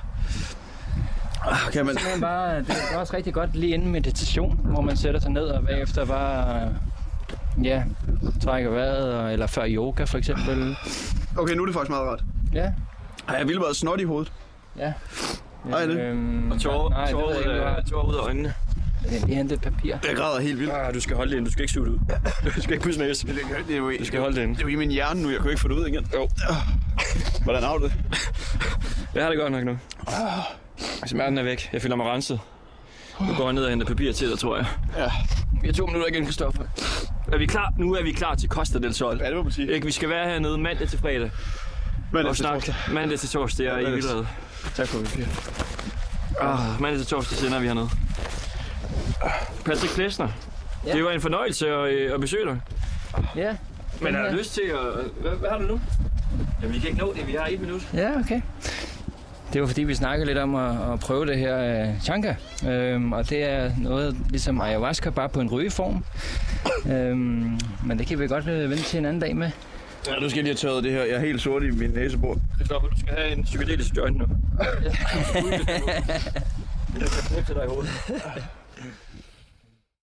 Ah, 1.47 1.71
Kan 1.73 1.85
man... 1.85 1.95
Men 2.13 2.21
bare, 2.21 2.59
det 2.59 2.75
er 2.93 2.97
også 2.97 3.13
rigtig 3.13 3.33
godt 3.33 3.55
lige 3.55 3.73
inden 3.73 3.91
meditation, 3.91 4.59
hvor 4.63 4.81
man 4.81 4.97
sætter 4.97 5.19
sig 5.19 5.31
ned 5.31 5.43
og 5.43 5.65
bagefter 5.65 6.05
bare 6.05 6.69
ja, 7.63 7.83
trækker 8.43 8.69
vejret, 8.69 9.33
eller 9.33 9.47
før 9.47 9.63
yoga 9.67 10.03
for 10.03 10.17
eksempel. 10.17 10.77
Okay, 11.37 11.53
nu 11.53 11.61
er 11.61 11.65
det 11.65 11.75
faktisk 11.75 11.89
meget 11.89 12.07
rart. 12.09 12.23
Ja, 12.53 12.71
Ej, 13.27 13.35
jeg 13.35 13.47
ville 13.47 13.61
bare 13.61 13.75
snot 13.75 13.99
i 14.01 14.03
hovedet. 14.03 14.31
ja. 14.77 14.93
Ej, 15.73 15.85
det- 15.85 15.97
Øhm, 15.99 16.51
Og 16.51 16.61
tårer, 16.61 16.89
nej, 16.89 17.07
ikke, 17.07 17.57
du 17.59 17.63
har. 17.63 17.81
tårer 17.91 18.05
ud 18.09 18.15
af 18.15 18.19
øjnene. 18.19 18.53
Jeg 19.11 19.21
lige 19.25 19.35
hente 19.35 19.55
et 19.55 19.61
papir. 19.61 19.95
Jeg 20.07 20.15
græder 20.15 20.41
helt 20.41 20.59
vildt. 20.59 20.71
Ah, 20.73 20.93
du 20.93 20.99
skal 20.99 21.15
holde 21.15 21.31
det 21.31 21.37
ind. 21.37 21.45
Du 21.45 21.51
skal 21.51 21.61
ikke 21.61 21.73
suge 21.73 21.85
det 21.85 21.91
ud. 21.93 21.99
Du 22.55 22.61
skal 22.61 22.73
ikke 22.73 22.83
pusse 22.85 22.99
næse. 22.99 23.27
Det, 23.27 23.35
det, 23.67 23.73
er 23.73 23.77
jo, 23.77 23.91
Du 23.99 24.05
skal 24.05 24.19
holde 24.19 24.35
det 24.35 24.41
inde. 24.43 24.53
det 24.53 24.59
er 24.59 24.63
jo 24.63 24.69
i 24.69 24.75
min 24.75 24.91
hjerne 24.91 25.21
nu, 25.23 25.29
jeg 25.29 25.39
kan 25.39 25.49
ikke 25.49 25.61
få 25.61 25.67
det 25.67 25.75
ud 25.75 25.87
igen. 25.87 26.07
Jo. 26.13 26.29
Hvordan 27.43 27.63
har 27.63 27.77
du 27.77 27.83
det? 27.83 27.93
Jeg 29.15 29.23
har 29.23 29.29
det 29.29 29.39
godt 29.39 29.51
nok 29.51 29.63
nu. 29.63 29.77
Smerten 31.05 31.37
er 31.37 31.43
væk. 31.43 31.69
Jeg 31.73 31.81
føler 31.81 31.95
mig 31.95 32.05
renset. 32.05 32.39
Nu 33.21 33.33
går 33.37 33.43
jeg 33.43 33.53
ned 33.53 33.63
og 33.63 33.69
henter 33.69 33.87
papir 33.87 34.11
til 34.13 34.29
dig, 34.29 34.39
tror 34.39 34.55
jeg. 34.57 34.65
Ja. 34.97 35.11
Vi 35.61 35.67
har 35.67 35.73
to 35.73 35.85
minutter 35.85 36.07
igen, 36.07 36.25
Kristoffer. 36.25 36.63
Er 37.31 37.37
vi 37.37 37.45
klar? 37.45 37.73
Nu 37.77 37.93
er 37.95 38.03
vi 38.03 38.11
klar 38.11 38.35
til 38.35 38.49
Costa 38.49 38.79
del 38.79 38.93
Sol. 38.93 39.17
Ja, 39.21 39.27
det 39.27 39.35
må 39.35 39.43
man 39.43 39.51
sige. 39.51 39.73
Ikke, 39.73 39.85
vi 39.85 39.91
skal 39.91 40.09
være 40.09 40.29
hernede 40.29 40.57
mandag 40.57 40.87
til 40.89 40.99
fredag. 40.99 41.31
Men 42.13 42.25
og 42.25 42.35
snakke 42.35 42.75
mandag 42.91 43.19
til 43.19 43.29
torsdag. 43.29 43.65
Jeg 43.65 43.83
er 43.83 43.87
i 43.87 43.91
vildrede. 43.91 44.27
Tak 44.75 44.87
for 44.87 44.99
papir. 44.99 45.25
Ah, 46.41 46.81
mandag 46.81 46.99
til 46.99 47.07
torsdag 47.07 47.37
sender 47.37 47.59
vi 47.59 47.67
hernede. 47.67 47.89
Patrick 49.65 49.93
Klesner. 49.93 50.27
Ja. 50.85 50.93
Det 50.93 51.03
var 51.03 51.11
en 51.11 51.21
fornøjelse 51.21 51.67
at, 51.69 51.93
øh, 51.93 52.13
at 52.13 52.21
besøge 52.21 52.45
dig. 52.45 52.59
Ja. 53.35 53.55
Men 54.01 54.15
har 54.15 54.29
du 54.29 54.35
lyst 54.35 54.53
til 54.53 54.61
at... 54.61 55.03
Hvad, 55.21 55.31
hvad 55.31 55.49
har 55.49 55.57
du 55.57 55.65
nu? 55.65 55.81
Jamen, 56.61 56.75
vi 56.75 56.79
kan 56.79 56.89
ikke 56.89 57.01
nå 57.01 57.13
det. 57.13 57.27
Vi 57.27 57.33
har 57.33 57.47
et 57.47 57.61
minut. 57.61 57.87
Ja, 57.93 58.19
okay. 58.19 58.41
Det 59.53 59.61
var 59.61 59.67
fordi, 59.67 59.83
vi 59.83 59.95
snakkede 59.95 60.25
lidt 60.25 60.37
om 60.37 60.55
at, 60.55 60.93
at 60.93 60.99
prøve 60.99 61.25
det 61.25 61.37
her 61.37 61.87
uh, 61.87 62.01
chanka. 62.01 62.35
Øhm, 62.67 63.13
og 63.13 63.29
det 63.29 63.43
er 63.43 63.71
noget 63.77 64.17
ligesom 64.29 64.61
ayahuasca, 64.61 65.09
bare 65.09 65.29
på 65.29 65.39
en 65.39 65.49
rygeform. 65.49 66.05
øhm, 66.91 67.59
men 67.85 67.99
det 67.99 68.07
kan 68.07 68.19
vi 68.19 68.27
godt 68.27 68.47
øh, 68.47 68.69
vente 68.69 68.83
til 68.83 68.99
en 68.99 69.05
anden 69.05 69.21
dag 69.21 69.35
med. 69.35 69.51
Ja, 70.07 70.19
nu 70.19 70.29
skal 70.29 70.37
jeg 70.37 70.43
lige 70.43 70.45
have 70.45 70.55
tørret 70.55 70.83
det 70.83 70.91
her. 70.91 71.03
Jeg 71.03 71.15
er 71.15 71.19
helt 71.19 71.41
sort 71.41 71.63
i 71.63 71.71
min 71.71 71.89
næsebord. 71.89 72.37
Kristoffer, 72.57 72.87
du 72.87 72.99
skal 72.99 73.13
have 73.15 73.31
en 73.31 73.43
psykedelisk 73.43 73.97
joint 73.97 74.17
nu. 74.17 74.25
Jeg 76.99 77.09
kan 77.09 77.23
knipse 77.27 77.53
dig 77.53 77.63
i 77.63 77.67
hovedet. 77.67 77.89